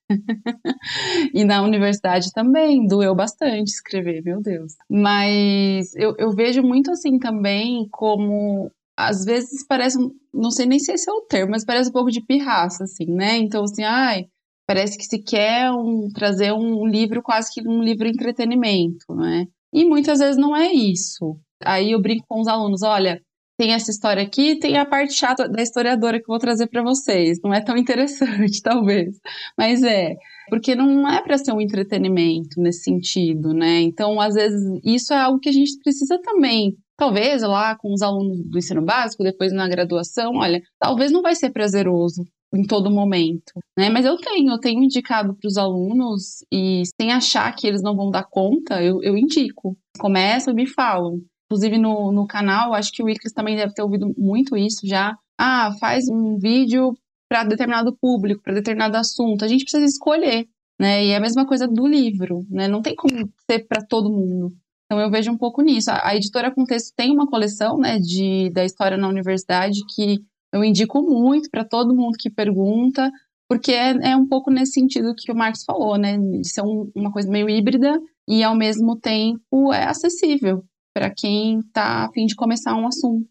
[1.33, 4.73] e na universidade também doeu bastante escrever, meu Deus.
[4.87, 9.97] Mas eu, eu vejo muito assim também como às vezes parece,
[10.31, 13.05] não sei nem se esse é o termo, mas parece um pouco de pirraça, assim,
[13.05, 13.37] né?
[13.37, 14.27] Então, assim, ai,
[14.69, 19.47] parece que se quer um, trazer um livro quase que um livro entretenimento, né?
[19.73, 21.39] E muitas vezes não é isso.
[21.65, 23.19] Aí eu brinco com os alunos, olha,
[23.57, 26.83] tem essa história aqui, tem a parte chata da historiadora que eu vou trazer para
[26.83, 27.39] vocês.
[27.43, 29.17] Não é tão interessante, talvez,
[29.57, 30.15] mas é
[30.51, 33.81] porque não é para ser um entretenimento nesse sentido, né?
[33.81, 36.77] Então, às vezes, isso é algo que a gente precisa também.
[36.95, 41.33] Talvez lá com os alunos do ensino básico, depois na graduação, olha, talvez não vai
[41.33, 42.23] ser prazeroso
[42.53, 43.89] em todo momento, né?
[43.89, 47.95] Mas eu tenho, eu tenho indicado para os alunos e sem achar que eles não
[47.95, 49.77] vão dar conta, eu, eu indico.
[49.99, 51.21] Começam e me falam.
[51.45, 55.15] Inclusive no, no canal, acho que o Iclis também deve ter ouvido muito isso já.
[55.37, 56.93] Ah, faz um vídeo
[57.29, 59.45] para determinado público, para determinado assunto.
[59.45, 60.47] A gente precisa escolher,
[60.79, 61.05] né?
[61.05, 62.67] E é a mesma coisa do livro, né?
[62.67, 63.13] Não tem como
[63.49, 64.53] ser para todo mundo.
[64.85, 65.91] Então eu vejo um pouco nisso.
[65.91, 70.19] A, a editora Contexto tem uma coleção, né, de da história na universidade que
[70.53, 73.11] eu indico muito para todo mundo que pergunta,
[73.49, 76.91] porque é, é, um pouco nesse sentido que o Marcos falou, né, de ser um,
[76.95, 80.63] uma coisa meio híbrida e ao mesmo tempo é acessível
[80.93, 83.27] para quem está a fim de começar um assunto.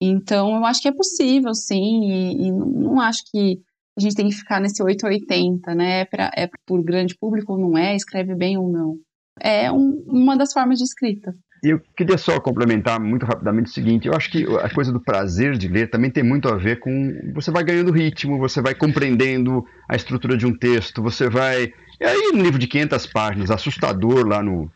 [0.00, 3.60] Então, eu acho que é possível, sim, e, e não acho que
[3.96, 6.00] a gente tem que ficar nesse 880, né?
[6.00, 8.98] É, pra, é por grande público ou não é, escreve bem ou não.
[9.40, 11.34] É um, uma das formas de escrita.
[11.62, 15.56] Eu queria só complementar muito rapidamente o seguinte: eu acho que a coisa do prazer
[15.56, 17.32] de ler também tem muito a ver com.
[17.34, 21.72] Você vai ganhando ritmo, você vai compreendendo a estrutura de um texto, você vai.
[22.00, 24.68] E aí, um livro de 500 páginas, assustador lá no,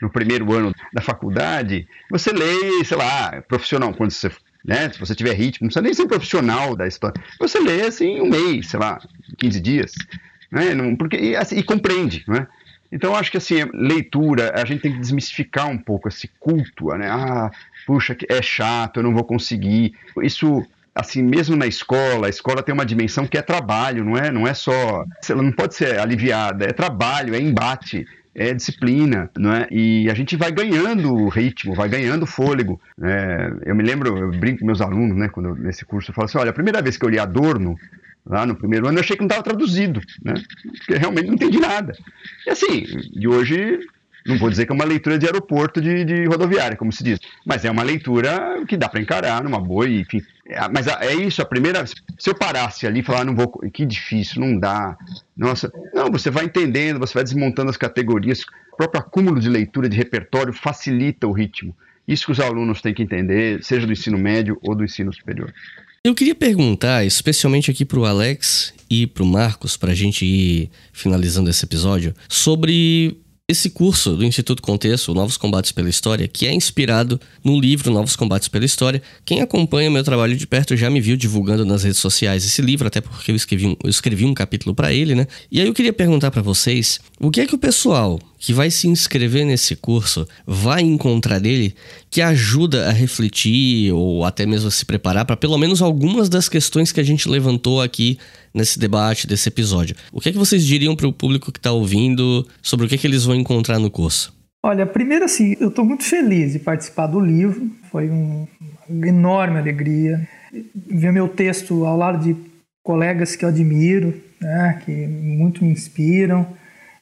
[0.00, 4.30] no primeiro ano da faculdade, você lê, sei lá, profissional, quando você,
[4.64, 7.82] né, se você tiver ritmo, não precisa nem ser um profissional da história, você lê
[7.82, 8.98] assim um mês, sei lá,
[9.38, 9.92] 15 dias,
[10.50, 12.46] né, porque, e, assim, e compreende, né?
[12.94, 17.08] Então, acho que assim, leitura, a gente tem que desmistificar um pouco esse culto, né?
[17.10, 17.50] Ah,
[17.84, 19.92] puxa, é chato, eu não vou conseguir.
[20.22, 20.64] Isso
[20.94, 24.46] assim, mesmo na escola, a escola tem uma dimensão que é trabalho, não é, não
[24.46, 28.06] é só, ela não pode ser aliviada, é trabalho, é embate.
[28.34, 29.68] é disciplina, não é?
[29.70, 32.80] E a gente vai ganhando ritmo, vai ganhando fôlego.
[32.98, 33.52] Né?
[33.64, 36.26] Eu me lembro, eu brinco com meus alunos, né, quando eu, nesse curso, eu falo
[36.26, 37.76] assim, olha, a primeira vez que eu li Adorno,
[38.26, 40.34] lá no primeiro ano, eu achei que não estava traduzido, né?
[40.78, 41.92] Porque realmente não entendi nada.
[42.46, 43.80] E assim, de hoje
[44.26, 47.20] não vou dizer que é uma leitura de aeroporto de, de rodoviária, como se diz,
[47.44, 50.22] mas é uma leitura que dá para encarar numa boa, e, enfim.
[50.48, 51.84] É, mas é isso, a primeira.
[51.86, 53.48] Se eu parasse ali e falar, ah, não vou.
[53.70, 54.96] Que difícil, não dá.
[55.36, 55.70] Nossa.
[55.92, 58.44] Não, você vai entendendo, você vai desmontando as categorias.
[58.72, 61.76] O próprio acúmulo de leitura, de repertório, facilita o ritmo.
[62.08, 65.52] Isso que os alunos têm que entender, seja do ensino médio ou do ensino superior.
[66.06, 70.22] Eu queria perguntar, especialmente aqui para o Alex e para o Marcos, para a gente
[70.26, 73.16] ir finalizando esse episódio, sobre
[73.48, 78.16] esse curso do Instituto Contexto, Novos Combates pela História, que é inspirado no livro Novos
[78.16, 79.00] Combates pela História.
[79.24, 82.86] Quem acompanha meu trabalho de perto já me viu divulgando nas redes sociais esse livro,
[82.86, 85.26] até porque eu escrevi um, eu escrevi um capítulo para ele, né?
[85.50, 88.70] E aí eu queria perguntar para vocês, o que é que o pessoal que vai
[88.70, 91.74] se inscrever nesse curso vai encontrar dele
[92.10, 96.46] que ajuda a refletir ou até mesmo a se preparar para pelo menos algumas das
[96.46, 98.18] questões que a gente levantou aqui
[98.52, 99.96] nesse debate desse episódio.
[100.12, 102.96] O que é que vocês diriam para o público que está ouvindo sobre o que,
[102.96, 104.30] é que eles vão encontrar no curso?
[104.62, 108.46] Olha, primeiro assim, eu estou muito feliz de participar do livro, foi um,
[108.86, 110.28] uma enorme alegria
[110.90, 112.36] ver meu texto ao lado de
[112.82, 116.46] colegas que eu admiro, né, que muito me inspiram.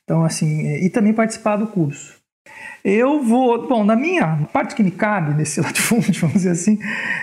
[0.05, 2.15] Então, assim, e também participar do curso.
[2.85, 6.79] Eu vou, bom, na minha parte que me cabe nesse latifúndio, vamos dizer assim,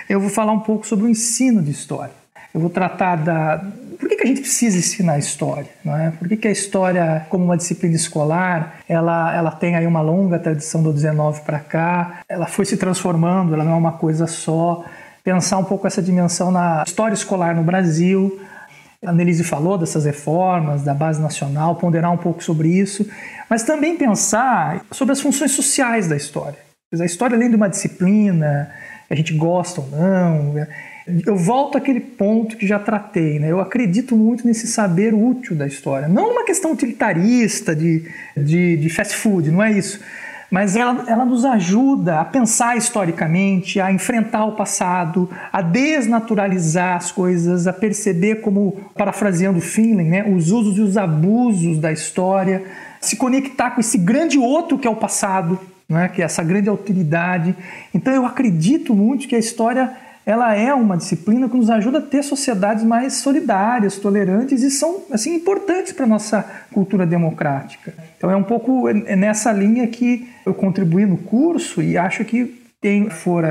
[0.08, 2.12] eu vou falar um pouco sobre o ensino de história.
[2.52, 3.64] Eu vou tratar da
[4.00, 6.10] por que, que a gente precisa ensinar história, não é?
[6.10, 10.38] Por que, que a história, como uma disciplina escolar, ela, ela tem aí uma longa
[10.38, 14.82] tradição do 19 para cá, ela foi se transformando, ela não é uma coisa só.
[15.22, 18.40] Pensar um pouco essa dimensão na história escolar no Brasil,
[19.04, 23.08] a Nelise falou dessas reformas, da base nacional, ponderar um pouco sobre isso,
[23.48, 26.58] mas também pensar sobre as funções sociais da história.
[26.92, 28.70] A história, além de uma disciplina,
[29.08, 30.54] a gente gosta ou não,
[31.26, 33.50] eu volto àquele ponto que já tratei, né?
[33.50, 36.06] Eu acredito muito nesse saber útil da história.
[36.06, 38.04] Não uma questão utilitarista de,
[38.36, 40.00] de, de fast food, não é isso
[40.50, 47.12] mas ela, ela nos ajuda a pensar historicamente, a enfrentar o passado, a desnaturalizar as
[47.12, 52.64] coisas, a perceber, como parafraseando Finlay, né, os usos e os abusos da história,
[53.00, 55.58] se conectar com esse grande outro que é o passado,
[55.88, 57.54] né, que é essa grande alteridade.
[57.94, 59.92] Então eu acredito muito que a história
[60.30, 65.02] ela é uma disciplina que nos ajuda a ter sociedades mais solidárias, tolerantes e são
[65.10, 66.42] assim importantes para a nossa
[66.72, 67.92] cultura democrática.
[68.16, 73.10] Então é um pouco nessa linha que eu contribuí no curso e acho que quem
[73.10, 73.44] for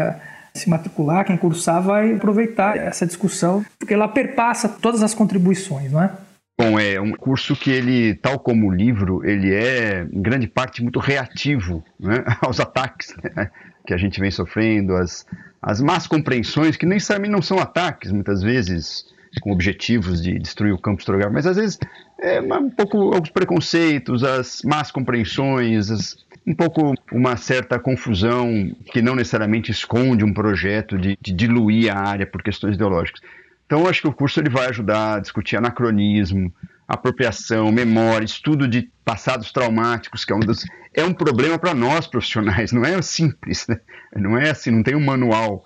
[0.54, 6.02] se matricular, quem cursar vai aproveitar essa discussão, porque ela perpassa todas as contribuições, não
[6.02, 6.12] é?
[6.58, 10.82] Bom, é um curso que ele, tal como o livro, ele é em grande parte
[10.82, 13.50] muito reativo né, aos ataques né,
[13.90, 15.26] que a gente vem sofrendo, as,
[15.60, 19.04] as más compreensões, que nem necessariamente não são ataques, muitas vezes
[19.42, 21.80] com objetivos de destruir o campo historiográfico, mas às vezes
[22.22, 29.02] é um pouco alguns preconceitos, as más compreensões, as, um pouco uma certa confusão que
[29.02, 33.22] não necessariamente esconde um projeto de, de diluir a área por questões ideológicas.
[33.66, 36.54] Então, eu acho que o curso ele vai ajudar a discutir anacronismo,
[36.90, 42.08] apropriação, memória, estudo de passados traumáticos, que é um, dos, é um problema para nós
[42.08, 43.80] profissionais, não é simples, né?
[44.16, 45.64] não é assim, não tem um manual.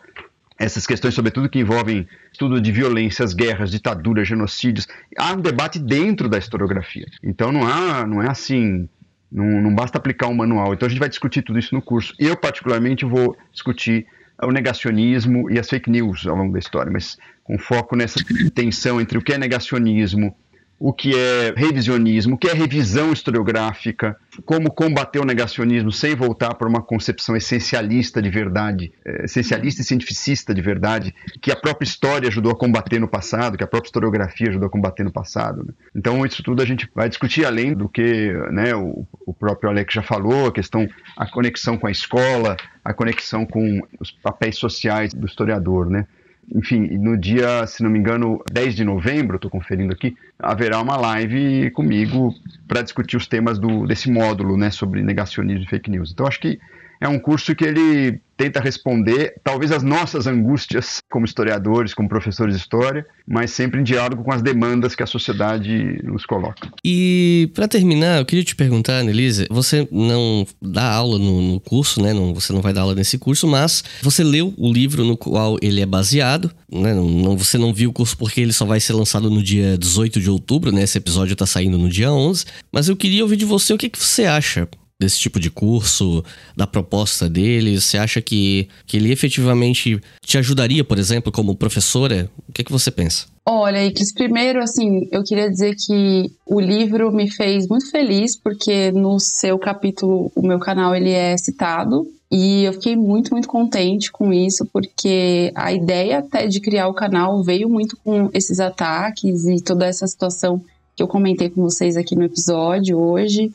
[0.59, 4.85] Essas questões, sobretudo que envolvem estudo de violências, guerras, ditaduras, genocídios,
[5.17, 7.05] há um debate dentro da historiografia.
[7.23, 8.87] Então não há, não é assim,
[9.31, 10.73] não, não basta aplicar um manual.
[10.73, 12.13] Então a gente vai discutir tudo isso no curso.
[12.19, 14.05] Eu particularmente vou discutir
[14.41, 18.19] o negacionismo e as fake news ao longo da história, mas com foco nessa
[18.53, 20.35] tensão entre o que é negacionismo,
[20.83, 26.55] o que é revisionismo, o que é revisão historiográfica, como combater o negacionismo sem voltar
[26.55, 31.85] para uma concepção essencialista de verdade, é, essencialista e cientificista de verdade, que a própria
[31.85, 35.63] história ajudou a combater no passado, que a própria historiografia ajudou a combater no passado.
[35.65, 35.73] Né?
[35.95, 39.93] Então, isso tudo a gente vai discutir além do que né, o, o próprio Alex
[39.93, 40.85] já falou, a questão,
[41.15, 46.05] a conexão com a escola, a conexão com os papéis sociais do historiador, né?
[46.51, 50.97] Enfim, no dia, se não me engano, 10 de novembro, estou conferindo aqui, haverá uma
[50.97, 52.33] live comigo
[52.67, 56.11] para discutir os temas do, desse módulo né, sobre negacionismo e fake news.
[56.11, 56.59] Então, acho que
[57.03, 62.55] é um curso que ele tenta responder talvez as nossas angústias como historiadores, como professores
[62.55, 66.69] de história, mas sempre em diálogo com as demandas que a sociedade nos coloca.
[66.83, 72.01] E para terminar, eu queria te perguntar, Annelise, você não dá aula no, no curso,
[72.01, 72.13] né?
[72.13, 75.57] Não, você não vai dar aula nesse curso, mas você leu o livro no qual
[75.61, 76.93] ele é baseado, né?
[76.93, 79.77] Não, não, você não viu o curso porque ele só vai ser lançado no dia
[79.77, 80.83] 18 de outubro, né?
[80.83, 83.89] Esse episódio está saindo no dia 11, mas eu queria ouvir de você o que,
[83.89, 84.69] que você acha
[85.03, 86.23] desse tipo de curso,
[86.55, 87.79] da proposta dele?
[87.79, 92.29] Você acha que, que ele efetivamente te ajudaria, por exemplo, como professora?
[92.47, 93.25] O que, é que você pensa?
[93.45, 98.91] Olha, Iclis, primeiro, assim, eu queria dizer que o livro me fez muito feliz, porque
[98.91, 104.11] no seu capítulo, o meu canal, ele é citado, e eu fiquei muito, muito contente
[104.11, 109.45] com isso, porque a ideia até de criar o canal veio muito com esses ataques
[109.45, 110.59] e toda essa situação
[110.95, 113.51] que eu comentei com vocês aqui no episódio hoje.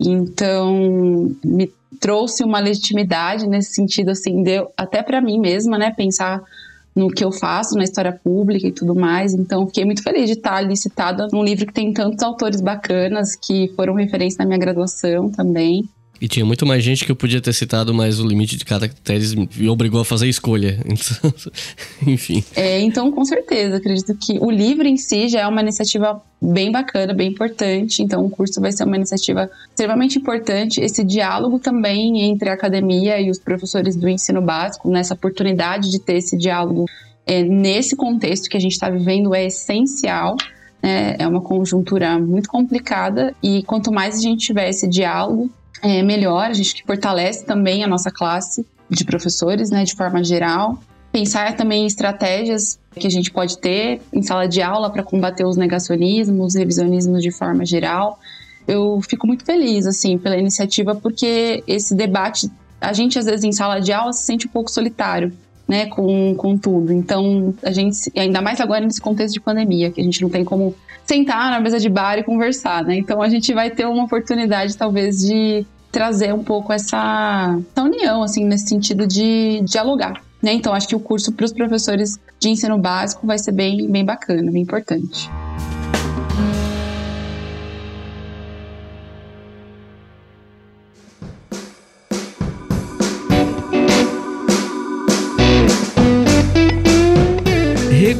[0.00, 6.42] Então, me trouxe uma legitimidade nesse sentido, assim, deu até para mim mesma, né, pensar
[6.94, 9.32] no que eu faço na história pública e tudo mais.
[9.32, 13.36] Então, fiquei muito feliz de estar ali citada num livro que tem tantos autores bacanas
[13.36, 15.88] que foram referência na minha graduação também.
[16.20, 19.34] E tinha muito mais gente que eu podia ter citado, mas o limite de caracteres
[19.34, 20.80] me obrigou a fazer escolha.
[20.84, 21.32] Então,
[22.06, 22.42] enfim.
[22.56, 26.72] É, então, com certeza, acredito que o livro em si já é uma iniciativa bem
[26.72, 28.02] bacana, bem importante.
[28.02, 30.80] Então, o curso vai ser uma iniciativa extremamente importante.
[30.80, 36.00] Esse diálogo também entre a academia e os professores do ensino básico, nessa oportunidade de
[36.00, 36.86] ter esse diálogo
[37.26, 40.36] é, nesse contexto que a gente está vivendo, é essencial.
[40.82, 45.50] É, é uma conjuntura muito complicada e quanto mais a gente tiver esse diálogo,
[45.82, 50.22] é, melhor, a gente que fortalece também a nossa classe de professores, né, de forma
[50.24, 50.78] geral.
[51.12, 55.44] Pensar também em estratégias que a gente pode ter em sala de aula para combater
[55.44, 58.18] os negacionismos, revisionismos de forma geral.
[58.66, 62.50] Eu fico muito feliz, assim, pela iniciativa, porque esse debate,
[62.80, 65.32] a gente às vezes em sala de aula se sente um pouco solitário,
[65.68, 66.92] né, com, com tudo.
[66.92, 70.42] Então, a gente, ainda mais agora nesse contexto de pandemia, que a gente não tem
[70.42, 70.74] como
[71.04, 72.96] sentar na mesa de bar e conversar, né?
[72.96, 78.22] Então a gente vai ter uma oportunidade, talvez, de trazer um pouco essa, essa união,
[78.22, 80.22] assim, nesse sentido de dialogar.
[80.42, 80.52] Né?
[80.52, 84.04] Então, acho que o curso para os professores de ensino básico vai ser bem, bem
[84.04, 85.28] bacana, bem importante.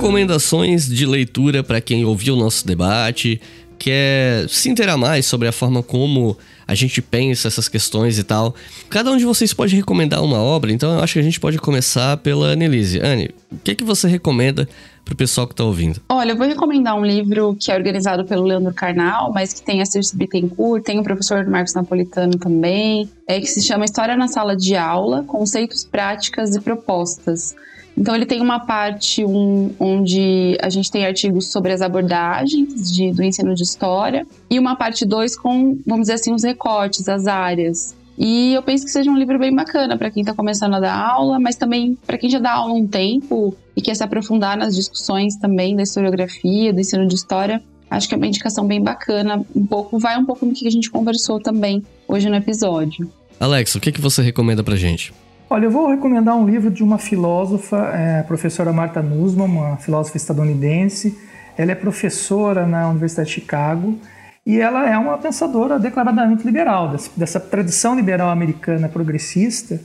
[0.08, 3.38] Recomendações de leitura para quem ouviu o nosso debate,
[3.78, 6.36] quer se inteirar mais sobre a forma como
[6.66, 8.54] a gente pensa essas questões e tal.
[8.88, 11.58] Cada um de vocês pode recomendar uma obra, então eu acho que a gente pode
[11.58, 13.00] começar pela Annelise.
[13.00, 14.66] Anne, o que, que você recomenda
[15.04, 16.00] para o pessoal que está ouvindo?
[16.08, 19.82] Olha, eu vou recomendar um livro que é organizado pelo Leandro Carnal, mas que tem
[19.82, 24.26] a Circe Bittencourt, tem o professor Marcos Napolitano também, é, que se chama História na
[24.26, 27.54] Sala de Aula, Conceitos, Práticas e Propostas.
[27.98, 33.10] Então ele tem uma parte um, onde a gente tem artigos sobre as abordagens de,
[33.10, 37.26] do ensino de história e uma parte 2 com, vamos dizer assim, os recortes, as
[37.26, 37.96] áreas.
[38.16, 40.94] E eu penso que seja um livro bem bacana para quem está começando a dar
[40.94, 44.56] aula, mas também para quem já dá aula há um tempo e quer se aprofundar
[44.56, 47.60] nas discussões também da historiografia, do ensino de história.
[47.90, 50.70] Acho que é uma indicação bem bacana, um pouco vai um pouco no que a
[50.70, 53.10] gente conversou também hoje no episódio.
[53.40, 55.12] Alex, o que, que você recomenda para gente?
[55.50, 59.78] Olha, eu vou recomendar um livro de uma filósofa, é, a professora Marta Nussbaum, uma
[59.78, 61.16] filósofa estadunidense.
[61.56, 63.98] Ela é professora na Universidade de Chicago
[64.44, 69.80] e ela é uma pensadora declaradamente liberal, dessa tradição liberal americana progressista.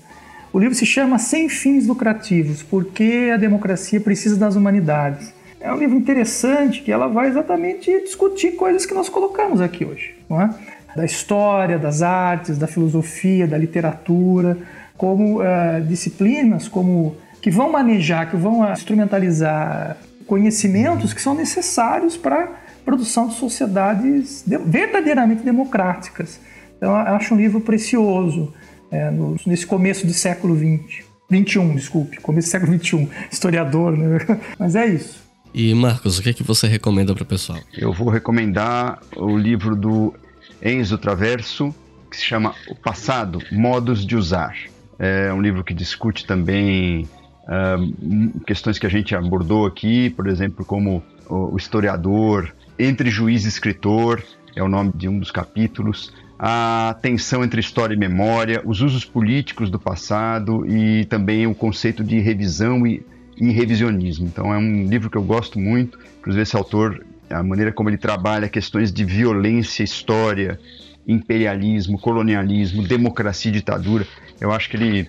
[0.51, 5.33] O livro se chama Sem Fins Lucrativos, porque a democracia precisa das humanidades.
[5.61, 10.13] É um livro interessante que ela vai exatamente discutir coisas que nós colocamos aqui hoje,
[10.29, 10.49] não é?
[10.95, 14.57] da história, das artes, da filosofia, da literatura,
[14.97, 22.43] como uh, disciplinas como que vão manejar, que vão instrumentalizar conhecimentos que são necessários para
[22.43, 22.49] a
[22.85, 26.39] produção de sociedades de, verdadeiramente democráticas.
[26.77, 28.53] Então, eu acho um livro precioso
[28.89, 31.05] é, no, nesse começo do século XX.
[31.29, 34.19] 21, desculpe, começo do século 21, historiador, né?
[34.57, 35.21] Mas é isso.
[35.53, 37.59] E Marcos, o que é que você recomenda para o pessoal?
[37.73, 40.13] Eu vou recomendar o livro do
[40.61, 41.73] Enzo Traverso,
[42.09, 44.55] que se chama O Passado, Modos de Usar.
[44.99, 47.07] É um livro que discute também
[47.43, 53.47] uh, questões que a gente abordou aqui, por exemplo, como o historiador, entre juiz e
[53.47, 54.23] escritor,
[54.55, 59.05] é o nome de um dos capítulos, a tensão entre história e memória, os usos
[59.05, 63.05] políticos do passado e também o conceito de revisão e,
[63.37, 64.27] e revisionismo.
[64.27, 67.97] Então é um livro que eu gosto muito, inclusive esse autor, a maneira como ele
[67.97, 70.59] trabalha questões de violência, história,
[71.07, 74.05] imperialismo, colonialismo, democracia e ditadura.
[74.39, 75.07] Eu acho que ele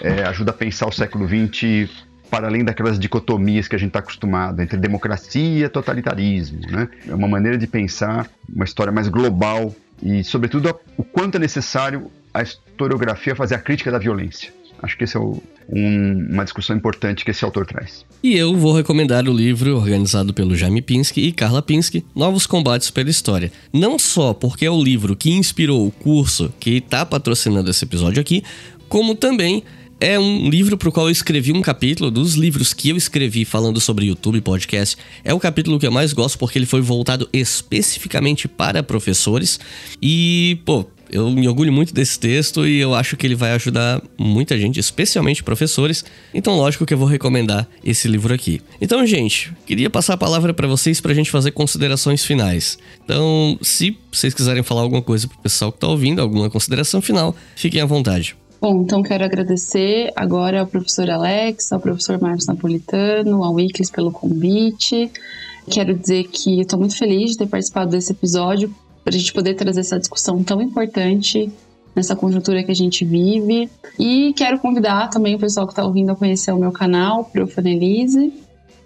[0.00, 1.90] é, ajuda a pensar o século XX
[2.30, 6.60] para além daquelas dicotomias que a gente está acostumado entre democracia e totalitarismo.
[6.70, 6.88] Né?
[7.08, 12.10] É uma maneira de pensar uma história mais global e, sobretudo, o quanto é necessário
[12.34, 14.52] a historiografia fazer a crítica da violência.
[14.82, 18.04] Acho que esse é o, um, uma discussão importante que esse autor traz.
[18.22, 22.90] E eu vou recomendar o livro organizado pelo Jaime Pinsky e Carla Pinsky, Novos Combates
[22.90, 23.50] pela História.
[23.72, 28.20] Não só porque é o livro que inspirou o curso que está patrocinando esse episódio
[28.20, 28.42] aqui,
[28.88, 29.62] como também
[29.98, 32.10] é um livro para o qual eu escrevi um capítulo.
[32.10, 36.12] Dos livros que eu escrevi falando sobre YouTube podcast, é o capítulo que eu mais
[36.12, 39.58] gosto porque ele foi voltado especificamente para professores.
[40.00, 44.02] E, pô, eu me orgulho muito desse texto e eu acho que ele vai ajudar
[44.18, 46.04] muita gente, especialmente professores.
[46.34, 48.60] Então, lógico que eu vou recomendar esse livro aqui.
[48.80, 52.78] Então, gente, queria passar a palavra para vocês para a gente fazer considerações finais.
[53.04, 57.34] Então, se vocês quiserem falar alguma coisa pro pessoal que tá ouvindo, alguma consideração final,
[57.54, 58.36] fiquem à vontade.
[58.60, 64.10] Bom, então quero agradecer agora ao professor Alex, ao professor Marcos Napolitano, ao Wiklis pelo
[64.10, 65.10] convite.
[65.70, 68.74] Quero dizer que estou muito feliz de ter participado desse episódio,
[69.06, 71.48] para a gente poder trazer essa discussão tão importante
[71.94, 73.70] nessa conjuntura que a gente vive.
[73.96, 78.32] E quero convidar também o pessoal que está ouvindo a conhecer o meu canal, Profanelise,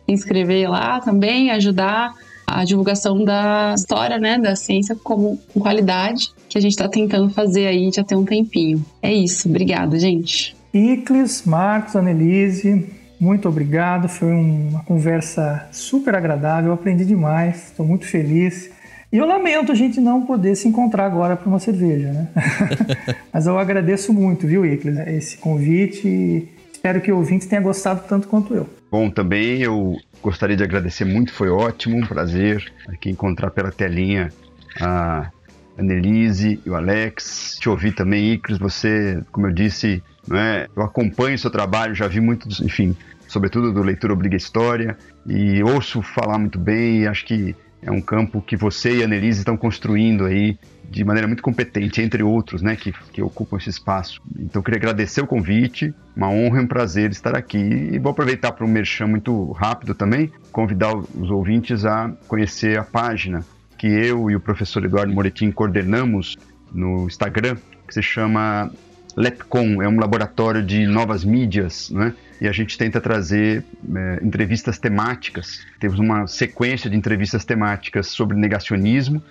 [0.04, 2.12] se inscrever lá também, ajudar
[2.46, 7.30] a divulgação da história, né, da ciência como com qualidade que a gente está tentando
[7.30, 8.84] fazer aí já tem um tempinho.
[9.00, 10.54] É isso, obrigado, gente.
[10.74, 12.86] Iclis, Marcos, Annelise,
[13.18, 14.06] muito obrigado.
[14.06, 18.70] Foi uma conversa super agradável, aprendi demais, estou muito feliz.
[19.12, 22.28] E eu lamento a gente não poder se encontrar agora para uma cerveja, né?
[23.32, 28.04] Mas eu agradeço muito, viu, Iclis, esse convite e espero que o ouvinte tenha gostado
[28.08, 28.68] tanto quanto eu.
[28.88, 34.32] Bom, também eu gostaria de agradecer muito, foi ótimo, um prazer aqui encontrar pela telinha
[34.80, 35.28] a
[35.76, 37.56] Annelise e o Alex.
[37.60, 41.96] Te ouvi também, Icris, você, como eu disse, não é, eu acompanho o seu trabalho,
[41.96, 42.96] já vi muito, enfim,
[43.26, 44.96] sobretudo do Leitura Obriga História,
[45.26, 49.06] e ouço falar muito bem, e acho que é um campo que você e a
[49.06, 50.58] Annelise estão construindo aí
[50.90, 54.20] de maneira muito competente, entre outros, né, que, que ocupam esse espaço.
[54.38, 57.58] Então, queria agradecer o convite, uma honra e um prazer estar aqui.
[57.58, 62.82] E vou aproveitar para um merchan muito rápido também, convidar os ouvintes a conhecer a
[62.82, 63.44] página
[63.78, 66.36] que eu e o professor Eduardo Moretim coordenamos
[66.72, 68.70] no Instagram, que se chama
[69.16, 72.14] LepCon, é um laboratório de novas mídias, né?
[72.40, 73.64] E a gente tenta trazer
[73.94, 75.60] é, entrevistas temáticas.
[75.78, 79.22] Temos uma sequência de entrevistas temáticas sobre negacionismo,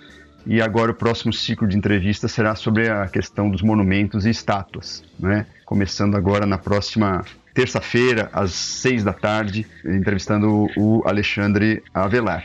[0.46, 5.04] e agora o próximo ciclo de entrevistas será sobre a questão dos monumentos e estátuas,
[5.18, 5.46] né?
[5.64, 12.44] Começando agora na próxima terça-feira, às seis da tarde, entrevistando o Alexandre Avelar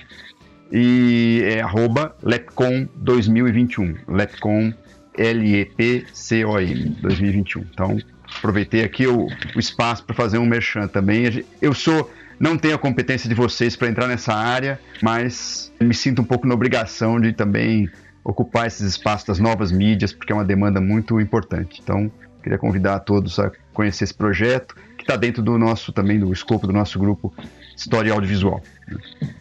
[0.72, 3.96] e é arroba Lepcom 2021.
[4.08, 4.74] Lepcom
[5.18, 7.62] L-E-P-C-O-M 2021.
[7.62, 7.98] Então,
[8.38, 11.44] aproveitei aqui o, o espaço para fazer um merchan também.
[11.62, 16.22] Eu sou, não tenho a competência de vocês para entrar nessa área, mas me sinto
[16.22, 17.90] um pouco na obrigação de também
[18.24, 21.80] ocupar esses espaços das novas mídias, porque é uma demanda muito importante.
[21.84, 22.12] Então,
[22.42, 26.32] queria convidar a todos a conhecer esse projeto, que está dentro do nosso também do
[26.32, 27.34] escopo do nosso grupo
[27.76, 28.62] História Audiovisual.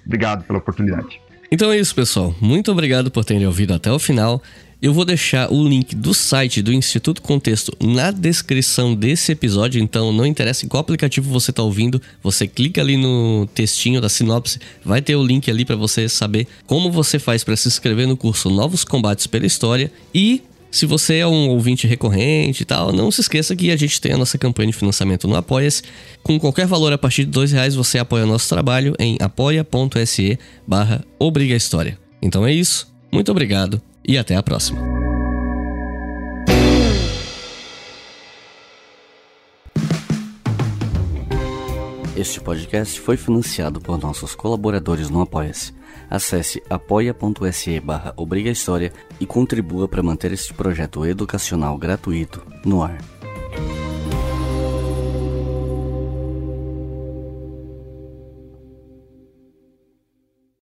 [0.05, 1.21] Obrigado pela oportunidade.
[1.51, 2.35] Então é isso, pessoal.
[2.41, 4.43] Muito obrigado por terem ouvido até o final.
[4.85, 10.13] Eu vou deixar o link do site do Instituto Contexto na descrição desse episódio, então
[10.13, 14.59] não interessa em qual aplicativo você está ouvindo, você clica ali no textinho da sinopse,
[14.85, 18.15] vai ter o link ali para você saber como você faz para se inscrever no
[18.15, 23.11] curso Novos Combates pela História e se você é um ouvinte recorrente e tal, não
[23.11, 25.83] se esqueça que a gente tem a nossa campanha de financiamento no Apoia-se.
[26.23, 30.39] Com qualquer valor a partir de dois reais você apoia o nosso trabalho em apoia.se
[30.67, 31.03] barra.
[32.21, 34.95] Então é isso, muito obrigado e até a próxima.
[42.17, 45.75] Este podcast foi financiado por nossos colaboradores no Apoia-se.
[46.09, 48.15] Acesse apoia.se barra
[49.21, 52.99] e contribua para manter este projeto educacional gratuito no ar.